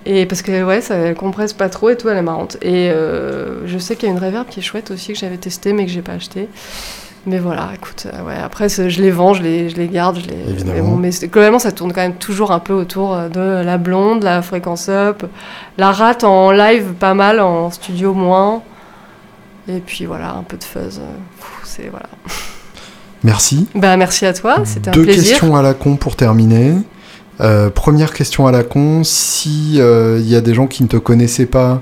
[0.06, 2.58] Et parce que ouais, ça compresse pas trop et tout, elle est marrante.
[2.60, 5.38] Et euh, je sais qu'il y a une reverb qui est chouette aussi que j'avais
[5.38, 6.48] testé mais que j'ai pas acheté.
[7.26, 10.18] Mais voilà, écoute, euh, ouais, après, je les vends, je les, je les garde.
[10.18, 10.52] Je les...
[10.52, 10.96] Évidemment.
[10.96, 14.42] Mais, globalement, ça tourne quand même toujours un peu autour euh, de la blonde, la
[14.42, 15.24] fréquence up,
[15.78, 18.62] la rate en live pas mal, en studio moins.
[19.68, 20.98] Et puis voilà, un peu de fuzz.
[20.98, 21.06] Euh,
[21.62, 22.08] c'est voilà.
[23.22, 23.68] Merci.
[23.74, 25.14] Bah, merci à toi, c'était un plaisir.
[25.14, 26.74] Deux questions à la con pour terminer.
[27.74, 31.46] première question à la con, si il y a des gens qui ne te connaissaient
[31.46, 31.80] pas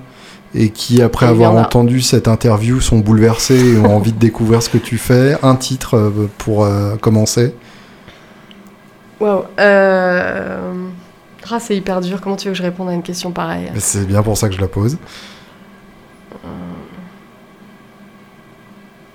[0.54, 4.68] et qui, après avoir entendu cette interview, sont bouleversés et ont envie de découvrir ce
[4.68, 5.36] que tu fais.
[5.42, 7.54] Un titre euh, pour euh, commencer
[9.20, 9.44] Waouh.
[9.58, 10.86] Euh...
[11.50, 12.20] Ah, c'est hyper dur.
[12.20, 14.54] Comment tu veux que je réponde à une question pareille C'est bien pour ça que
[14.54, 14.96] je la pose.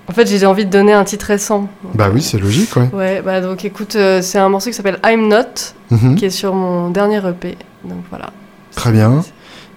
[0.08, 1.68] En fait, j'ai envie de donner un titre récent.
[1.94, 2.88] Bah oui, c'est logique, ouais.
[2.94, 6.14] Ouais, bah donc écoute, euh, c'est un morceau qui s'appelle I'm Not, mhm.
[6.14, 7.58] qui est sur mon dernier EP.
[7.84, 8.30] Donc voilà.
[8.74, 9.22] Très bien.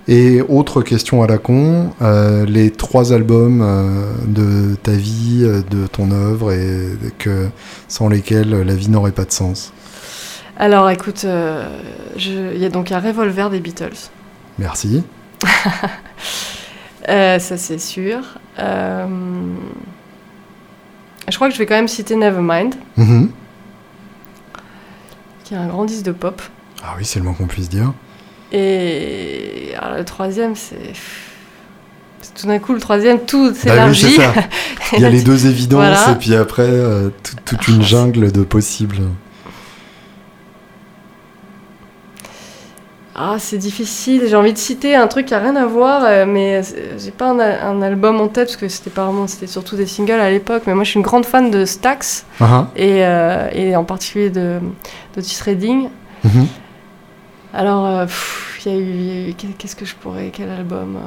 [0.07, 5.61] Et autre question à la con, euh, les trois albums euh, de ta vie, euh,
[5.69, 7.49] de ton œuvre, et que,
[7.87, 9.73] sans lesquels la vie n'aurait pas de sens.
[10.57, 11.25] Alors écoute,
[12.17, 14.09] il y a donc un revolver des Beatles.
[14.59, 15.03] Merci.
[17.07, 18.19] ça c'est sûr.
[18.57, 19.15] je
[21.35, 23.27] crois que je vais quand même citer Nevermind, mm
[25.43, 26.41] qui est un grand disque de pop.
[26.81, 27.91] Ah oui, c'est le moins qu'on puisse dire.
[28.51, 30.93] Et le troisième, c'est.
[32.39, 34.17] Tout d'un coup, le troisième, tout s'élargit.
[34.17, 34.33] Bah
[34.93, 37.09] Il y a les deux évidences et puis après, euh,
[37.45, 38.99] toute une jungle de possibles.
[43.23, 44.23] Ah, c'est difficile.
[44.27, 46.61] J'ai envie de citer un truc qui a rien à voir, euh, mais
[46.97, 50.13] j'ai pas un, album en tête parce que c'était pas vraiment, c'était surtout des singles
[50.19, 50.63] à l'époque.
[50.65, 52.65] Mais moi, je suis une grande fan de Stax uh-huh.
[52.75, 54.59] et, euh, et, en particulier de
[55.15, 55.89] d'Otis Redding.
[56.25, 56.45] Mm-hmm.
[57.53, 58.05] Alors, euh,
[58.65, 59.33] il y, a eu.
[59.57, 60.31] Qu'est-ce que je pourrais.
[60.31, 60.99] Quel album euh,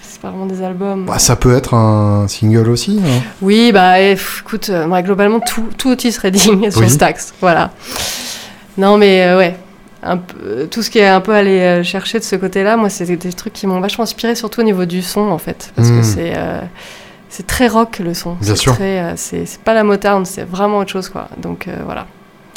[0.00, 1.06] C'est pas vraiment des albums.
[1.06, 3.00] Bah, ça peut être un single aussi.
[3.04, 3.22] Hein.
[3.40, 7.34] Oui, bah écoute, euh, globalement, tout, tout Otis Redding sur Stax.
[7.40, 7.70] Voilà.
[8.76, 9.56] Non, mais ouais.
[10.02, 13.06] Un peu, tout ce qui est un peu allé chercher de ce côté-là, moi, c'est
[13.06, 15.72] des trucs qui m'ont vachement inspiré, surtout au niveau du son, en fait.
[15.76, 16.02] Parce que hmm.
[16.02, 16.34] c'est.
[17.28, 18.34] c'est très rock le son.
[18.34, 18.76] Bien sûr.
[19.16, 21.28] C'est pas la moterne, c'est vraiment autre chose, quoi.
[21.38, 22.06] Donc voilà.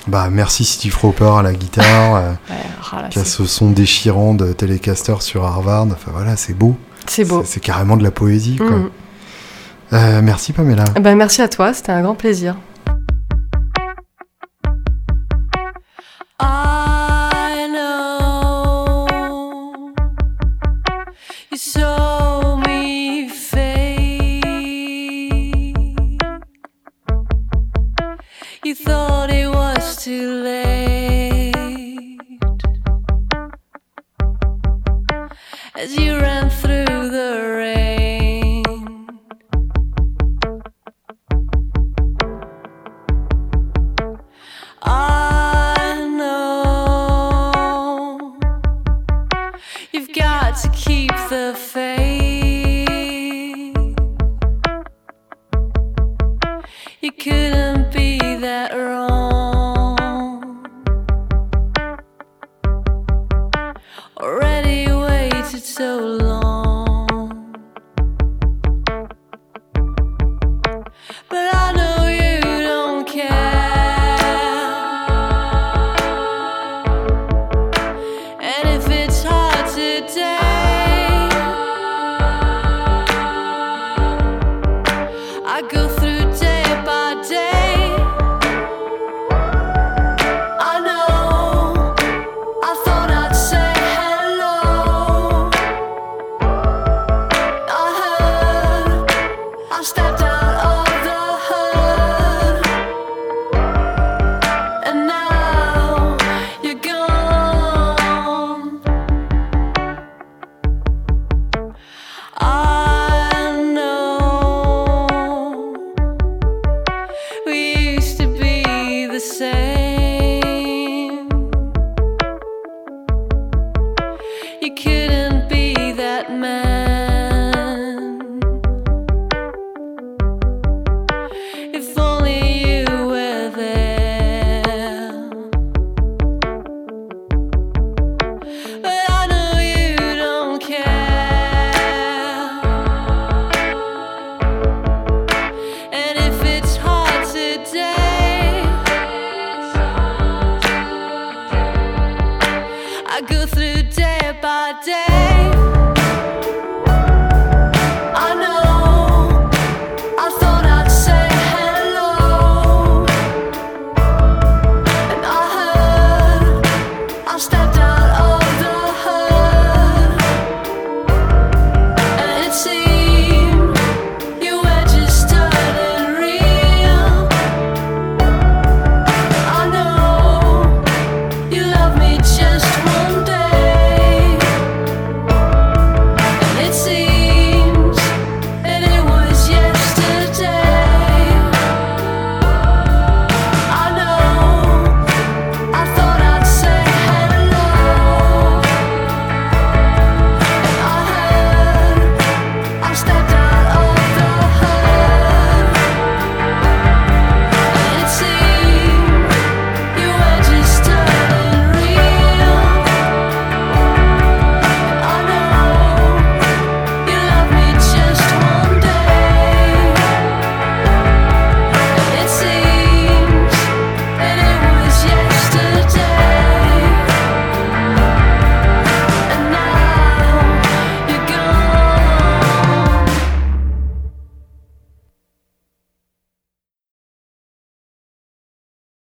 [0.08, 2.32] Bah, merci Steve Roper à la guitare, euh,
[2.94, 5.88] oh qui a ce son déchirant de Telecaster sur Harvard.
[5.92, 6.78] Enfin voilà, c'est beau.
[7.08, 7.44] C'est beau.
[7.46, 8.58] C'est carrément de la poésie.
[8.58, 8.70] Quoi.
[8.70, 8.90] Mm.
[9.94, 10.86] Euh, merci Pamela.
[11.00, 12.56] Bah, merci à toi, c'était un grand plaisir.